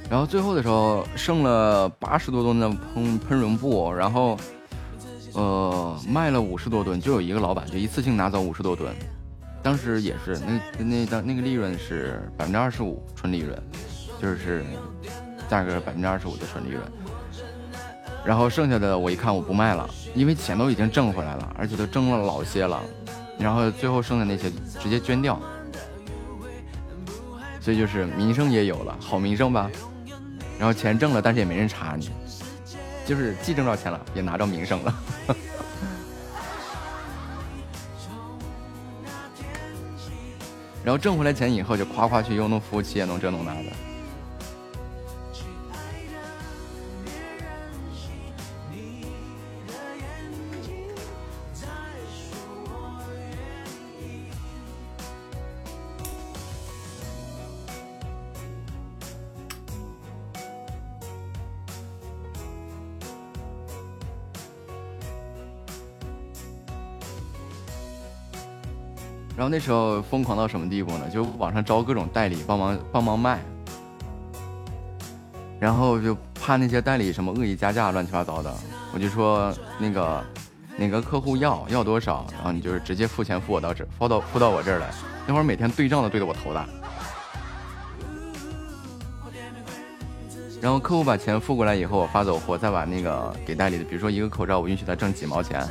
[0.08, 4.38] 然后最后的时候剩了八十多吨的喷喷绒布，然后
[5.34, 8.94] 呃卖了五十多吨，就有一个老板就一次性拿走五十多吨，
[9.62, 13.62] 当时也是那那当那个利润是百分之二十五纯利润，
[14.22, 14.64] 就是
[15.48, 16.82] 价格百分之二十五的纯利润。
[18.24, 22.80] 然后剩下的我一看我不卖了，因为钱都已经挣回来了，而且都挣了老些了，
[23.38, 24.50] 然后最后剩的那些
[24.80, 25.38] 直接捐掉，
[27.60, 29.70] 所以就是名声也有了，好名声吧。
[30.58, 32.10] 然后钱挣了，但是也没人查你，
[33.04, 34.94] 就是既挣着钱了，也拿着名声了。
[40.82, 43.64] 然后挣回来钱以后，就夸夸去又弄服务器，也弄这弄那的。
[69.54, 71.08] 那时候疯狂到什么地步呢？
[71.08, 73.38] 就网上招各种代理帮忙帮忙卖，
[75.60, 78.52] 然后就怕那些代理什么恶意加价乱七八糟的，
[78.92, 80.24] 我就说那个
[80.76, 84.90] 哪个客户要要多少，然后你就是直接付钱付我到这付到付到我这儿来。
[85.24, 86.66] 那会儿每天对账都对得我头大。
[90.60, 95.64] 然后客户把钱付过来以后，我发走货，再把那个给代理的，比如说一个口罩，我允许他挣几毛钱。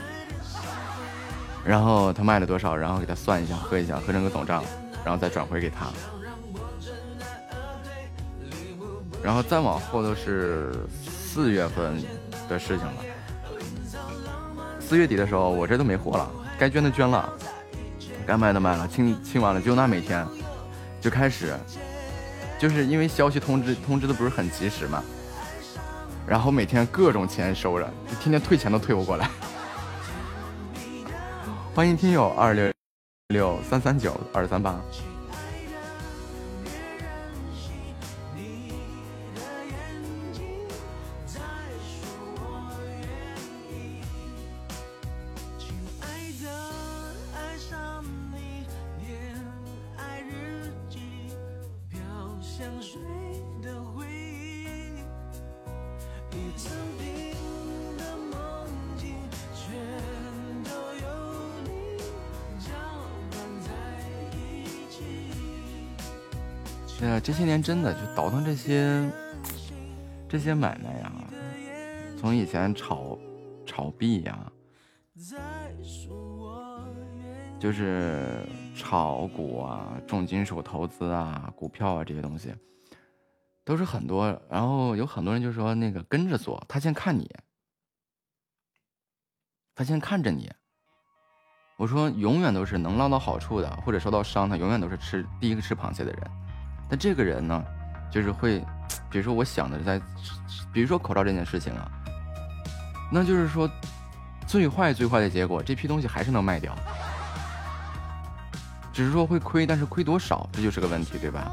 [1.66, 4.64] 然后他卖了多少，然后给他算一下，核一下，合成个总账，
[5.06, 5.88] 然后再转回给他。
[9.24, 10.74] 然后再往后都是
[11.10, 11.96] 四月份
[12.50, 12.94] 的事情了。
[14.82, 17.32] 四月底的时候，我这都没货了，该捐的捐了，
[18.28, 20.28] 该卖的卖了，清清完了，就那每天
[21.00, 21.56] 就开始，
[22.60, 25.02] 就是因为消息通知通知的不是很及时嘛，
[26.28, 29.30] 然后每天各种钱收着，天天退钱都退不过来。
[31.76, 32.72] 欢迎听友二六
[33.30, 34.80] 六三三九二三八。
[67.64, 69.10] 真的就倒腾这些
[70.28, 71.12] 这些买卖呀，
[72.20, 73.18] 从以前炒
[73.66, 74.52] 炒币呀，
[77.58, 82.54] 就是炒股啊、重金属投资啊、股票啊这些东西，
[83.64, 84.38] 都是很多。
[84.50, 87.34] 然后有很多人就说那个跟着做，他先看你，
[89.74, 90.52] 他先看着你。
[91.78, 96.43] 我说永远都是能捞到好处的，或者受到伤，的永远都是吃第一个吃螃蟹的人。
[96.94, 97.66] 那这个人呢，
[98.12, 98.60] 就是会，
[99.10, 100.00] 比如说我想的在，
[100.72, 101.90] 比如说口罩这件事情啊，
[103.12, 103.68] 那就是说
[104.46, 106.78] 最坏最坏的结果，这批东西还是能卖掉，
[108.94, 111.52] 只是说会亏，但是亏多少，这就是个问题，对吧？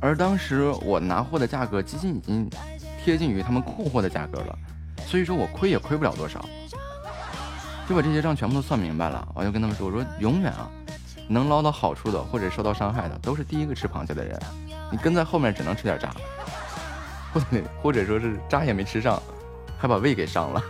[0.00, 2.48] 而当时我拿货的价格，基金已经
[3.04, 4.58] 贴近于他们库货的价格了，
[5.04, 6.42] 所以说我亏也亏不了多少，
[7.86, 10.70] 就把这些账全部都算明白了，我就跟他们说，我说永远啊。
[11.32, 14.36] 能捞到好处的，或者受到伤害的，都是第一个吃螃蟹的人。
[14.90, 16.12] 你跟在后面，只能吃点渣，
[17.32, 17.46] 或者
[17.80, 19.22] 或者说是渣也没吃上，
[19.78, 20.60] 还把胃给伤了。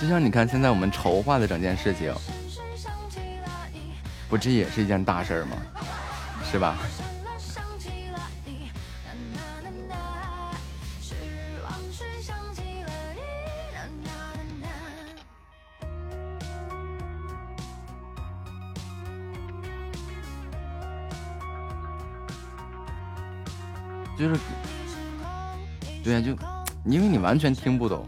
[0.00, 2.12] 就像你看，现在我们筹划的整件事情，
[4.28, 5.56] 不，这也是一件大事吗？
[6.50, 6.76] 是吧？
[24.16, 24.40] 就是，
[26.04, 26.36] 对呀、就
[26.84, 28.06] 因为你完全听不懂，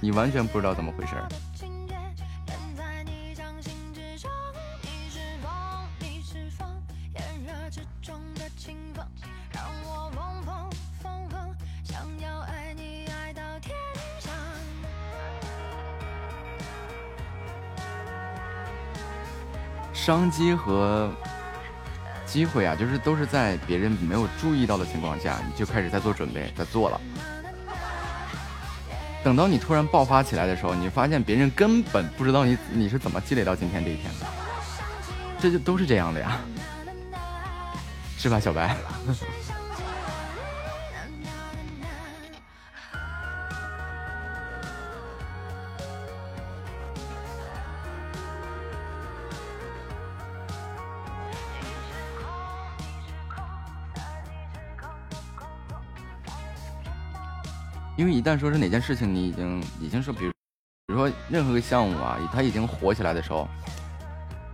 [0.00, 1.28] 你完全不知道怎么回事儿。
[19.94, 21.08] 商机和
[22.32, 26.98] 机会啊，就是都是在别人没有注意到的情况下，你就开始在做准备，在做了。
[29.22, 34.26] 等到你突然爆发起来的时候，你发现别人根本不知道你你是怎么积累到今天这一天的，
[35.38, 36.38] 这就都是这样的呀，
[38.16, 38.74] 是吧，小白？
[57.96, 60.30] 因为一旦说是哪件事情你已经已经说，比如
[60.86, 63.46] 比如说任何个项目啊，它已经火起来的时候，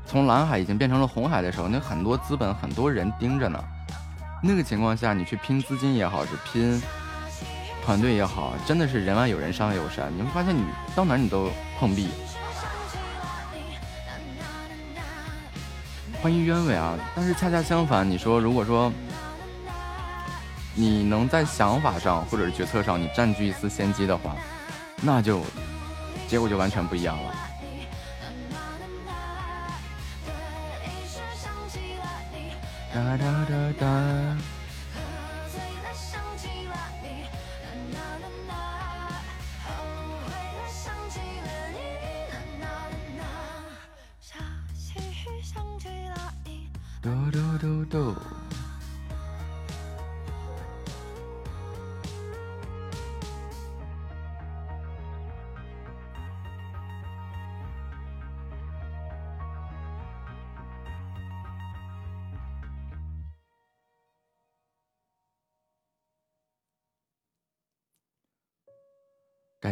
[0.05, 3.63] 从蓝海已经变成了红海的时候，那很多资本很多人盯着呢。
[4.43, 6.83] 那个情况下，你去拼资金也好，是拼
[7.85, 10.13] 团队也好，真的是人外有人，山外有山。
[10.17, 12.09] 你会发现，你到哪你都碰壁。
[16.21, 16.99] 欢迎鸢尾啊！
[17.15, 18.93] 但是恰恰相反，你说如果说
[20.81, 24.37] 你能在想法上或者是决策上你占据一丝先机的话，
[25.03, 25.43] 那就
[26.29, 27.35] 结果就完全不一样了。
[32.95, 34.58] 哒哒哒哒。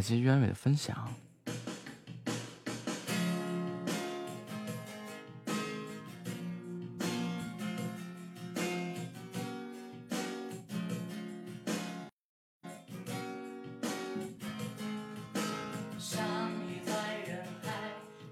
[0.06, 0.96] 感谢鸢尾的分享。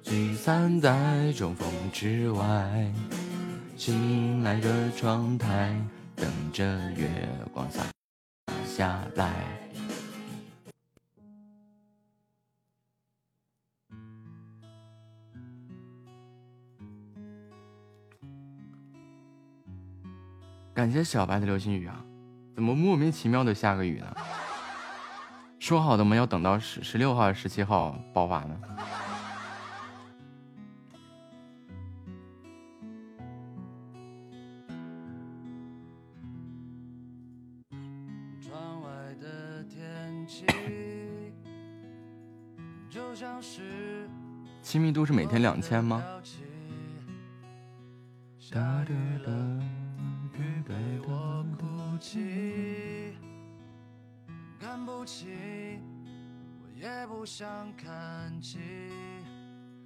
[0.05, 2.93] 聚散在重逢之外，
[3.77, 5.75] 醒来的窗台，
[6.15, 7.83] 等着月光洒
[8.65, 9.64] 下来。
[20.85, 22.05] 感谢小白的流星雨啊，
[22.55, 24.17] 怎么莫名其妙的下个雨呢？
[25.59, 26.19] 说好的我们？
[26.19, 28.61] 要等到十十六号、十七号爆发呢？
[38.43, 40.45] 窗外的天气
[42.91, 44.07] 就像是
[44.61, 46.05] 亲密度是每天两千吗？
[48.53, 48.93] 哒哒
[49.25, 49.33] 哒
[57.25, 58.59] 不想看起。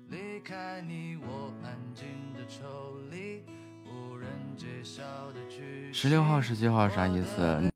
[0.08, 3.44] 离开你，我安静的抽离，
[3.84, 7.70] 无人揭晓的句十六号、十七号啥意思？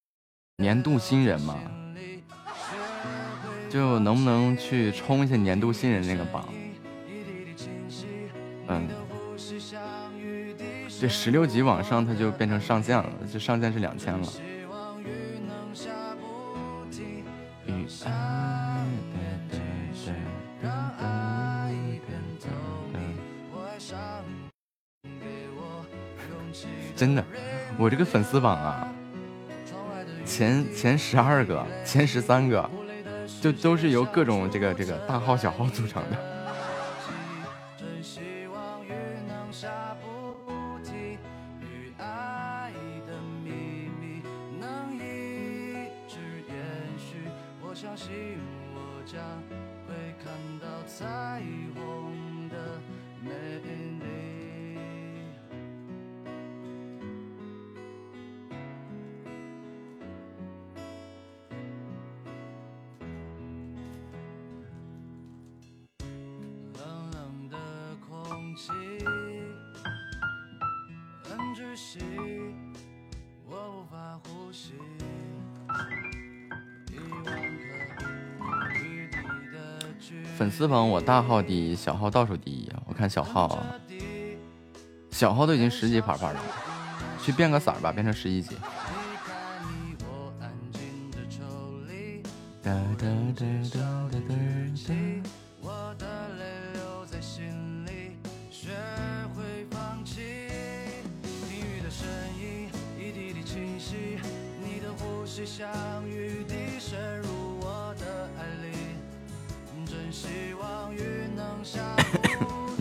[0.57, 1.57] 年度新人嘛，
[3.71, 6.49] 就能不能去冲一下年度新人那个榜？
[8.67, 8.89] 嗯，
[11.01, 14.29] 这十六级往上，它就变成上限了，就上限是两千了。
[27.03, 27.25] 真的，
[27.77, 28.87] 我这个粉丝榜啊，
[30.25, 32.71] 前前十二个、前十三个，
[33.41, 36.32] 就都是由各种这个这个大号小号组成的。
[80.73, 82.73] 榜我大号第一，小号倒数第一！
[82.87, 83.63] 我看小号啊，
[85.11, 86.41] 小号都已经十级牌牌了，
[87.23, 88.57] 去变个色吧，变成十一级。
[92.63, 94.35] 哒哒哒哒哒哒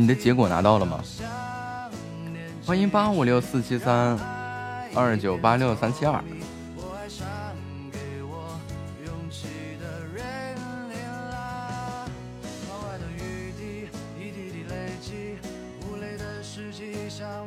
[0.02, 1.00] 你的结果拿到了吗？
[2.66, 4.18] 欢迎八五六四七三
[4.96, 6.20] 二九八六三七二。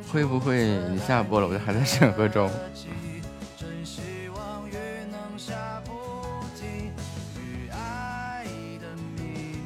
[0.09, 2.49] 会不会你下播了，我就还在审核中？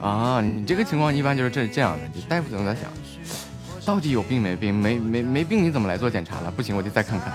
[0.10, 2.86] 啊，你这个情况一般就是这这样的，就大夫总在想，
[3.86, 4.74] 到底有病没病？
[4.74, 6.50] 没没没病，你怎么来做检查了？
[6.50, 7.32] 不行，我就再看看。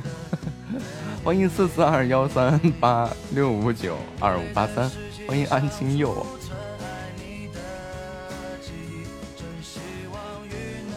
[1.24, 4.90] 欢迎四四二幺三八六五九二五八三，
[5.26, 6.26] 欢迎安清佑。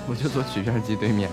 [0.08, 1.30] 我就坐取片机对面，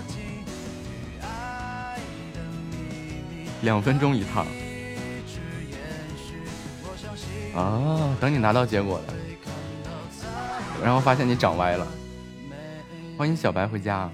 [3.61, 4.47] 两分钟一趟。
[7.55, 9.13] 啊，等你拿到结果了，
[10.83, 11.87] 然后发现你长歪了。
[13.17, 14.09] 欢迎小白回家。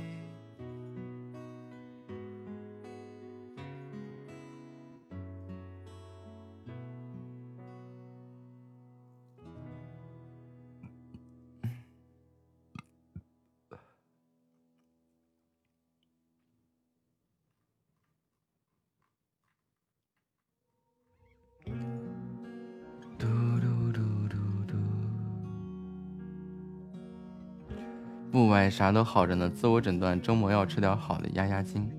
[28.43, 29.49] 不歪，啥都好着呢。
[29.49, 31.89] 自我诊断，周末要吃点好的压压惊。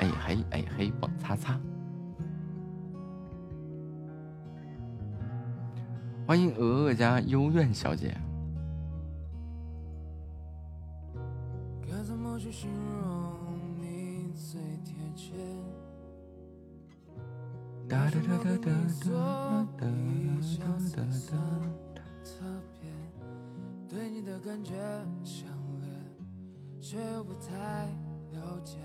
[0.00, 1.56] 哎嘿哎嘿，蹦擦擦。
[6.26, 8.16] 欢迎鹅鹅家幽怨小姐。
[11.88, 12.68] 该怎么去形
[13.00, 13.32] 容
[13.80, 15.34] 你最贴切？
[17.88, 19.12] 哒哒哒哒哒做
[19.78, 20.64] 哒一小
[20.96, 21.83] 哒哒哒。
[24.44, 24.74] 感觉
[25.24, 25.48] 强
[25.80, 25.88] 烈，
[26.78, 27.88] 却又不太
[28.32, 28.76] 了解。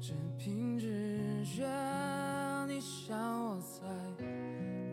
[0.00, 1.62] 只凭直觉，
[2.66, 3.86] 你像我在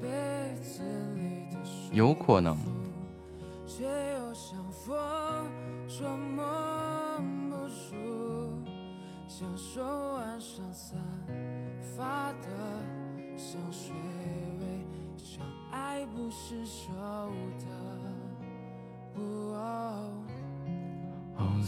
[0.02, 0.84] 被子
[1.16, 2.58] 里的舒有可能。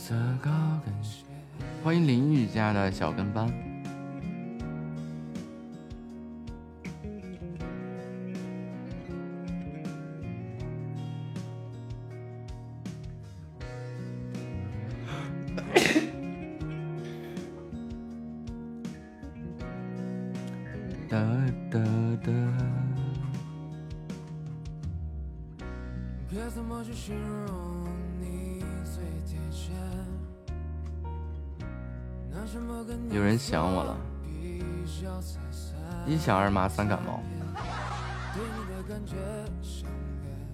[0.04, 0.52] 色高
[0.84, 1.24] 跟鞋。
[1.82, 3.63] 欢迎林雨家的小跟班。
[36.36, 37.20] 二妈三感冒，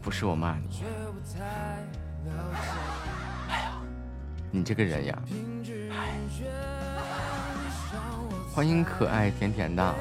[0.02, 0.84] 不是我骂你，
[3.50, 3.72] 哎呀。
[4.52, 5.22] 你这个人呀。
[5.92, 6.18] 哎，
[8.54, 9.96] 欢迎可爱甜甜的。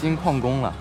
[0.00, 0.74] 新矿工了。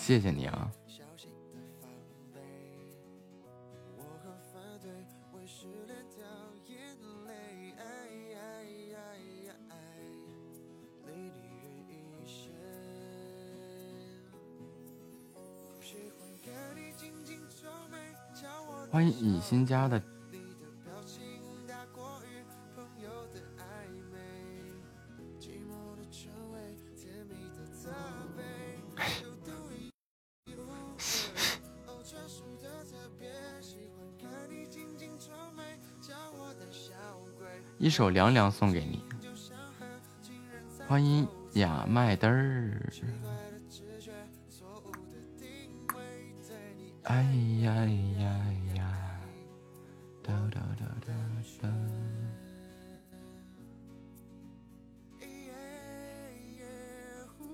[0.00, 0.72] 谢谢你啊。
[18.90, 20.02] 欢迎以心加的
[37.78, 39.02] 一首《凉凉》送给你，
[40.86, 42.92] 欢迎亚麦嘚儿。
[47.04, 47.22] 哎
[47.62, 47.74] 呀
[48.18, 48.24] 呀
[48.76, 49.20] 呀！
[50.22, 51.12] 哒哒哒哒
[51.62, 51.68] 哒。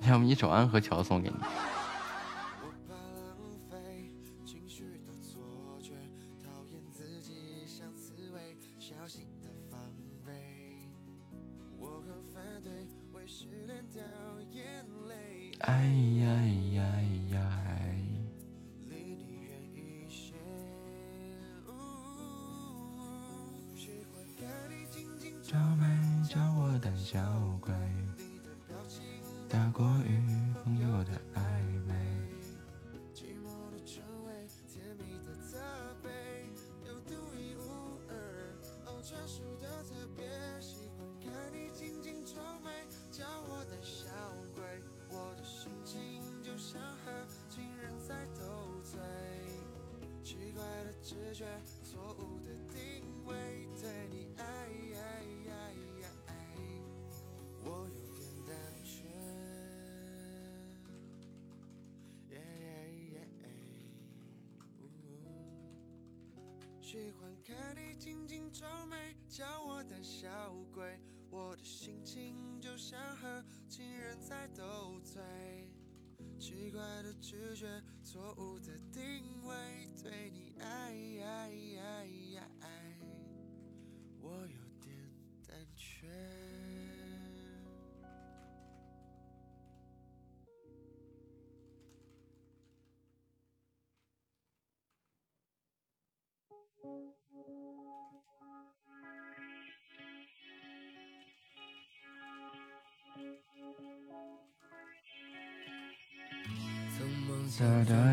[0.09, 1.37] 要么一首《安和桥》送给你。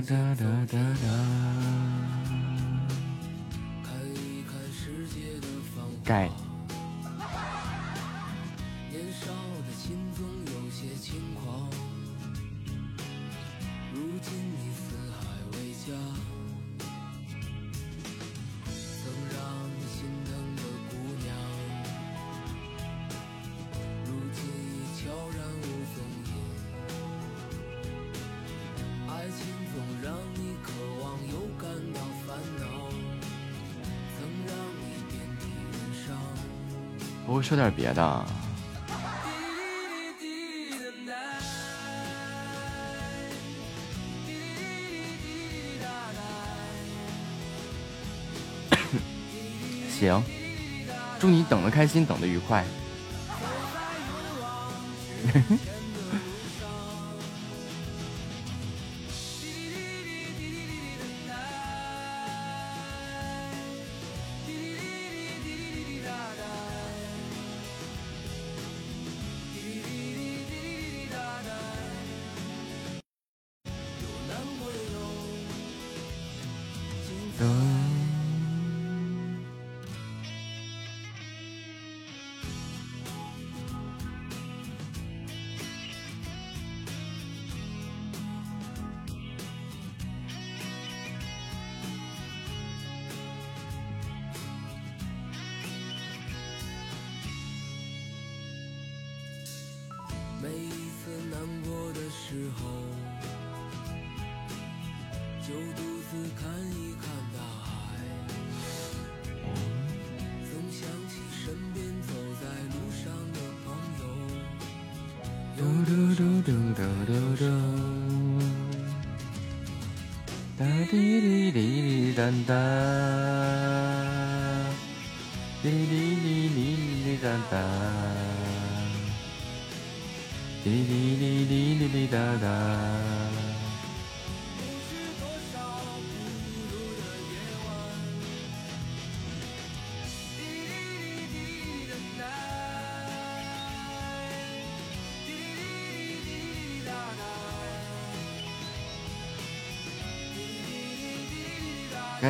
[0.04, 1.08] 哒哒哒。
[3.84, 6.43] 看一看世界的繁华。
[37.44, 38.26] 说点别的？
[49.92, 50.24] 行，
[51.20, 52.64] 祝你等的开心，等的愉快。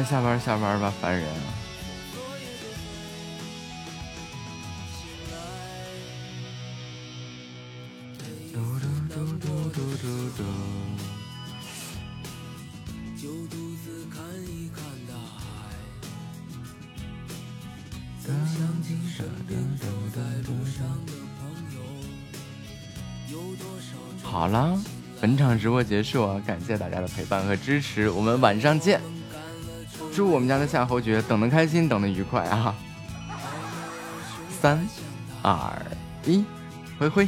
[0.05, 1.53] 下班下班吧，烦人啊！
[24.21, 24.77] 好了，
[25.21, 26.41] 本场直播结束啊！
[26.45, 28.99] 感谢大家的陪伴和支持，我们晚上见。
[30.15, 32.75] 祝我们家的夏侯爵等的开心，等的愉快啊！
[34.61, 34.87] 三、
[35.41, 35.73] 二、
[36.25, 36.45] 一，
[36.99, 37.27] 灰灰。